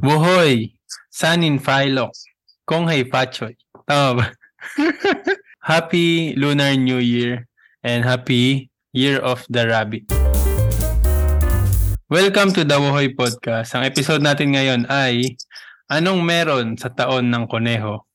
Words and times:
Buhoy, 0.00 0.72
Sanin 1.12 1.60
Philok, 1.60 2.16
Konghei 2.64 3.04
Pachoy. 3.04 3.52
Tama 3.84 4.24
ba? 4.24 4.26
happy 5.70 6.32
Lunar 6.40 6.72
New 6.80 7.04
Year 7.04 7.44
and 7.84 8.04
Happy 8.08 8.72
Year 8.96 9.20
of 9.20 9.44
the 9.52 9.68
Rabbit. 9.68 10.08
Welcome 12.08 12.56
to 12.56 12.64
the 12.64 12.80
Buhoy 12.80 13.12
Podcast. 13.12 13.76
Ang 13.76 13.84
episode 13.84 14.24
natin 14.24 14.56
ngayon 14.56 14.88
ay 14.88 15.36
Anong 15.90 16.22
meron 16.22 16.78
sa 16.78 16.86
taon 16.86 17.34
ng 17.34 17.50
koneho? 17.50 18.06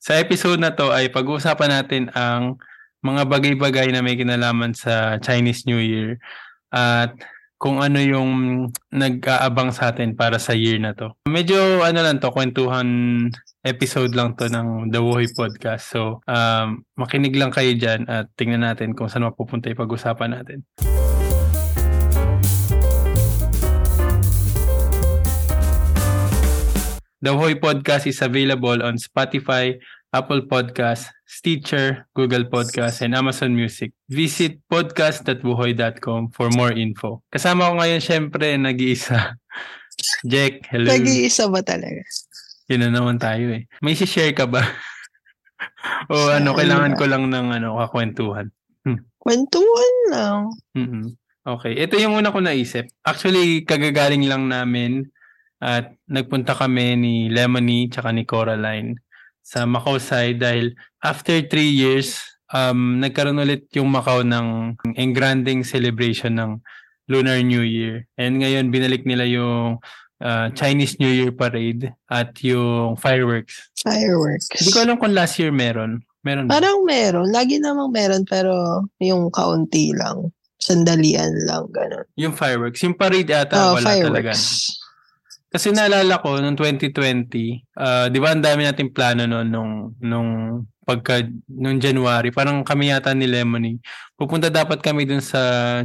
Sa 0.00 0.16
episode 0.16 0.56
na 0.56 0.72
to 0.72 0.88
ay 0.88 1.12
pag-uusapan 1.12 1.68
natin 1.68 2.08
ang 2.16 2.56
mga 3.04 3.28
bagay-bagay 3.28 3.92
na 3.92 4.00
may 4.00 4.16
kinalaman 4.16 4.72
sa 4.72 5.20
Chinese 5.20 5.68
New 5.68 5.76
Year 5.76 6.16
at 6.72 7.12
kung 7.64 7.80
ano 7.80 7.96
yung 7.96 8.30
nag-aabang 8.92 9.72
sa 9.72 9.88
atin 9.88 10.12
para 10.12 10.36
sa 10.36 10.52
year 10.52 10.76
na 10.76 10.92
to. 10.92 11.16
Medyo 11.24 11.80
ano 11.80 12.04
lang 12.04 12.20
to, 12.20 12.28
kwentuhan 12.28 12.84
episode 13.64 14.12
lang 14.12 14.36
to 14.36 14.52
ng 14.52 14.92
The 14.92 15.00
Wuhoy 15.00 15.32
Podcast. 15.32 15.88
So, 15.88 16.20
um, 16.28 16.84
makinig 17.00 17.32
lang 17.32 17.56
kayo 17.56 17.72
dyan 17.72 18.04
at 18.04 18.28
tingnan 18.36 18.68
natin 18.68 18.92
kung 18.92 19.08
saan 19.08 19.24
mapupunta 19.24 19.72
yung 19.72 19.80
pag-usapan 19.80 20.36
natin. 20.36 20.68
The 27.24 27.32
Wuhoy 27.32 27.56
Podcast 27.56 28.04
is 28.04 28.20
available 28.20 28.84
on 28.84 29.00
Spotify, 29.00 29.72
Apple 30.12 30.44
Podcast, 30.52 31.13
Stitcher, 31.24 32.04
Google 32.12 32.46
Podcast, 32.52 33.00
and 33.00 33.16
Amazon 33.16 33.56
Music. 33.56 33.96
Visit 34.12 34.60
podcast.buhoy.com 34.68 36.30
for 36.36 36.52
more 36.52 36.76
info. 36.76 37.24
Kasama 37.32 37.72
ko 37.72 37.80
ngayon 37.80 38.02
syempre 38.04 38.52
nag-iisa. 38.60 39.40
Jack, 40.30 40.68
hello. 40.68 40.92
Nag-iisa 40.92 41.48
ba 41.48 41.64
talaga? 41.64 42.04
Yun 42.68 42.80
na 42.84 42.90
naman 42.92 43.16
tayo 43.16 43.56
eh. 43.56 43.64
May 43.80 43.96
share 43.96 44.36
ka 44.36 44.44
ba? 44.44 44.64
o 46.12 46.32
ano, 46.32 46.52
kailangan 46.52 46.96
ko 46.96 47.04
lang 47.08 47.28
ng 47.28 47.46
ano, 47.60 47.80
kakwentuhan. 47.80 48.48
Hmm. 48.84 49.00
Kwentuhan 49.20 49.94
lang. 50.12 50.40
Mm-hmm. 50.76 51.06
Okay. 51.44 51.72
Ito 51.76 52.00
yung 52.00 52.16
una 52.16 52.32
ko 52.32 52.40
naisip. 52.40 52.88
Actually, 53.04 53.64
kagagaling 53.68 54.24
lang 54.24 54.48
namin 54.48 55.08
at 55.60 55.92
nagpunta 56.08 56.56
kami 56.56 56.96
ni 56.96 57.14
Lemony 57.28 57.88
tsaka 57.88 58.12
ni 58.12 58.24
Coraline 58.24 59.03
sa 59.44 59.68
Macau 59.68 60.00
side 60.00 60.40
dahil 60.40 60.72
after 61.04 61.44
three 61.44 61.68
years, 61.68 62.16
um, 62.50 62.98
nagkaroon 62.98 63.38
ulit 63.38 63.68
yung 63.76 63.92
Macau 63.92 64.24
ng 64.24 64.80
engranding 64.96 65.62
celebration 65.62 66.40
ng 66.40 66.50
Lunar 67.12 67.44
New 67.44 67.60
Year. 67.60 68.08
And 68.16 68.40
ngayon, 68.40 68.72
binalik 68.72 69.04
nila 69.04 69.28
yung 69.28 69.84
uh, 70.24 70.46
Chinese 70.56 70.96
New 70.96 71.12
Year 71.12 71.30
parade 71.30 71.92
at 72.08 72.32
yung 72.40 72.96
fireworks. 72.96 73.68
Fireworks. 73.84 74.48
Hindi 74.56 74.72
ko 74.72 74.80
alam 74.80 74.96
kung 74.96 75.12
last 75.12 75.36
year 75.36 75.52
meron. 75.52 76.00
Meron 76.24 76.48
ba? 76.48 76.56
Parang 76.56 76.88
meron. 76.88 77.28
Lagi 77.28 77.60
namang 77.60 77.92
meron 77.92 78.24
pero 78.24 78.80
yung 78.96 79.28
kaunti 79.28 79.92
lang. 79.92 80.32
Sandalian 80.56 81.44
lang, 81.44 81.68
ganun. 81.68 82.08
Yung 82.16 82.32
fireworks. 82.32 82.80
Yung 82.80 82.96
parade 82.96 83.28
ata 83.28 83.52
oh, 83.52 83.76
wala 83.76 83.84
fireworks. 83.84 84.08
talaga. 84.08 84.32
Kasi 85.54 85.70
naalala 85.70 86.18
ko 86.18 86.42
noong 86.42 86.58
2020, 86.58 87.78
uh, 87.78 88.10
'di 88.10 88.18
ba 88.18 88.34
ang 88.34 88.42
dami 88.42 88.66
nating 88.66 88.90
plano 88.90 89.22
noon 89.22 89.46
nung 89.46 89.72
nung 90.02 90.30
pagka 90.82 91.22
nung 91.46 91.78
January, 91.78 92.34
parang 92.34 92.66
kami 92.66 92.90
yata 92.90 93.14
ni 93.14 93.30
Lemony. 93.30 93.78
Pupunta 94.18 94.50
dapat 94.50 94.82
kami 94.82 95.06
dun 95.06 95.22
sa 95.22 95.38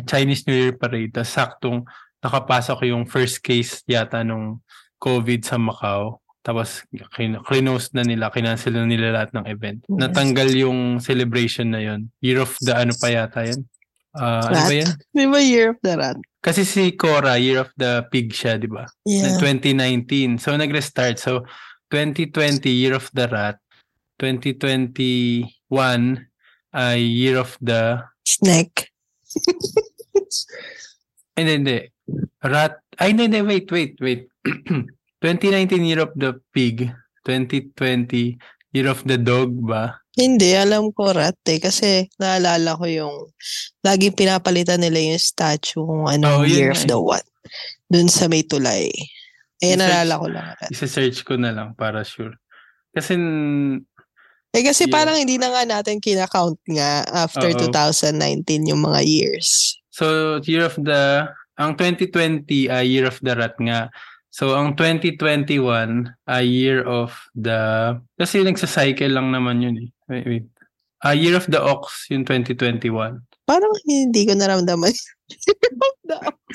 Chinese 0.10 0.50
New 0.50 0.58
Year 0.58 0.74
parade. 0.74 1.14
Tapos 1.14 1.30
saktong 1.38 1.86
nakapasok 2.18 2.90
yung 2.90 3.06
first 3.06 3.46
case 3.46 3.86
yata 3.86 4.26
nung 4.26 4.58
COVID 4.98 5.46
sa 5.46 5.62
Macau. 5.62 6.18
Tapos 6.42 6.82
close 7.46 7.94
na 7.94 8.02
nila, 8.02 8.34
kinancel 8.34 8.74
na 8.74 8.90
nila 8.90 9.22
lahat 9.22 9.38
ng 9.38 9.46
event. 9.54 9.86
Yes. 9.86 10.00
Natanggal 10.02 10.50
yung 10.58 10.80
celebration 10.98 11.70
na 11.70 11.82
yon. 11.86 12.10
Year 12.26 12.42
of 12.42 12.58
the 12.66 12.74
ano 12.74 12.98
pa 12.98 13.08
yata 13.14 13.46
yan? 13.46 13.62
Uh, 14.18 14.50
ano 14.50 14.62
ba 14.66 14.74
yan? 14.74 14.92
Di 15.14 15.30
ba 15.30 15.40
Year 15.40 15.78
of 15.78 15.80
the 15.86 15.94
Rat? 15.94 16.20
Kasi 16.40 16.64
si 16.64 16.96
Cora, 16.96 17.36
Year 17.36 17.68
of 17.68 17.72
the 17.76 18.08
Pig 18.08 18.32
siya, 18.32 18.56
di 18.56 18.72
ba? 18.72 18.88
Yeah. 19.04 19.36
2019. 19.44 20.40
So, 20.40 20.56
nag-restart. 20.56 21.20
So, 21.20 21.44
2020, 21.92 22.72
Year 22.72 22.96
of 22.96 23.12
the 23.12 23.28
Rat. 23.28 23.60
2021 24.24 25.52
ay 26.72 27.00
Year 27.00 27.44
of 27.44 27.60
the... 27.60 28.00
Snake. 28.24 28.88
hindi, 31.36 31.52
hindi. 31.60 31.80
Rat. 32.40 32.80
Ay, 32.96 33.12
hindi, 33.12 33.28
hindi. 33.28 33.44
Wait, 33.44 33.68
wait, 33.68 34.00
wait. 34.00 34.32
2019 35.20 35.84
Year 35.84 36.08
of 36.08 36.16
the 36.16 36.40
Pig. 36.56 36.88
2020 37.28 38.40
Year 38.72 38.88
of 38.88 39.04
the 39.04 39.20
Dog 39.20 39.60
ba? 39.60 39.99
Hindi, 40.18 40.58
alam 40.58 40.90
ko 40.96 41.14
rat 41.14 41.38
eh. 41.46 41.62
Kasi 41.62 42.10
naalala 42.18 42.74
ko 42.80 42.86
yung 42.90 43.16
laging 43.86 44.18
pinapalitan 44.18 44.82
nila 44.82 44.98
yung 44.98 45.22
statue 45.22 45.86
kung 45.86 46.10
ano 46.10 46.42
oh, 46.42 46.48
year 46.48 46.74
of 46.74 46.84
the 46.90 46.98
what. 46.98 47.26
Dun 47.90 48.10
sa 48.10 48.26
may 48.26 48.42
tulay. 48.42 48.90
Eh, 49.60 49.76
naalala 49.76 50.18
ko 50.18 50.28
lang 50.32 50.46
rat. 50.58 50.70
Isa-search 50.72 51.22
ko 51.28 51.38
na 51.38 51.54
lang 51.54 51.78
para 51.78 52.02
sure. 52.02 52.34
Kasi 52.96 53.16
eh 54.50 54.66
kasi 54.66 54.90
yeah. 54.90 54.94
parang 54.94 55.14
hindi 55.14 55.38
na 55.38 55.54
nga 55.54 55.64
natin 55.66 56.02
kina-count 56.02 56.58
nga 56.74 57.06
after 57.14 57.54
Uh-oh. 57.54 57.70
2019 57.70 58.66
yung 58.74 58.82
mga 58.82 59.06
years. 59.06 59.78
So, 59.94 60.40
year 60.42 60.66
of 60.66 60.74
the, 60.74 61.30
ang 61.54 61.78
2020 61.78 62.66
ay 62.66 62.74
uh, 62.74 62.82
year 62.82 63.06
of 63.06 63.22
the 63.22 63.34
rat 63.38 63.54
nga. 63.62 63.94
So, 64.30 64.54
ang 64.54 64.78
2021 64.78 66.14
ay 66.30 66.46
year 66.46 66.86
of 66.86 67.18
the, 67.34 67.94
kasi 68.16 68.46
nagsa-cycle 68.46 69.10
lang 69.10 69.34
naman 69.34 69.66
yun 69.66 69.76
eh. 69.78 69.90
Wait, 70.10 70.26
wait. 70.26 70.48
Uh, 71.00 71.16
Year 71.16 71.40
of 71.40 71.48
the 71.48 71.56
Ox, 71.56 72.12
yung 72.12 72.28
2021. 72.28 72.92
Parang 73.48 73.74
hindi 73.88 74.22
ko 74.28 74.36
naramdaman. 74.36 74.92
Year 75.32 75.56
of 75.88 75.98
the 76.04 76.18
Ox. 76.28 76.50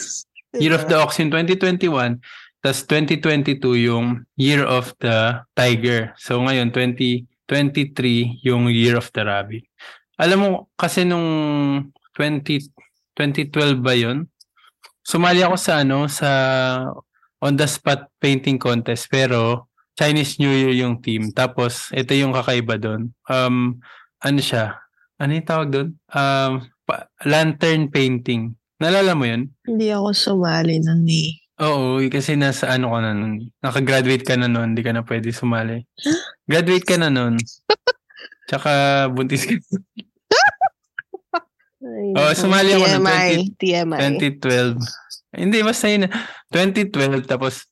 Year 0.52 0.74
of 0.76 0.84
the 0.84 0.96
Ox 1.00 1.10
yung 1.18 1.32
2021. 1.32 2.20
Tapos 2.60 2.80
2022 2.86 3.88
yung 3.88 4.22
Year 4.36 4.62
of 4.68 4.92
the 5.00 5.40
Tiger. 5.56 6.12
So 6.20 6.44
ngayon, 6.44 6.76
2023 6.76 8.44
yung 8.44 8.68
Year 8.68 9.00
of 9.00 9.08
the 9.16 9.24
Rabbit. 9.24 9.64
Alam 10.20 10.38
mo, 10.38 10.48
kasi 10.78 11.02
nung 11.02 11.26
20, 12.14 12.70
2012 13.16 13.80
ba 13.80 13.96
yun? 13.96 14.28
Sumali 15.04 15.40
ako 15.40 15.56
sa 15.56 15.82
ano, 15.82 16.06
sa 16.06 16.30
on 17.44 17.60
the 17.60 17.68
spot 17.68 18.08
painting 18.16 18.56
contest 18.56 19.12
pero 19.12 19.68
Chinese 19.94 20.42
New 20.42 20.50
Year 20.50 20.74
yung 20.74 20.98
team. 20.98 21.30
Tapos, 21.30 21.92
ito 21.94 22.10
yung 22.18 22.34
kakaiba 22.34 22.80
doon. 22.80 23.14
Um, 23.30 23.78
ano 24.18 24.40
siya? 24.42 24.82
Ano 25.22 25.38
yung 25.38 25.46
tawag 25.46 25.68
doon? 25.70 25.88
Um, 26.10 26.66
pa- 26.82 27.06
lantern 27.22 27.92
painting. 27.94 28.58
Nalala 28.82 29.14
mo 29.14 29.22
yun? 29.22 29.54
Hindi 29.62 29.94
ako 29.94 30.10
sumali 30.10 30.82
nun 30.82 31.06
eh. 31.06 31.38
Oo, 31.62 32.02
kasi 32.10 32.34
nasa 32.34 32.74
ano 32.74 32.90
ka 32.90 32.98
na 32.98 33.14
nun. 33.14 33.54
Nakagraduate 33.62 34.26
ka 34.26 34.34
na 34.34 34.50
nun, 34.50 34.74
hindi 34.74 34.82
ka 34.82 34.90
na 34.90 35.06
pwede 35.06 35.30
sumali. 35.30 35.86
Graduate 36.50 36.82
ka 36.82 36.98
na 36.98 37.14
nun. 37.14 37.38
Tsaka 38.50 39.06
buntis 39.14 39.46
ka. 39.46 39.54
oh, 42.18 42.32
sumali 42.34 42.74
ako 42.74 42.86
TMI, 42.98 43.30
ng 43.94 44.18
20, 44.18 44.42
2012. 44.42 45.03
Hindi, 45.34 45.60
basta 45.60 45.86
yun. 45.90 46.08
2012, 46.50 47.26
tapos 47.26 47.66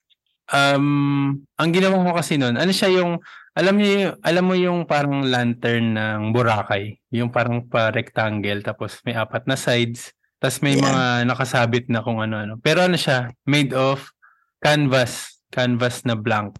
um, 0.52 1.38
ang 1.56 1.70
ginawa 1.70 2.02
ko 2.02 2.12
kasi 2.18 2.36
noon, 2.36 2.60
ano 2.60 2.72
siya 2.74 2.90
yung, 2.92 3.22
alam 3.56 3.76
niyo, 3.76 4.16
alam 4.24 4.44
mo 4.44 4.54
yung 4.56 4.84
parang 4.88 5.24
lantern 5.24 5.96
ng 5.96 6.32
Boracay, 6.32 6.98
yung 7.12 7.28
parang 7.28 7.64
pa 7.68 7.92
rectangle 7.92 8.64
tapos 8.64 9.00
may 9.04 9.16
apat 9.16 9.44
na 9.48 9.56
sides, 9.56 10.12
tapos 10.42 10.64
may 10.64 10.74
yeah. 10.74 10.84
mga 10.84 11.04
nakasabit 11.30 11.86
na 11.86 12.02
kung 12.02 12.18
ano-ano. 12.18 12.58
Pero 12.58 12.82
ano 12.82 12.98
siya, 12.98 13.30
made 13.46 13.70
of 13.76 14.10
canvas, 14.58 15.42
canvas 15.54 16.02
na 16.02 16.18
blank. 16.18 16.58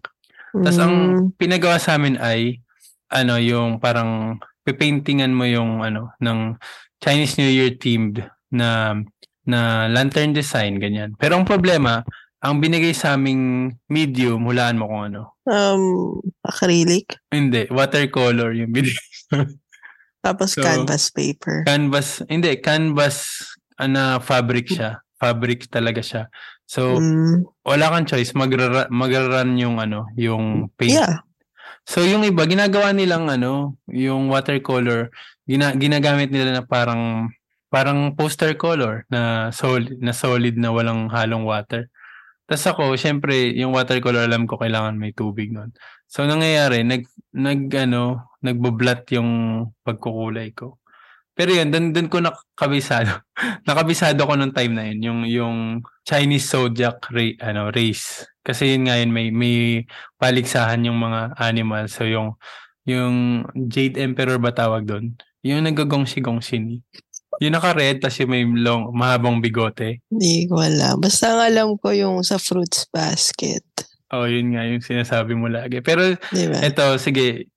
Tapos 0.53 0.77
mm. 0.77 0.83
ang 0.85 0.95
pinagawa 1.33 1.81
sa 1.81 1.97
amin 1.97 2.15
ay 2.21 2.61
ano 3.09 3.41
yung 3.41 3.81
parang 3.81 4.37
pipaintingan 4.63 5.33
mo 5.33 5.43
yung 5.49 5.81
ano 5.81 6.13
ng 6.21 6.55
Chinese 7.03 7.35
New 7.41 7.49
Year 7.49 7.75
themed 7.75 8.23
na 8.53 8.95
na 9.47 9.91
lantern 9.91 10.31
design 10.31 10.79
ganyan. 10.79 11.15
Pero 11.19 11.35
ang 11.39 11.47
problema, 11.47 12.03
ang 12.43 12.59
binigay 12.59 12.91
sa 12.91 13.15
aming 13.15 13.71
medium, 13.87 14.43
hulaan 14.43 14.75
mo 14.75 14.91
kung 14.91 15.03
ano. 15.07 15.39
Um, 15.47 16.19
acrylic? 16.43 17.15
Hindi, 17.31 17.71
watercolor 17.71 18.51
yung 18.51 18.75
binigay. 18.75 19.09
Tapos 20.25 20.55
so, 20.55 20.63
canvas 20.63 21.11
paper. 21.11 21.67
Canvas, 21.67 22.23
hindi, 22.27 22.55
canvas 22.59 23.43
ana 23.79 24.19
fabric 24.23 24.71
siya. 24.71 25.03
Fabric 25.19 25.71
talaga 25.71 26.03
siya. 26.03 26.23
So, 26.67 26.99
mm. 26.99 27.63
wala 27.63 27.91
kang 27.91 28.07
choice, 28.07 28.35
magra 28.35 28.87
magra-run 28.87 29.55
yung 29.59 29.79
ano, 29.79 30.07
yung 30.15 30.71
paint. 30.75 30.99
Yeah. 30.99 31.23
So, 31.83 32.03
yung 32.03 32.23
iba, 32.23 32.47
ginagawa 32.47 32.95
nilang 32.95 33.27
ano, 33.27 33.79
yung 33.91 34.31
watercolor, 34.31 35.11
gina, 35.43 35.75
ginagamit 35.75 36.31
nila 36.31 36.59
na 36.59 36.63
parang 36.63 37.31
parang 37.73 38.13
poster 38.13 38.53
color 38.53 39.01
na 39.09 39.49
solid 39.49 39.97
na 39.97 40.13
solid 40.13 40.53
na 40.61 40.69
walang 40.69 41.09
halong 41.09 41.41
water. 41.41 41.89
Tapos 42.45 42.65
ako, 42.69 42.83
syempre, 42.99 43.55
yung 43.57 43.73
watercolor 43.73 44.29
alam 44.29 44.45
ko 44.45 44.61
kailangan 44.61 44.99
may 44.99 45.09
tubig 45.15 45.49
nun. 45.49 45.73
So 46.05 46.21
nangyayari, 46.29 46.85
nag 46.85 47.09
nag 47.33 47.61
ano, 47.73 48.29
nagboblat 48.45 49.09
yung 49.17 49.31
pagkukulay 49.81 50.53
ko. 50.53 50.77
Pero 51.33 51.49
yun, 51.49 51.73
dun, 51.73 51.89
dun 51.97 52.13
ko 52.13 52.21
nakabisado. 52.21 53.25
nakabisado 53.67 54.21
ko 54.29 54.37
nung 54.37 54.53
time 54.53 54.73
na 54.77 54.83
yun, 54.93 54.99
yung 55.01 55.19
yung 55.25 55.57
Chinese 56.05 56.45
zodiac 56.53 57.09
ray, 57.09 57.33
ano, 57.41 57.73
race. 57.73 58.29
Kasi 58.45 58.77
yun 58.77 58.85
nga 58.85 59.01
yun, 59.01 59.09
may 59.09 59.33
may 59.33 59.87
paligsahan 60.21 60.85
yung 60.85 61.01
mga 61.01 61.33
animals. 61.41 61.97
So 61.97 62.05
yung 62.05 62.37
yung 62.85 63.47
Jade 63.71 63.97
Emperor 63.97 64.37
ba 64.37 64.53
tawag 64.53 64.85
doon? 64.85 65.17
Yung 65.41 65.65
nagagongsi-gongsi 65.65 66.55
ni. 66.61 66.77
Yung 67.41 67.53
naka-red, 67.55 68.03
tas 68.03 68.17
yung 68.21 68.31
may 68.31 68.43
long, 68.45 68.93
mahabang 68.93 69.41
bigote. 69.41 70.03
Hindi 70.11 70.45
ko 70.45 70.61
alam. 70.61 71.01
Basta 71.01 71.33
ang 71.33 71.41
alam 71.41 71.67
ko 71.79 71.89
yung 71.95 72.21
sa 72.21 72.37
fruits 72.37 72.85
basket. 72.93 73.63
Oh, 74.13 74.29
yun 74.29 74.53
nga 74.53 74.61
yung 74.69 74.83
sinasabi 74.83 75.33
mo 75.33 75.49
lagi. 75.49 75.81
Pero 75.81 76.13
Di 76.29 76.45
ba? 76.45 76.61
eto, 76.61 77.01
sige, 77.01 77.49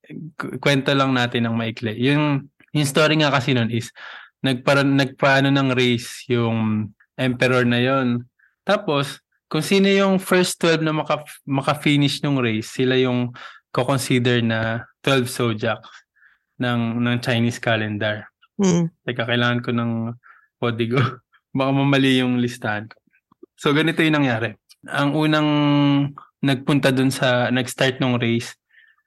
kwento 0.57 0.97
lang 0.97 1.13
natin 1.13 1.45
ng 1.45 1.55
maikli. 1.57 1.93
Yung, 2.01 2.49
yung 2.73 2.87
story 2.89 3.21
nga 3.21 3.29
kasi 3.29 3.53
nun 3.53 3.69
is, 3.69 3.93
nagpara, 4.41 4.81
nagpaano 4.81 5.53
ng 5.53 5.69
race 5.77 6.25
yung 6.33 6.89
emperor 7.21 7.69
na 7.69 7.81
yon. 7.83 8.25
Tapos, 8.65 9.21
kung 9.53 9.63
sino 9.63 9.87
yung 9.87 10.17
first 10.17 10.59
12 10.65 10.81
na 10.81 10.97
maka, 10.97 11.23
maka-finish 11.45 12.25
ng 12.25 12.41
race, 12.41 12.73
sila 12.73 12.97
yung 12.97 13.37
ko-consider 13.71 14.41
na 14.41 14.89
12 15.05 15.29
zodiac 15.29 15.85
ng, 16.57 17.05
ng 17.05 17.17
Chinese 17.21 17.61
calendar. 17.61 18.25
Mm. 18.57 18.89
Teka, 19.05 19.25
kailangan 19.29 19.61
ko 19.61 19.71
ng 19.73 19.93
podigo. 20.57 20.99
Baka 21.57 21.71
mamali 21.73 22.21
yung 22.21 22.41
listahan 22.41 22.89
ko. 22.89 22.97
So, 23.57 23.73
ganito 23.73 24.05
yung 24.05 24.21
nangyari. 24.21 24.53
Ang 24.89 25.17
unang 25.17 25.49
nagpunta 26.45 26.93
dun 26.93 27.09
sa, 27.09 27.49
nag-start 27.49 28.01
ng 28.01 28.21
race, 28.21 28.53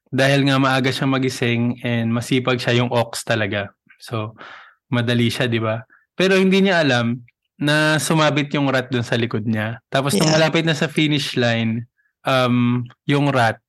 dahil 0.10 0.42
nga 0.50 0.58
maaga 0.58 0.90
siya 0.90 1.06
magising 1.06 1.78
and 1.86 2.10
masipag 2.10 2.58
siya 2.58 2.82
yung 2.82 2.90
ox 2.90 3.22
talaga. 3.22 3.70
So, 4.02 4.34
madali 4.90 5.30
siya, 5.30 5.46
di 5.46 5.62
ba? 5.62 5.86
Pero 6.18 6.34
hindi 6.34 6.66
niya 6.66 6.82
alam 6.82 7.22
na 7.62 8.02
sumabit 8.02 8.50
yung 8.58 8.72
rat 8.74 8.90
dun 8.90 9.06
sa 9.06 9.20
likod 9.20 9.46
niya. 9.46 9.78
Tapos 9.94 10.18
nung 10.18 10.26
Yeah. 10.26 10.42
malapit 10.42 10.66
na 10.66 10.74
sa 10.74 10.90
finish 10.90 11.38
line, 11.38 11.86
um, 12.26 12.82
yung 13.06 13.30
rat, 13.30 13.62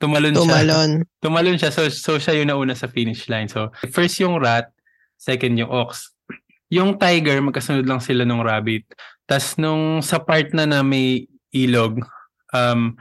tumalon, 0.00 0.32
siya. 0.32 0.40
Tumalon. 0.40 0.90
Tumalon 1.22 1.56
siya. 1.60 1.70
So, 1.70 1.86
so 1.92 2.16
siya 2.16 2.40
yung 2.40 2.48
nauna 2.48 2.72
sa 2.72 2.88
finish 2.88 3.28
line. 3.28 3.52
So, 3.52 3.68
first 3.92 4.16
yung 4.24 4.40
rat, 4.40 4.73
second 5.24 5.56
yung 5.56 5.72
ox. 5.72 6.12
Yung 6.68 7.00
tiger, 7.00 7.40
magkasunod 7.40 7.88
lang 7.88 8.04
sila 8.04 8.28
nung 8.28 8.44
rabbit. 8.44 8.84
Tapos 9.24 9.56
nung 9.56 10.04
sa 10.04 10.20
part 10.20 10.52
na 10.52 10.68
na 10.68 10.84
may 10.84 11.24
ilog, 11.48 12.04
um, 12.52 12.92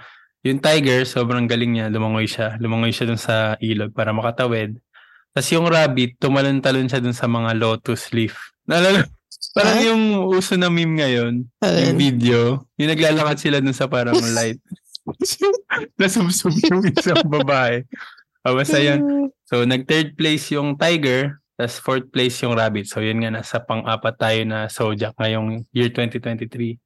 yung 0.44 0.60
tiger, 0.60 1.04
sobrang 1.04 1.48
galing 1.48 1.76
niya, 1.76 1.92
lumangoy 1.92 2.28
siya. 2.28 2.56
Lumangoy 2.60 2.96
siya 2.96 3.08
dun 3.08 3.20
sa 3.20 3.60
ilog 3.60 3.92
para 3.92 4.16
makatawid. 4.16 4.80
Tapos 5.34 5.50
yung 5.52 5.68
rabbit, 5.68 6.16
tumalon-talon 6.16 6.88
siya 6.88 7.04
dun 7.04 7.16
sa 7.16 7.28
mga 7.28 7.58
lotus 7.58 8.12
leaf. 8.16 8.40
Naalala, 8.64 9.04
parang 9.58 9.80
Ah? 9.80 9.86
yung 9.92 10.04
uso 10.30 10.56
na 10.56 10.72
meme 10.72 11.04
ngayon, 11.04 11.34
yung 11.44 11.64
Alin? 11.64 11.98
video, 11.98 12.40
yung 12.78 12.92
naglalakad 12.92 13.38
sila 13.42 13.58
dun 13.60 13.76
sa 13.76 13.90
parang 13.90 14.16
light. 14.38 14.62
Nasubsob 16.00 16.54
yung 16.64 16.84
isang 16.88 17.26
babae. 17.28 17.84
Oh, 18.44 18.56
basta 18.56 18.78
yun. 18.78 19.32
So, 19.48 19.64
nag-third 19.64 20.16
place 20.16 20.52
yung 20.52 20.76
Tiger, 20.76 21.40
tas 21.54 21.78
fourth 21.78 22.10
place 22.10 22.42
yung 22.42 22.58
Rabbit. 22.58 22.90
So, 22.90 23.02
yun 23.02 23.22
nga, 23.22 23.30
nasa 23.30 23.62
pang-apat 23.62 24.16
tayo 24.18 24.42
na 24.46 24.68
Zodiac 24.70 25.14
ngayong 25.18 25.70
year 25.74 25.90
2023. 25.94 26.80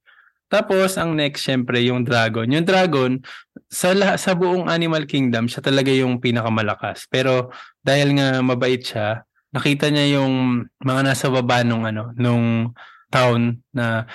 Tapos, 0.47 0.95
ang 0.95 1.15
next, 1.15 1.43
syempre, 1.43 1.83
yung 1.83 2.07
Dragon. 2.07 2.47
Yung 2.47 2.67
Dragon, 2.67 3.19
sa, 3.67 3.91
sa 4.15 4.31
buong 4.35 4.67
Animal 4.71 5.07
Kingdom, 5.07 5.51
siya 5.51 5.59
talaga 5.63 5.91
yung 5.91 6.23
pinakamalakas. 6.23 7.07
Pero, 7.11 7.51
dahil 7.83 8.15
nga 8.15 8.39
mabait 8.39 8.79
siya, 8.79 9.27
nakita 9.51 9.91
niya 9.91 10.19
yung 10.19 10.67
mga 10.83 11.01
nasa 11.03 11.27
baba 11.31 11.63
nung, 11.63 11.83
ano, 11.87 12.11
nung 12.15 12.71
town 13.11 13.59
na 13.71 14.07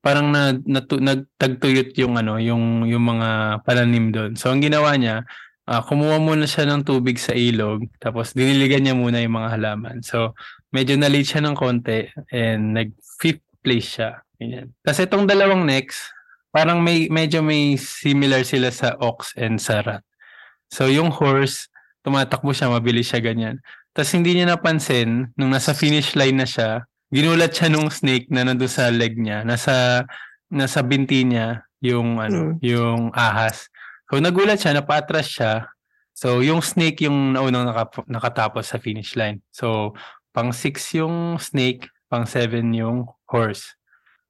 parang 0.00 0.32
na, 0.32 0.56
natu, 0.56 0.96
nagtagtuyot 0.96 1.92
yung 2.00 2.16
ano 2.16 2.40
yung 2.40 2.88
yung 2.88 3.04
mga 3.04 3.60
palanim 3.62 4.10
doon. 4.10 4.32
So 4.34 4.48
ang 4.48 4.64
ginawa 4.64 4.96
niya, 4.96 5.28
ah, 5.68 5.82
kumuha 5.84 6.16
muna 6.22 6.48
siya 6.48 6.64
ng 6.68 6.86
tubig 6.86 7.20
sa 7.20 7.36
ilog 7.36 7.84
tapos 8.00 8.32
diniligan 8.32 8.84
niya 8.84 8.96
muna 8.96 9.20
yung 9.20 9.36
mga 9.36 9.58
halaman. 9.58 10.00
So 10.00 10.32
medyo 10.72 10.96
na-late 10.96 11.36
siya 11.36 11.42
ng 11.44 11.56
konti 11.58 12.08
and 12.32 12.76
nag 12.78 12.94
fifth 13.20 13.44
place 13.60 14.00
siya. 14.00 14.22
Ganyan. 14.40 14.72
Kasi 14.80 15.04
itong 15.04 15.28
dalawang 15.28 15.68
next, 15.68 16.00
parang 16.48 16.80
may 16.80 17.12
medyo 17.12 17.44
may 17.44 17.76
similar 17.76 18.40
sila 18.42 18.72
sa 18.72 18.96
ox 18.96 19.36
and 19.36 19.60
sa 19.60 19.84
rat. 19.84 20.04
So 20.70 20.86
yung 20.86 21.10
horse, 21.12 21.68
tumatakbo 22.06 22.54
siya, 22.54 22.70
mabilis 22.70 23.10
siya 23.10 23.20
ganyan. 23.20 23.60
Tapos 23.90 24.14
hindi 24.14 24.38
niya 24.38 24.54
napansin, 24.54 25.34
nung 25.34 25.50
nasa 25.50 25.74
finish 25.74 26.14
line 26.14 26.38
na 26.38 26.46
siya, 26.46 26.86
ginulat 27.10 27.50
siya 27.50 27.68
nung 27.68 27.90
snake 27.90 28.30
na 28.30 28.46
nandun 28.46 28.70
sa 28.70 28.88
leg 28.88 29.18
niya, 29.18 29.42
nasa 29.42 30.06
nasa 30.50 30.80
binti 30.86 31.26
niya 31.26 31.66
yung 31.82 32.22
ano, 32.22 32.56
yung 32.62 33.10
ahas. 33.12 33.66
So 34.10 34.18
nagulat 34.18 34.58
siya, 34.58 34.74
napaatras 34.74 35.30
siya. 35.30 35.70
So 36.10 36.42
yung 36.42 36.60
snake 36.60 37.06
yung 37.06 37.38
naunang 37.38 37.70
naka, 37.70 38.02
nakatapos 38.10 38.74
sa 38.74 38.82
finish 38.82 39.14
line. 39.14 39.38
So 39.54 39.94
pang 40.34 40.50
6 40.50 40.98
yung 40.98 41.38
snake, 41.38 41.86
pang 42.10 42.26
7 42.26 42.58
yung 42.74 43.06
horse. 43.30 43.78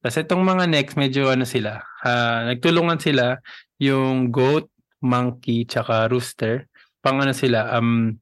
Tapos 0.04 0.20
itong 0.20 0.44
mga 0.44 0.64
next, 0.68 0.96
medyo 0.96 1.28
ano 1.28 1.44
sila, 1.44 1.84
ah, 2.04 2.48
nagtulungan 2.52 3.00
sila 3.00 3.36
yung 3.80 4.32
goat, 4.32 4.68
monkey, 5.00 5.64
tsaka 5.64 6.08
rooster. 6.08 6.68
Pang 7.00 7.20
ano 7.20 7.32
sila, 7.32 7.76
um, 7.76 8.16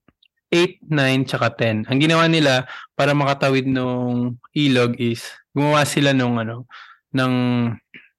8, 0.51 0.81
9, 0.87 1.29
tsaka 1.29 1.55
10. 1.55 1.87
Ang 1.91 1.99
ginawa 1.99 2.25
nila 2.27 2.67
para 2.95 3.13
makatawid 3.13 3.69
nung 3.69 4.39
ilog 4.55 4.97
is 4.99 5.27
gumawa 5.53 5.85
sila 5.85 6.15
nung 6.15 6.39
ano, 6.41 6.67
ng 7.13 7.35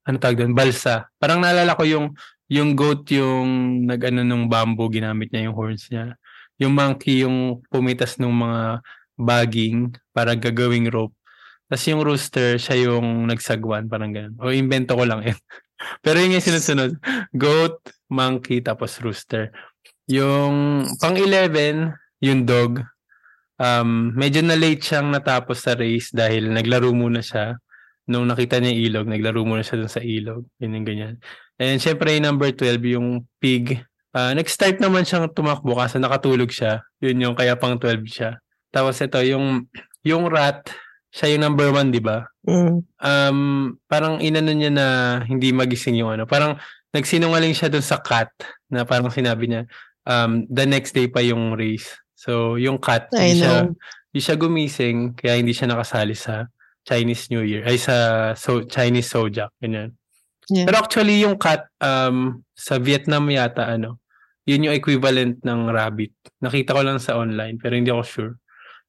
ano 0.07 0.15
tawag 0.19 0.37
doon, 0.39 0.53
balsa. 0.55 1.09
Parang 1.19 1.41
naalala 1.41 1.75
ko 1.75 1.83
yung 1.87 2.05
yung 2.49 2.73
goat 2.73 3.05
yung 3.13 3.85
nag-ano 3.85 4.25
nung 4.25 4.49
bamboo, 4.49 4.89
ginamit 4.89 5.29
niya 5.29 5.47
yung 5.47 5.55
horns 5.55 5.85
niya. 5.93 6.17
Yung 6.57 6.73
monkey 6.73 7.23
yung 7.23 7.61
pumitas 7.69 8.17
ng 8.17 8.33
mga 8.33 8.61
bagging 9.15 9.93
para 10.11 10.33
gagawing 10.33 10.89
rope. 10.89 11.13
Tapos 11.69 11.85
yung 11.85 12.01
rooster, 12.01 12.57
siya 12.57 12.89
yung 12.89 13.29
nagsagwan, 13.29 13.85
parang 13.85 14.09
ganun. 14.09 14.33
O 14.41 14.49
invento 14.49 14.97
ko 14.97 15.05
lang 15.05 15.21
yun. 15.21 15.37
Pero 16.03 16.17
yun 16.17 16.35
yung 16.35 16.43
sinusunod. 16.43 16.97
Goat, 17.37 17.77
monkey, 18.09 18.65
tapos 18.65 18.97
rooster. 18.99 19.53
Yung 20.09 20.83
pang 20.97 21.13
11, 21.13 21.93
yung 22.25 22.49
dog. 22.49 22.81
Um, 23.61 24.17
medyo 24.17 24.41
na 24.41 24.57
late 24.57 24.81
siyang 24.81 25.13
natapos 25.13 25.61
sa 25.61 25.77
race 25.77 26.09
dahil 26.09 26.49
naglaro 26.49 26.89
muna 26.89 27.21
siya. 27.21 27.61
Nung 28.09 28.25
nakita 28.25 28.57
niya 28.57 28.73
yung 28.73 28.81
ilog, 28.89 29.05
naglaro 29.05 29.45
muna 29.45 29.61
siya 29.61 29.85
dun 29.85 29.91
sa 29.91 30.01
ilog. 30.01 30.41
Yun 30.57 30.81
yung 30.81 30.87
ganyan. 30.87 31.13
And 31.61 31.77
syempre 31.77 32.17
yung 32.17 32.25
number 32.25 32.49
12, 32.49 32.81
yung 32.97 33.29
pig. 33.37 33.85
Ah, 34.09 34.33
nag-start 34.33 34.81
naman 34.81 35.05
siyang 35.05 35.29
tumakbo 35.29 35.77
kasi 35.77 36.01
nakatulog 36.01 36.49
siya. 36.49 36.81
Yun 36.97 37.21
yung 37.21 37.35
kaya 37.37 37.53
pang 37.53 37.77
12 37.77 38.09
siya. 38.09 38.41
Tapos 38.73 38.97
ito, 38.97 39.21
yung, 39.21 39.69
yung 40.01 40.25
rat, 40.25 40.65
siya 41.13 41.37
yung 41.37 41.45
number 41.45 41.69
1, 41.69 41.93
di 41.93 42.01
ba? 42.01 42.25
Mm. 42.49 42.81
um, 42.81 43.39
parang 43.85 44.17
inano 44.25 44.49
niya 44.49 44.73
na 44.73 44.85
hindi 45.29 45.53
magising 45.53 46.01
yung 46.01 46.17
ano. 46.17 46.25
Parang 46.25 46.57
nagsinungaling 46.89 47.53
siya 47.53 47.69
dun 47.69 47.85
sa 47.85 48.01
cat 48.01 48.33
na 48.73 48.89
parang 48.89 49.13
sinabi 49.13 49.45
niya, 49.45 49.61
um, 50.09 50.49
the 50.49 50.65
next 50.65 50.97
day 50.97 51.05
pa 51.05 51.21
yung 51.21 51.53
race. 51.53 51.93
So, 52.17 52.57
yung 52.57 52.81
cat, 52.81 53.13
I 53.13 53.37
hindi 53.37 53.45
siya, 53.45 53.55
hindi 54.09 54.19
siya 54.25 54.35
gumising, 54.35 54.97
kaya 55.13 55.37
hindi 55.37 55.53
siya 55.53 55.69
nakasali 55.69 56.17
sa 56.17 56.49
Chinese 56.87 57.27
New 57.31 57.43
Year, 57.43 57.63
ay 57.67 57.77
sa 57.79 58.31
so, 58.35 58.63
Chinese 58.65 59.11
Zodiac, 59.11 59.51
ganyan. 59.59 59.95
Yeah. 60.49 60.65
Pero 60.65 60.81
actually, 60.81 61.21
yung 61.21 61.37
cat, 61.37 61.69
um, 61.77 62.41
sa 62.57 62.81
Vietnam 62.81 63.29
yata, 63.29 63.69
ano, 63.69 64.01
yun 64.49 64.65
yung 64.65 64.75
equivalent 64.75 65.37
ng 65.45 65.69
rabbit. 65.69 66.09
Nakita 66.41 66.73
ko 66.73 66.81
lang 66.81 66.97
sa 66.97 67.21
online, 67.21 67.61
pero 67.61 67.77
hindi 67.77 67.93
ako 67.93 68.03
sure. 68.03 68.33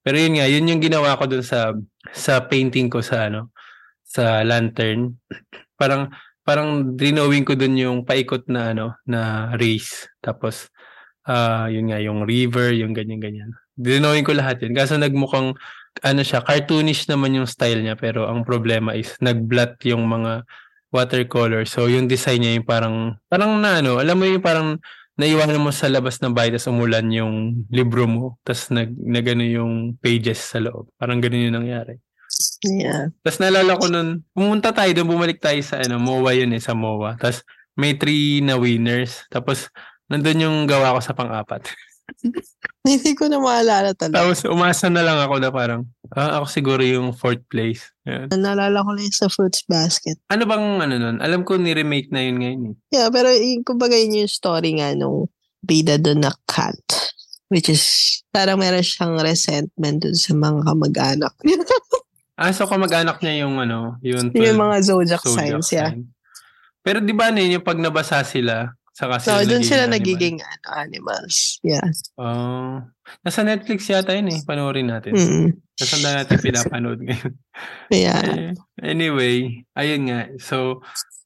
Pero 0.01 0.17
yun 0.17 0.41
nga, 0.41 0.49
yun 0.49 0.69
yung 0.73 0.81
ginawa 0.81 1.21
ko 1.21 1.29
dun 1.29 1.45
sa 1.45 1.77
sa 2.17 2.49
painting 2.49 2.89
ko 2.89 3.05
sa 3.05 3.29
ano, 3.29 3.53
sa 4.01 4.41
lantern. 4.41 5.21
Parang 5.81 6.13
parang 6.45 6.97
drawing 6.97 7.45
ko 7.45 7.57
dun 7.57 7.77
yung 7.77 8.05
paikot 8.05 8.49
na 8.49 8.73
ano, 8.73 8.97
na 9.05 9.53
race. 9.57 10.09
Tapos 10.21 10.69
ah 11.29 11.69
yun 11.69 11.93
nga 11.93 12.01
yung 12.01 12.25
river, 12.25 12.73
yung 12.77 12.93
ganyan 12.97 13.21
ganyan. 13.21 13.51
Drawing 13.77 14.25
ko 14.25 14.37
lahat 14.37 14.61
yun. 14.65 14.77
Kaso 14.77 14.97
nagmukhang 15.01 15.57
ano 16.01 16.23
siya, 16.23 16.41
cartoonish 16.41 17.11
naman 17.11 17.37
yung 17.37 17.49
style 17.49 17.83
niya 17.83 17.99
pero 17.99 18.31
ang 18.31 18.47
problema 18.47 18.95
is 18.95 19.15
nagblot 19.19 19.81
yung 19.87 20.07
mga 20.07 20.47
watercolor. 20.91 21.67
So 21.67 21.87
yung 21.87 22.11
design 22.11 22.43
niya 22.43 22.53
yung 22.59 22.69
parang 22.69 22.97
parang 23.31 23.59
na 23.59 23.83
ano, 23.83 23.99
alam 23.99 24.17
mo 24.19 24.27
yung 24.27 24.43
parang 24.43 24.79
naiwanan 25.21 25.61
mo 25.61 25.71
sa 25.71 25.91
labas 25.93 26.17
ng 26.23 26.33
bahay 26.33 26.49
tapos 26.49 26.73
umulan 26.73 27.05
yung 27.13 27.67
libro 27.69 28.09
mo 28.09 28.41
tapos 28.41 28.73
nag, 28.73 28.89
nag 28.97 29.27
ano 29.29 29.45
yung 29.45 29.73
pages 30.01 30.41
sa 30.41 30.59
loob. 30.63 30.89
Parang 30.97 31.21
ganun 31.21 31.51
yung 31.51 31.59
nangyari. 31.61 32.01
Yeah. 32.65 33.13
Tapos 33.21 33.39
naalala 33.43 33.77
ko 33.77 33.87
nun, 33.91 34.23
pumunta 34.33 34.71
tayo 34.73 34.91
doon, 34.95 35.09
bumalik 35.11 35.43
tayo 35.43 35.61
sa 35.61 35.83
ano, 35.83 35.99
MOA 36.01 36.41
yun 36.41 36.55
eh, 36.57 36.63
sa 36.63 36.73
MOA. 36.73 37.19
Tapos 37.21 37.45
may 37.77 37.97
three 37.97 38.41
na 38.41 38.57
winners. 38.57 39.27
Tapos 39.29 39.69
nandun 40.09 40.45
yung 40.45 40.57
gawa 40.65 40.97
ko 40.97 41.01
sa 41.03 41.15
pang-apat. 41.17 41.69
Hindi 42.89 43.13
ko 43.13 43.29
na 43.29 43.39
maalala 43.39 43.93
talaga. 43.93 44.25
Tapos 44.25 44.41
umasa 44.49 44.89
na 44.89 45.05
lang 45.05 45.19
ako 45.21 45.35
na 45.39 45.51
parang, 45.53 45.83
ah, 46.17 46.41
ako 46.41 46.47
siguro 46.49 46.83
yung 46.83 47.13
fourth 47.13 47.43
place. 47.49 47.93
Yan. 48.09 48.33
Naalala 48.33 48.83
ko 48.83 48.91
lang 48.97 49.13
sa 49.13 49.29
fruits 49.29 49.63
basket. 49.69 50.17
Ano 50.33 50.49
bang 50.49 50.81
ano 50.81 50.95
nun? 50.97 51.17
Alam 51.21 51.45
ko 51.45 51.61
ni-remake 51.61 52.09
na 52.11 52.25
yun 52.25 52.37
ngayon 52.41 52.63
eh. 52.73 52.75
Yeah, 52.95 53.09
pero 53.13 53.31
yung, 53.31 53.63
kumbaga 53.63 53.95
yun 53.95 54.25
yung 54.25 54.33
story 54.33 54.81
nga 54.81 54.97
nung 54.97 55.29
bida 55.61 56.01
doon 56.01 56.25
na 56.25 56.33
cat. 56.49 56.81
Which 57.51 57.69
is, 57.69 57.83
parang 58.31 58.63
meron 58.63 58.87
siyang 58.87 59.19
resentment 59.19 60.07
dun 60.07 60.17
sa 60.17 60.33
mga 60.35 60.61
kamag-anak. 60.67 61.35
Ah, 62.41 62.57
so 62.57 62.65
kamag-anak 62.65 63.21
niya 63.21 63.45
yung 63.45 63.61
ano, 63.61 64.01
yung, 64.01 64.33
yung 64.33 64.57
12 64.57 64.65
mga 64.65 64.77
zodiac, 64.81 65.21
zodiac 65.21 65.61
signs, 65.61 65.69
yeah. 65.77 65.93
sign. 65.93 66.09
Pero 66.81 67.05
di 67.05 67.13
ba 67.13 67.29
ano 67.29 67.37
yun, 67.45 67.61
yung 67.61 67.67
pag 67.69 67.77
nabasa 67.77 68.25
sila, 68.25 68.73
saka 69.01 69.17
So, 69.17 69.33
sila 69.33 69.49
dun 69.49 69.65
sila 69.65 69.89
animal? 69.89 69.95
nagiging 69.97 70.37
ano, 70.39 70.67
animals. 70.77 71.57
Yeah. 71.65 71.89
Oh. 72.15 72.85
nasa 73.21 73.41
Netflix 73.43 73.89
yata 73.89 74.13
yun 74.13 74.29
eh. 74.29 74.41
Panoorin 74.45 74.87
natin. 74.87 75.17
Mm. 75.17 75.49
Ang 75.57 75.89
dami 75.97 76.15
natin 76.15 76.37
pinapanood 76.39 77.01
ngayon. 77.01 77.33
Yeah. 77.91 78.21
Eh, 78.23 78.53
anyway, 78.85 79.37
ayun 79.75 80.07
nga. 80.07 80.21
So, 80.39 80.85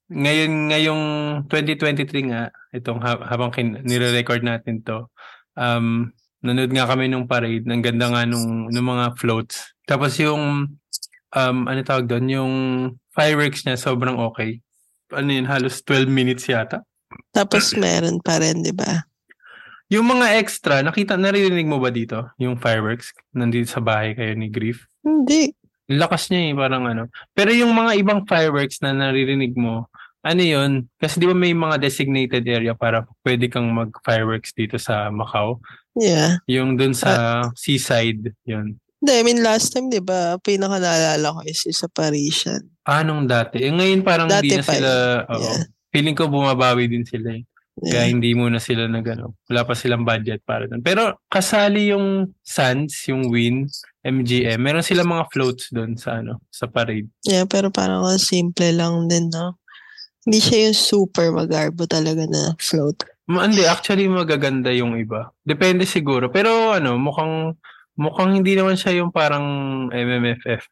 ngayon, 0.08 0.70
ngayong 0.70 1.02
2023 1.46 2.30
nga, 2.30 2.42
itong 2.70 2.98
ha- 2.98 3.22
habang 3.24 3.50
kin- 3.50 3.82
nire-record 3.82 4.40
natin 4.40 4.80
to, 4.80 5.10
um, 5.54 6.08
nanood 6.40 6.70
nga 6.70 6.86
kami 6.86 7.06
nung 7.06 7.26
parade. 7.26 7.64
Ang 7.64 7.82
ganda 7.82 8.08
nga 8.08 8.22
nung, 8.24 8.68
nung 8.68 8.88
mga 8.88 9.16
floats. 9.16 9.74
Tapos 9.84 10.16
yung, 10.16 10.72
um, 11.30 11.58
ano 11.66 11.80
tawag 11.82 12.06
doon, 12.06 12.26
yung 12.28 12.52
fireworks 13.10 13.62
niya 13.62 13.76
sobrang 13.76 14.16
okay. 14.16 14.58
Ano 15.10 15.28
yun, 15.28 15.44
halos 15.44 15.82
12 15.82 16.08
minutes 16.08 16.48
yata. 16.48 16.80
Tapos 17.34 17.72
meron 17.80 18.22
pa 18.22 18.38
rin, 18.38 18.62
di 18.62 18.72
ba? 18.72 19.04
Yung 19.92 20.08
mga 20.08 20.40
extra, 20.40 20.80
nakita, 20.80 21.14
naririnig 21.14 21.68
mo 21.68 21.76
ba 21.78 21.92
dito? 21.92 22.32
Yung 22.40 22.56
fireworks? 22.56 23.12
Nandito 23.36 23.68
sa 23.68 23.84
bahay 23.84 24.16
kayo 24.16 24.32
ni 24.34 24.48
Grief? 24.48 24.88
Hindi. 25.04 25.52
Lakas 25.92 26.32
niya 26.32 26.50
eh, 26.50 26.54
parang 26.56 26.88
ano. 26.88 27.12
Pero 27.36 27.52
yung 27.52 27.76
mga 27.76 27.92
ibang 28.00 28.24
fireworks 28.24 28.80
na 28.80 28.96
naririnig 28.96 29.52
mo, 29.52 29.86
ano 30.24 30.40
yun? 30.40 30.88
Kasi 30.96 31.20
di 31.20 31.28
ba 31.28 31.36
may 31.36 31.52
mga 31.52 31.76
designated 31.76 32.48
area 32.48 32.72
para 32.72 33.04
pwede 33.20 33.52
kang 33.52 33.68
mag-fireworks 33.68 34.56
dito 34.56 34.80
sa 34.80 35.12
Macau? 35.12 35.60
Yeah. 35.92 36.40
Yung 36.48 36.80
dun 36.80 36.96
sa 36.96 37.44
seaside, 37.52 38.32
yun. 38.48 38.80
Hindi, 39.04 39.12
I 39.20 39.22
mean, 39.22 39.44
last 39.44 39.76
time, 39.76 39.92
di 39.92 40.00
ba, 40.00 40.40
pinaka 40.40 40.80
naalala 40.80 41.36
ko 41.36 41.40
is 41.44 41.60
sa 41.76 41.92
Parisian. 41.92 42.72
Anong 42.88 43.28
dati? 43.28 43.60
Eh, 43.60 43.68
ngayon 43.68 44.00
parang 44.00 44.32
Dati 44.32 44.48
hindi 44.48 44.56
na 44.56 44.64
pa 44.64 44.72
sila, 44.72 44.90
oo. 45.28 45.44
Yeah. 45.44 45.64
Feeling 45.94 46.18
ko 46.18 46.26
bumabawi 46.26 46.90
din 46.90 47.06
sila 47.06 47.38
eh. 47.38 47.46
Kaya 47.74 48.06
Yeah. 48.06 48.06
hindi 48.06 48.34
muna 48.34 48.58
sila 48.58 48.86
nag 48.86 49.02
ano, 49.08 49.34
wala 49.50 49.66
pa 49.66 49.74
silang 49.74 50.02
budget 50.02 50.42
para 50.42 50.66
doon. 50.66 50.78
Pero 50.78 51.18
kasali 51.26 51.90
yung 51.90 52.30
Suns, 52.38 53.02
yung 53.10 53.30
Win, 53.30 53.66
MGM, 54.02 54.58
meron 54.58 54.82
silang 54.82 55.10
mga 55.10 55.26
floats 55.30 55.70
doon 55.70 55.98
sa 55.98 56.22
ano, 56.22 56.38
sa 56.50 56.70
parade. 56.70 57.10
yeah, 57.26 57.42
pero 57.42 57.74
parang 57.74 58.06
ang 58.06 58.18
simple 58.18 58.70
lang 58.70 59.10
din, 59.10 59.26
no? 59.26 59.58
Hindi 60.22 60.38
siya 60.38 60.70
yung 60.70 60.78
super 60.78 61.34
magarbo 61.34 61.82
talaga 61.84 62.22
na 62.24 62.54
float. 62.62 63.02
Hindi, 63.26 63.66
actually 63.66 64.06
magaganda 64.06 64.70
yung 64.70 64.94
iba. 64.94 65.34
Depende 65.42 65.82
siguro. 65.82 66.30
Pero 66.30 66.70
ano, 66.70 66.94
mukhang 66.94 67.58
mukhang 67.98 68.38
hindi 68.38 68.54
naman 68.54 68.78
siya 68.78 69.02
yung 69.02 69.10
parang 69.10 69.42
MMFF. 69.90 70.62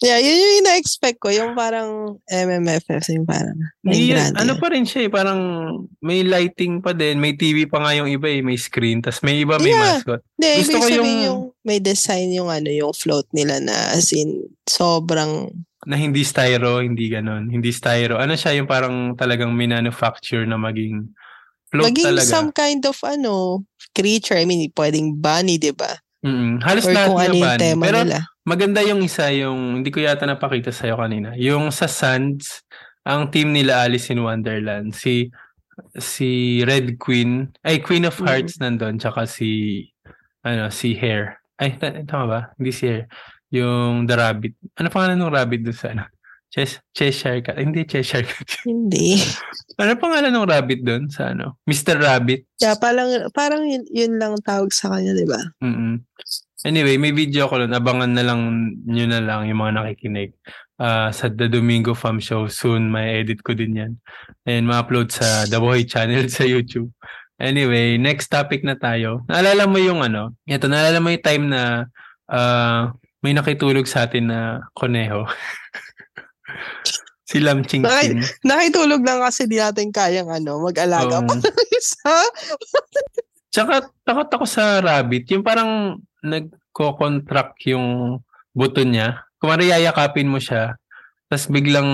Yeah, 0.00 0.16
yun 0.16 0.32
yung 0.32 0.54
ina-expect 0.64 1.20
ko. 1.20 1.28
Yung 1.28 1.52
parang 1.52 2.16
MMFF, 2.24 3.04
yung 3.12 3.28
parang 3.28 3.52
grande. 3.84 4.32
ano 4.32 4.56
pa 4.56 4.72
rin 4.72 4.88
siya 4.88 5.04
eh, 5.06 5.10
parang 5.12 5.40
may 6.00 6.24
lighting 6.24 6.80
pa 6.80 6.96
din, 6.96 7.20
may 7.20 7.36
TV 7.36 7.68
pa 7.68 7.84
nga 7.84 7.92
yung 7.92 8.08
iba 8.08 8.24
eh, 8.24 8.40
may 8.40 8.56
screen, 8.56 9.04
tas 9.04 9.20
may 9.20 9.44
iba 9.44 9.60
may 9.60 9.76
Yeah. 9.76 10.00
mascot. 10.00 10.20
Hindi, 10.40 10.48
gusto 10.64 10.76
ko 10.80 10.86
yung- 10.88 11.20
yung... 11.20 11.40
may 11.60 11.78
design 11.78 12.32
yung 12.32 12.48
ano, 12.48 12.72
yung 12.72 12.96
float 12.96 13.28
nila 13.36 13.60
na 13.60 13.92
as 13.92 14.08
in 14.16 14.40
sobrang 14.64 15.52
Na 15.84 15.96
hindi 15.96 16.24
styro, 16.24 16.80
hindi 16.80 17.08
ganon. 17.08 17.48
Hindi 17.48 17.68
styro. 17.68 18.20
Ano 18.20 18.36
siya 18.36 18.52
yung 18.56 18.68
parang 18.68 19.16
talagang 19.16 19.52
minanufacture 19.52 20.44
na 20.44 20.56
maging 20.56 21.08
float 21.68 21.88
maging 21.88 22.04
talaga. 22.16 22.28
some 22.28 22.48
kind 22.52 22.84
of 22.84 22.96
ano 23.00 23.64
creature. 23.92 24.36
I 24.36 24.44
mean, 24.44 24.68
pwedeng 24.76 25.16
bunny, 25.16 25.56
di 25.56 25.72
ba? 25.72 25.88
Mm-mm. 26.20 26.60
Halos 26.60 26.84
Or 26.84 26.92
lahat 26.92 27.08
kung 27.08 27.16
na 27.16 27.24
ano 27.24 27.34
yung 27.34 27.54
tema 27.56 27.82
Pero 27.88 27.98
nila. 28.04 28.18
maganda 28.44 28.80
yung 28.84 29.00
isa, 29.00 29.32
yung 29.32 29.80
hindi 29.80 29.88
ko 29.88 30.04
yata 30.04 30.28
napakita 30.28 30.68
sa'yo 30.68 31.00
kanina. 31.00 31.32
Yung 31.40 31.72
sa 31.72 31.88
Sands, 31.88 32.60
ang 33.02 33.32
team 33.32 33.56
nila 33.56 33.88
Alice 33.88 34.12
in 34.12 34.20
Wonderland. 34.20 34.92
Si 34.92 35.32
si 35.96 36.60
Red 36.62 37.00
Queen, 37.00 37.48
ay 37.64 37.80
Queen 37.80 38.04
of 38.04 38.20
Mm. 38.20 38.26
Hearts 38.28 38.60
nandun, 38.60 39.00
tsaka 39.00 39.24
si 39.24 39.80
ano, 40.44 40.68
si 40.68 40.92
Hare. 40.92 41.40
Ay, 41.56 41.76
ta- 41.80 41.92
tama 42.04 42.24
ba? 42.28 42.40
Hindi 42.56 42.72
si 42.72 42.84
Hare. 42.84 43.08
Yung 43.50 44.04
The 44.04 44.16
Rabbit. 44.16 44.54
Ano 44.76 44.88
pangalan 44.88 45.16
ng 45.18 45.32
rabbit 45.32 45.60
dun 45.64 45.76
sa 45.76 45.88
ano? 45.90 46.04
Ches 46.50 46.82
Cheshire 46.90 47.40
Cat. 47.46 47.62
Hindi 47.62 47.86
Cheshire 47.86 48.26
Cat. 48.26 48.58
Hindi. 48.66 49.22
ano 49.78 49.94
pangalan 49.94 50.34
ng 50.34 50.50
rabbit 50.50 50.82
dun 50.82 51.06
sa 51.06 51.30
ano? 51.30 51.62
Mr. 51.64 52.02
Rabbit. 52.02 52.50
Yeah, 52.58 52.74
parang, 52.74 53.30
parang 53.30 53.62
yun, 53.62 53.86
yun 53.86 54.18
lang 54.18 54.34
tawag 54.42 54.74
sa 54.74 54.90
kanya, 54.90 55.14
di 55.14 55.26
ba? 55.26 55.40
mm 55.62 56.02
Anyway, 56.60 57.00
may 57.00 57.08
video 57.08 57.48
ko 57.48 57.56
nun. 57.56 57.72
Abangan 57.72 58.12
na 58.12 58.20
lang 58.20 58.40
nyo 58.84 59.06
na 59.08 59.24
lang 59.24 59.48
yung 59.48 59.64
mga 59.64 59.80
nakikinig. 59.80 60.36
Ah, 60.76 61.08
sa 61.08 61.32
The 61.32 61.48
Domingo 61.48 61.96
Fam 61.96 62.20
Show. 62.20 62.52
Soon, 62.52 62.92
may 62.92 63.24
edit 63.24 63.40
ko 63.40 63.56
din 63.56 63.80
yan. 63.80 63.92
And 64.44 64.68
ma-upload 64.68 65.08
sa 65.08 65.48
The 65.48 65.56
Boy 65.56 65.88
channel 65.88 66.28
sa 66.36 66.44
YouTube. 66.44 66.92
Anyway, 67.40 67.96
next 67.96 68.28
topic 68.28 68.60
na 68.60 68.76
tayo. 68.76 69.24
Naalala 69.24 69.64
mo 69.64 69.80
yung 69.80 70.04
ano? 70.04 70.36
Ito, 70.44 70.68
naalala 70.68 71.00
mo 71.00 71.08
yung 71.08 71.24
time 71.24 71.44
na 71.48 71.88
ah, 72.28 72.92
may 73.24 73.32
nakitulog 73.32 73.88
sa 73.88 74.04
atin 74.04 74.28
na 74.28 74.60
koneho. 74.76 75.24
si 77.22 77.38
Lam 77.38 77.62
Ching 77.62 77.86
Ching. 77.86 78.20
Nakitulog 78.42 79.02
lang 79.02 79.22
kasi 79.22 79.46
di 79.46 79.56
natin 79.56 79.90
kayang 79.90 80.28
ano, 80.28 80.58
mag-alaga 80.60 81.22
Um, 81.22 81.26
pa 81.26 81.34
ng 81.36 81.46
isa. 81.78 82.14
Tsaka 83.50 83.72
takot 84.02 84.28
ako 84.30 84.44
sa 84.44 84.78
rabbit. 84.78 85.26
Yung 85.30 85.42
parang 85.42 85.98
nagko-contract 86.22 87.58
yung 87.66 88.18
buto 88.50 88.82
niya. 88.82 89.22
Kung 89.38 89.50
ano 89.50 89.62
yayakapin 89.62 90.28
mo 90.28 90.36
siya, 90.36 90.74
tapos 91.26 91.46
biglang 91.46 91.88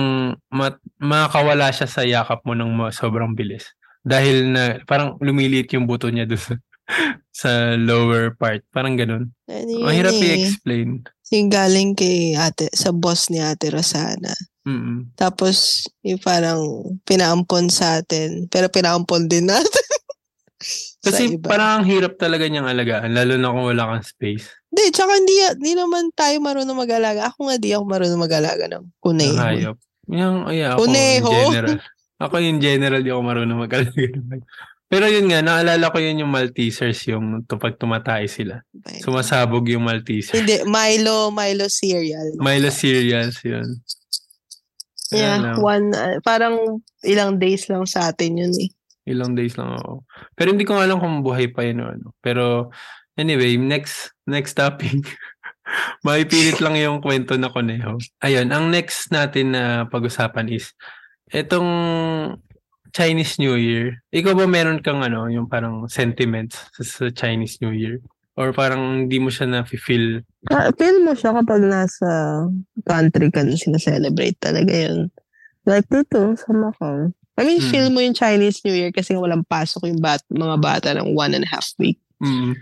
mat- 0.49 0.81
makakawala 0.97 1.69
siya 1.69 1.87
sa 1.87 2.01
yakap 2.01 2.41
mo 2.43 2.53
ng 2.53 2.89
sobrang 2.89 3.33
bilis. 3.33 3.69
Dahil 4.01 4.49
na 4.49 4.63
parang 4.83 5.19
lumiliit 5.19 5.69
yung 5.73 5.85
buto 5.85 6.09
niya 6.09 6.25
doon 6.25 6.57
sa, 7.31 7.75
lower 7.75 8.33
part. 8.33 8.63
Parang 8.71 8.95
ganun. 8.95 9.29
Ano 9.45 9.85
Mahirap 9.85 10.15
eh. 10.15 10.25
i-explain. 10.33 11.05
Yung 11.35 11.51
galing 11.51 11.91
kay 11.97 12.35
ate, 12.37 12.71
sa 12.71 12.95
boss 12.95 13.27
ni 13.27 13.43
ate 13.43 13.67
Rosana. 13.67 14.31
Mm-mm. 14.67 15.15
Tapos, 15.15 15.87
yung 16.03 16.19
parang 16.19 16.59
pinaampon 17.07 17.71
sa 17.71 18.03
atin. 18.03 18.51
Pero 18.51 18.67
pinaampon 18.67 19.31
din 19.31 19.47
natin. 19.47 19.85
Kasi 21.07 21.39
parang 21.39 21.79
ang 21.79 21.85
hirap 21.87 22.17
talaga 22.19 22.49
niyang 22.49 22.67
alagaan, 22.67 23.13
lalo 23.13 23.37
na 23.37 23.53
kung 23.53 23.69
wala 23.69 23.83
kang 23.95 24.03
space. 24.03 24.49
Hindi, 24.67 24.83
tsaka 24.91 25.11
hindi, 25.15 25.35
hindi 25.55 25.73
naman 25.77 26.11
tayo 26.11 26.35
marunong 26.43 26.75
mag-alaga. 26.75 27.31
Ako 27.31 27.47
nga 27.47 27.55
di 27.61 27.71
ako 27.71 27.83
marunong 27.87 28.19
mag-alaga 28.19 28.65
ng 28.67 28.83
kuneho. 28.99 29.37
hayop. 29.37 29.77
Yung, 30.07 30.47
ay, 30.47 30.63
ako 30.63 30.87
Kuneho. 30.87 31.29
in 31.31 31.51
general. 31.51 31.79
Ako 32.17 32.35
in 32.41 32.57
general, 32.57 33.01
di 33.03 33.11
ako 33.13 33.21
marunong 33.23 33.59
mag-alaga. 33.59 34.03
Pero 34.87 35.03
yun 35.11 35.27
nga, 35.27 35.43
naalala 35.43 35.91
ko 35.91 35.99
yun 35.99 36.23
yung 36.23 36.31
Maltesers, 36.31 37.03
yung 37.11 37.43
tu- 37.43 37.59
pag 37.59 37.75
tumatay 37.75 38.23
sila. 38.31 38.63
Sumasabog 39.03 39.67
yung 39.67 39.83
Malteser. 39.83 40.39
Hindi, 40.39 40.63
Milo, 40.63 41.27
Milo 41.27 41.67
cereal. 41.67 42.31
Milo 42.39 42.71
cereals, 42.71 43.43
yun. 43.43 43.67
Yeah, 45.11 45.59
one, 45.59 45.91
uh, 45.95 46.19
parang 46.23 46.83
ilang 47.03 47.39
days 47.39 47.67
lang 47.71 47.87
sa 47.87 48.11
atin 48.11 48.43
yun 48.43 48.53
eh. 48.59 48.71
ilang 49.07 49.39
days 49.39 49.55
lang 49.55 49.71
ako. 49.79 50.03
Pero 50.35 50.51
hindi 50.51 50.67
ko 50.67 50.75
nga 50.75 50.83
alam 50.83 50.99
kung 50.99 51.23
buhay 51.23 51.47
pa 51.47 51.63
yun 51.63 51.79
o 51.79 51.87
ano. 51.87 52.07
Pero 52.19 52.75
anyway, 53.15 53.55
next 53.55 54.11
next 54.27 54.59
topic. 54.59 54.99
Maipilit 56.07 56.59
lang 56.59 56.75
yung 56.75 56.99
kwento 56.99 57.39
na 57.39 57.47
koneho. 57.47 57.95
Ayun, 58.19 58.51
ang 58.51 58.67
next 58.67 59.07
natin 59.15 59.55
na 59.55 59.87
pag-usapan 59.87 60.51
is 60.51 60.75
etong 61.31 61.67
Chinese 62.91 63.37
New 63.37 63.55
Year. 63.55 64.03
Ikaw 64.11 64.33
ba 64.33 64.45
meron 64.45 64.79
kang 64.79 65.01
ano, 65.01 65.27
yung 65.27 65.47
parang 65.47 65.87
sentiments 65.87 66.69
sa, 66.75 66.83
sa 66.83 67.05
Chinese 67.09 67.59
New 67.59 67.71
Year? 67.71 67.99
Or 68.37 68.53
parang 68.53 69.09
hindi 69.09 69.17
mo 69.17 69.33
siya 69.33 69.49
na-feel 69.49 70.21
Ah, 70.53 70.69
feel 70.77 71.01
mo 71.01 71.17
siya 71.17 71.33
kapag 71.33 71.65
nasa 71.65 72.07
country 72.85 73.33
ka 73.33 73.41
na 73.41 73.57
sinaselebrate 73.57 74.37
talaga 74.37 74.69
yun. 74.69 75.09
Like 75.65 75.89
dito, 75.89 76.37
sa 76.37 76.53
Macau. 76.53 77.11
I 77.37 77.43
mean, 77.43 77.59
Hmm. 77.59 77.69
feel 77.69 77.87
mo 77.89 77.99
yung 77.99 78.13
Chinese 78.13 78.61
New 78.61 78.77
Year 78.77 78.93
kasi 78.93 79.17
walang 79.17 79.41
pasok 79.43 79.89
yung 79.89 80.01
bat, 80.01 80.21
mga 80.29 80.57
bata 80.61 80.89
ng 80.93 81.13
one 81.13 81.33
and 81.33 81.45
a 81.45 81.49
half 81.49 81.65
week. 81.77 81.97
mm, 82.21 82.53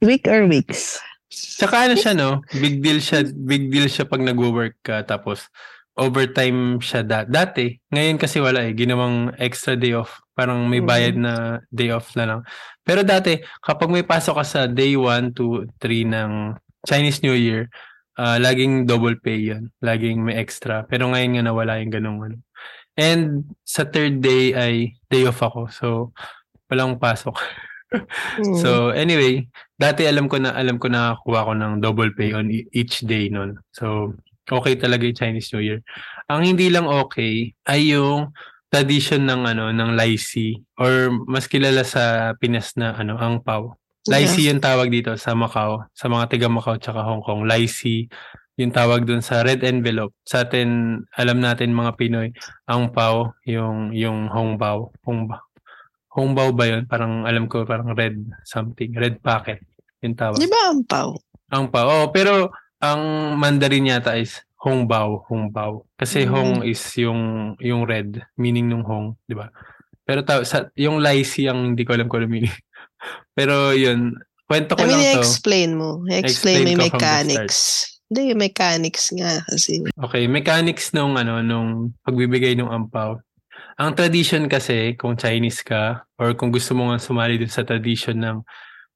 Week 0.00 0.24
or 0.24 0.48
weeks? 0.48 0.96
Tsaka 1.30 1.88
ano 1.88 1.94
siya, 1.94 2.16
no? 2.16 2.40
Big 2.56 2.80
deal 2.80 2.98
siya, 2.98 3.22
big 3.24 3.68
deal 3.68 3.86
siya 3.86 4.08
pag 4.08 4.24
nagwo-work 4.24 4.80
ka 4.82 5.04
tapos 5.04 5.46
overtime 5.98 6.78
siya 6.78 7.02
da- 7.02 7.28
dati. 7.28 7.74
Ngayon 7.90 8.16
kasi 8.20 8.38
wala 8.38 8.62
eh. 8.64 8.72
Ginawang 8.76 9.34
extra 9.40 9.74
day 9.74 9.96
off. 9.96 10.22
Parang 10.36 10.64
may 10.70 10.80
bayad 10.80 11.18
na 11.18 11.60
day 11.68 11.90
off 11.90 12.14
na 12.14 12.24
lang. 12.26 12.40
Pero 12.86 13.02
dati, 13.02 13.38
kapag 13.60 13.90
may 13.92 14.06
pasok 14.06 14.40
ka 14.40 14.44
sa 14.46 14.60
day 14.70 14.94
1 14.96 15.36
to 15.36 15.66
3 15.82 16.06
ng 16.06 16.30
Chinese 16.86 17.20
New 17.20 17.36
Year, 17.36 17.68
uh, 18.16 18.36
laging 18.40 18.88
double 18.88 19.16
pay 19.20 19.52
yun. 19.52 19.68
Laging 19.84 20.24
may 20.24 20.40
extra. 20.40 20.84
Pero 20.88 21.08
ngayon 21.12 21.40
nga 21.40 21.44
nawala 21.44 21.80
yung 21.80 21.92
ganung 21.92 22.20
ano. 22.24 22.36
And 23.00 23.48
sa 23.64 23.88
third 23.88 24.20
day 24.20 24.52
ay 24.52 24.74
day 25.08 25.24
off 25.24 25.40
ako. 25.40 25.72
So, 25.72 25.86
walang 26.68 27.00
pasok. 27.00 27.36
so, 28.62 28.94
anyway, 28.94 29.48
dati 29.74 30.06
alam 30.06 30.30
ko 30.30 30.38
na 30.38 30.54
alam 30.54 30.78
ko 30.78 30.86
na 30.86 31.18
kuha 31.24 31.48
ko 31.48 31.52
ng 31.56 31.80
double 31.82 32.12
pay 32.14 32.36
on 32.36 32.52
each 32.52 33.02
day 33.08 33.32
noon. 33.32 33.58
So, 33.72 34.14
okay 34.50 34.74
talaga 34.76 35.06
yung 35.06 35.18
Chinese 35.18 35.50
New 35.54 35.62
Year. 35.62 35.80
Ang 36.26 36.54
hindi 36.54 36.68
lang 36.68 36.90
okay 36.90 37.54
ay 37.70 37.94
yung 37.94 38.34
tradition 38.70 39.26
ng 39.26 39.50
ano 39.50 39.74
ng 39.74 39.98
Laisi 39.98 40.54
or 40.78 41.10
mas 41.26 41.50
kilala 41.50 41.82
sa 41.82 42.34
Pinas 42.38 42.74
na 42.78 42.94
ano 42.94 43.18
ang 43.18 43.42
Pau. 43.42 43.74
Laisi 44.08 44.46
yeah. 44.46 44.54
yung 44.54 44.62
tawag 44.62 44.88
dito 44.88 45.12
sa 45.18 45.36
Macau, 45.36 45.84
sa 45.92 46.06
mga 46.08 46.30
taga 46.30 46.48
Macau 46.48 46.78
tsaka 46.80 47.04
Hong 47.04 47.20
Kong. 47.20 47.44
Laisi 47.44 48.08
yung 48.56 48.72
tawag 48.72 49.04
dun 49.04 49.20
sa 49.20 49.40
red 49.40 49.64
envelope. 49.64 50.12
Sa 50.24 50.44
atin, 50.44 51.00
alam 51.16 51.40
natin 51.40 51.72
mga 51.72 51.96
Pinoy, 51.96 52.28
ang 52.68 52.92
Pau, 52.92 53.34
yung 53.44 53.92
yung 53.92 54.28
Hongbao. 54.28 54.92
Hongbao. 55.04 55.42
Hongbao 56.10 56.50
ba 56.52 56.64
yun? 56.66 56.82
Parang 56.90 57.24
alam 57.24 57.46
ko 57.46 57.62
parang 57.64 57.92
red 57.94 58.18
something, 58.42 58.90
red 58.96 59.22
packet 59.22 59.62
yung 60.00 60.16
tawag. 60.16 60.40
Di 60.40 60.48
ba 60.48 60.72
ang 60.72 60.82
Pau? 60.84 61.10
Ang 61.50 61.66
Pau. 61.68 61.86
Oh, 61.86 62.06
pero 62.08 62.52
ang 62.80 63.36
Mandarin 63.36 63.92
yata 63.92 64.16
is 64.16 64.40
Hongbao, 64.60 65.24
Hongbao. 65.28 65.84
Kasi 65.96 66.24
mm. 66.24 66.30
Hong 66.32 66.52
is 66.64 66.80
yung 67.00 67.54
yung 67.60 67.84
red, 67.88 68.20
meaning 68.36 68.68
nung 68.68 68.84
Hong, 68.84 69.16
di 69.24 69.36
ba? 69.36 69.48
Pero 70.04 70.24
ta- 70.24 70.44
sa, 70.44 70.68
yung 70.76 71.00
Laisi 71.00 71.48
ang 71.48 71.72
hindi 71.76 71.84
ko 71.84 71.96
alam 71.96 72.08
kung 72.08 72.24
ano 72.24 72.28
meaning. 72.28 72.52
Pero 73.38 73.72
yun, 73.72 74.16
kwento 74.44 74.76
ko 74.76 74.84
I 74.84 74.88
mean, 74.88 75.00
lang 75.00 75.16
to. 75.16 75.22
explain 75.24 75.70
mo. 75.76 76.04
Explain, 76.08 76.66
explain 76.66 76.76
mo 76.76 76.84
mechanics. 76.84 77.58
Hindi, 78.10 78.20
yung 78.34 78.42
mechanics 78.42 79.04
nga 79.14 79.32
kasi. 79.46 79.86
Okay, 79.86 80.26
mechanics 80.26 80.90
nung 80.90 81.14
ano, 81.14 81.38
nung 81.40 81.94
pagbibigay 82.02 82.58
ng 82.58 82.66
ampaw. 82.66 83.22
Ang 83.80 83.96
tradition 83.96 84.44
kasi, 84.50 84.98
kung 84.98 85.16
Chinese 85.16 85.62
ka, 85.64 86.04
or 86.20 86.36
kung 86.36 86.52
gusto 86.52 86.74
mo 86.76 86.90
nga 86.90 86.98
sumali 87.00 87.40
dun 87.40 87.48
sa 87.48 87.64
tradition 87.64 88.18
ng 88.18 88.36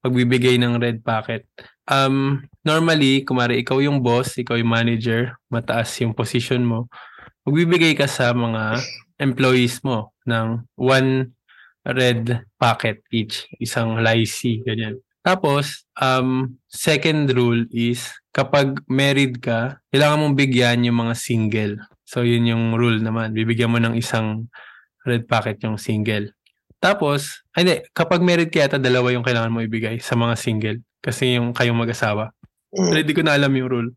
pagbibigay 0.03 0.61
ng 0.61 0.77
red 0.77 1.01
packet, 1.01 1.47
um, 1.89 2.41
normally, 2.65 3.25
kumari 3.25 3.61
ikaw 3.61 3.81
yung 3.81 4.01
boss, 4.01 4.37
ikaw 4.37 4.57
yung 4.57 4.71
manager, 4.71 5.37
mataas 5.49 5.93
yung 6.01 6.13
position 6.13 6.65
mo, 6.65 6.89
magbibigay 7.45 7.93
ka 7.93 8.09
sa 8.09 8.33
mga 8.33 8.81
employees 9.21 9.79
mo 9.85 10.11
ng 10.25 10.65
one 10.75 11.31
red 11.85 12.41
packet 12.57 13.05
each, 13.13 13.45
isang 13.61 14.01
lycee, 14.01 14.65
ganyan. 14.65 14.97
Tapos, 15.25 15.85
um, 15.97 16.57
second 16.69 17.29
rule 17.33 17.65
is, 17.73 18.13
kapag 18.29 18.77
married 18.85 19.41
ka, 19.41 19.81
kailangan 19.89 20.21
mong 20.21 20.35
bigyan 20.37 20.85
yung 20.85 21.01
mga 21.01 21.15
single. 21.17 21.73
So, 22.05 22.21
yun 22.21 22.45
yung 22.45 22.77
rule 22.77 23.01
naman. 23.01 23.33
Bibigyan 23.33 23.73
mo 23.73 23.81
ng 23.81 23.97
isang 23.97 24.45
red 25.01 25.25
packet 25.25 25.57
yung 25.65 25.81
single. 25.81 26.29
Tapos, 26.77 27.41
ay, 27.57 27.65
hindi, 27.65 27.75
kapag 27.97 28.21
married 28.21 28.53
ka 28.53 28.69
yata, 28.69 28.77
dalawa 28.77 29.09
yung 29.09 29.25
kailangan 29.25 29.49
mo 29.49 29.65
ibigay 29.65 29.97
sa 29.97 30.13
mga 30.13 30.37
single. 30.37 30.77
Kasi 31.05 31.37
yung 31.37 31.53
kayong 31.53 31.77
mag-asawa. 31.77 32.33
Mm. 32.73 32.89
Pero 32.89 32.97
hindi 32.97 33.13
ko 33.13 33.21
na 33.21 33.37
alam 33.37 33.53
yung 33.53 33.69
rule. 33.69 33.89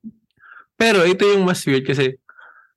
Pero 0.77 1.09
ito 1.09 1.25
yung 1.25 1.49
mas 1.49 1.65
weird 1.65 1.89
kasi 1.89 2.21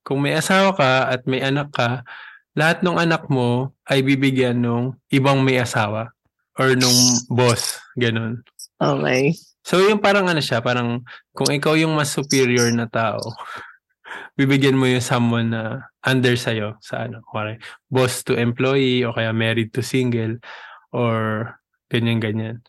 kung 0.07 0.23
may 0.23 0.33
asawa 0.33 0.71
ka 0.73 1.11
at 1.11 1.27
may 1.27 1.43
anak 1.43 1.69
ka, 1.75 2.07
lahat 2.55 2.81
ng 2.81 2.97
anak 2.97 3.27
mo 3.27 3.75
ay 3.85 4.01
bibigyan 4.01 4.63
ng 4.63 4.95
ibang 5.13 5.43
may 5.43 5.59
asawa 5.59 6.15
or 6.57 6.73
nung 6.73 6.95
boss, 7.29 7.79
ganun. 7.99 8.41
Okay. 8.81 9.37
So 9.61 9.77
yung 9.77 10.01
parang 10.01 10.25
ano 10.25 10.41
siya, 10.41 10.59
parang 10.59 11.05
kung 11.37 11.53
ikaw 11.53 11.77
yung 11.77 11.93
mas 11.93 12.09
superior 12.09 12.73
na 12.73 12.89
tao, 12.89 13.21
bibigyan 14.39 14.75
mo 14.75 14.89
yung 14.89 15.05
someone 15.05 15.53
na 15.53 15.93
under 16.01 16.33
sa'yo 16.33 16.81
sa 16.81 17.05
ano, 17.05 17.21
okay, 17.29 17.61
boss 17.87 18.25
to 18.25 18.33
employee 18.33 19.05
o 19.05 19.13
kaya 19.13 19.29
married 19.31 19.69
to 19.69 19.85
single 19.85 20.41
or 20.89 21.45
ganyan-ganyan. 21.93 22.65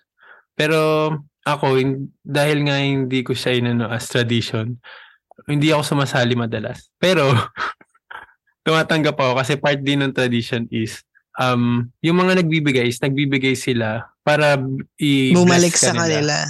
Pero 0.52 1.08
ako, 1.42 1.78
dahil 2.22 2.58
nga 2.66 2.78
hindi 2.78 3.20
ko 3.26 3.34
siya 3.34 3.58
inano 3.58 3.90
as 3.90 4.06
tradition, 4.06 4.78
hindi 5.46 5.74
ako 5.74 5.96
sumasali 5.96 6.38
madalas. 6.38 6.90
Pero, 6.98 7.30
tumatanggap 8.66 9.18
ako 9.18 9.32
kasi 9.42 9.58
part 9.58 9.82
din 9.82 10.06
ng 10.06 10.14
tradition 10.14 10.70
is, 10.70 11.02
um, 11.38 11.90
yung 11.98 12.18
mga 12.22 12.42
nagbibigay 12.42 12.86
is 12.86 13.02
nagbibigay 13.02 13.58
sila 13.58 14.06
para 14.22 14.58
i 15.02 15.34
Bumalik 15.34 15.74
sa 15.74 15.90
kanila. 15.90 16.46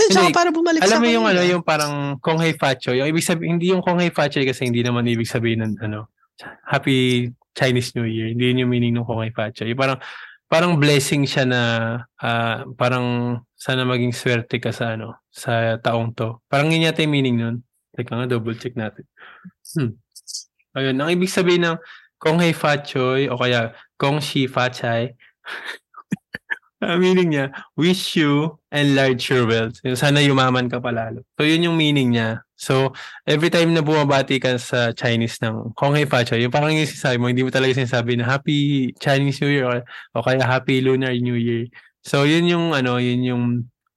Hindi, 0.00 0.16
hindi 0.16 0.32
para 0.32 0.48
bumalik 0.48 0.80
alam 0.80 0.96
sa 0.96 1.02
mo 1.04 1.08
yung 1.12 1.26
ano, 1.28 1.40
yung 1.44 1.60
parang 1.60 2.16
Kong 2.24 2.40
Hei 2.40 2.56
Facho, 2.56 2.96
yung 2.96 3.04
ibig 3.04 3.20
sabihin, 3.20 3.60
hindi 3.60 3.68
yung 3.68 3.84
Kong 3.84 4.00
Hei 4.00 4.08
Facho 4.08 4.40
kasi 4.40 4.64
hindi 4.64 4.80
naman 4.80 5.04
ibig 5.04 5.28
sabihin 5.28 5.60
ng 5.60 5.74
ano, 5.84 6.08
Happy 6.64 7.28
Chinese 7.52 7.92
New 7.92 8.08
Year. 8.08 8.32
Hindi 8.32 8.48
yun 8.48 8.64
yung 8.64 8.70
meaning 8.72 8.96
ng 8.96 9.04
Kong 9.04 9.20
Hei 9.20 9.32
Facho. 9.34 9.68
Yung 9.68 9.76
parang, 9.76 10.00
parang 10.50 10.74
blessing 10.82 11.22
siya 11.30 11.46
na 11.46 11.62
uh, 12.18 12.66
parang 12.74 13.38
sana 13.54 13.86
maging 13.86 14.10
swerte 14.10 14.58
ka 14.58 14.74
sa 14.74 14.98
ano 14.98 15.22
sa 15.30 15.78
taong 15.78 16.10
to. 16.10 16.42
Parang 16.50 16.74
yun 16.74 16.90
yata 16.90 17.06
yung 17.06 17.14
meaning 17.14 17.36
nun. 17.38 17.56
Teka 17.94 18.18
nga, 18.18 18.26
double 18.26 18.58
check 18.58 18.74
natin. 18.74 19.06
Hmm. 19.78 19.94
Ayun, 20.74 20.98
ang 20.98 21.10
ibig 21.14 21.30
sabihin 21.30 21.70
ng 21.70 21.78
Kong 22.18 22.42
Hei 22.42 22.50
Fa 22.50 22.82
Choy 22.82 23.30
o 23.30 23.38
kaya 23.38 23.70
Kong 23.94 24.18
Shi 24.18 24.50
Fa 24.50 24.70
Chai 24.70 25.14
Ang 26.80 26.96
meaning 27.04 27.28
niya, 27.36 27.52
wish 27.76 28.16
you 28.16 28.56
enlarge 28.72 29.28
your 29.28 29.44
wealth. 29.44 29.76
Sana 29.84 30.24
yumaman 30.24 30.72
ka 30.72 30.80
palalo. 30.80 31.20
So, 31.36 31.44
yun 31.44 31.68
yung 31.68 31.76
meaning 31.76 32.16
niya. 32.16 32.40
So, 32.60 32.92
every 33.24 33.48
time 33.48 33.72
na 33.72 33.80
bumabati 33.80 34.36
ka 34.36 34.60
sa 34.60 34.92
Chinese 34.92 35.40
ng 35.40 35.72
Kong 35.72 35.96
Hei 35.96 36.04
Fa 36.04 36.20
Choy, 36.20 36.44
yung 36.44 36.52
parang 36.52 36.76
yung 36.76 36.84
sinasabi 36.84 37.16
mo, 37.16 37.32
hindi 37.32 37.40
mo 37.40 37.48
talaga 37.48 37.72
sinasabi 37.72 38.20
na 38.20 38.28
Happy 38.28 38.92
Chinese 39.00 39.40
New 39.40 39.48
Year 39.48 39.64
or, 39.64 39.80
o 40.12 40.20
kaya 40.20 40.44
Happy 40.44 40.84
Lunar 40.84 41.16
New 41.16 41.40
Year. 41.40 41.72
So, 42.04 42.28
yun 42.28 42.44
yung, 42.44 42.76
ano, 42.76 43.00
yun 43.00 43.24
yung 43.24 43.44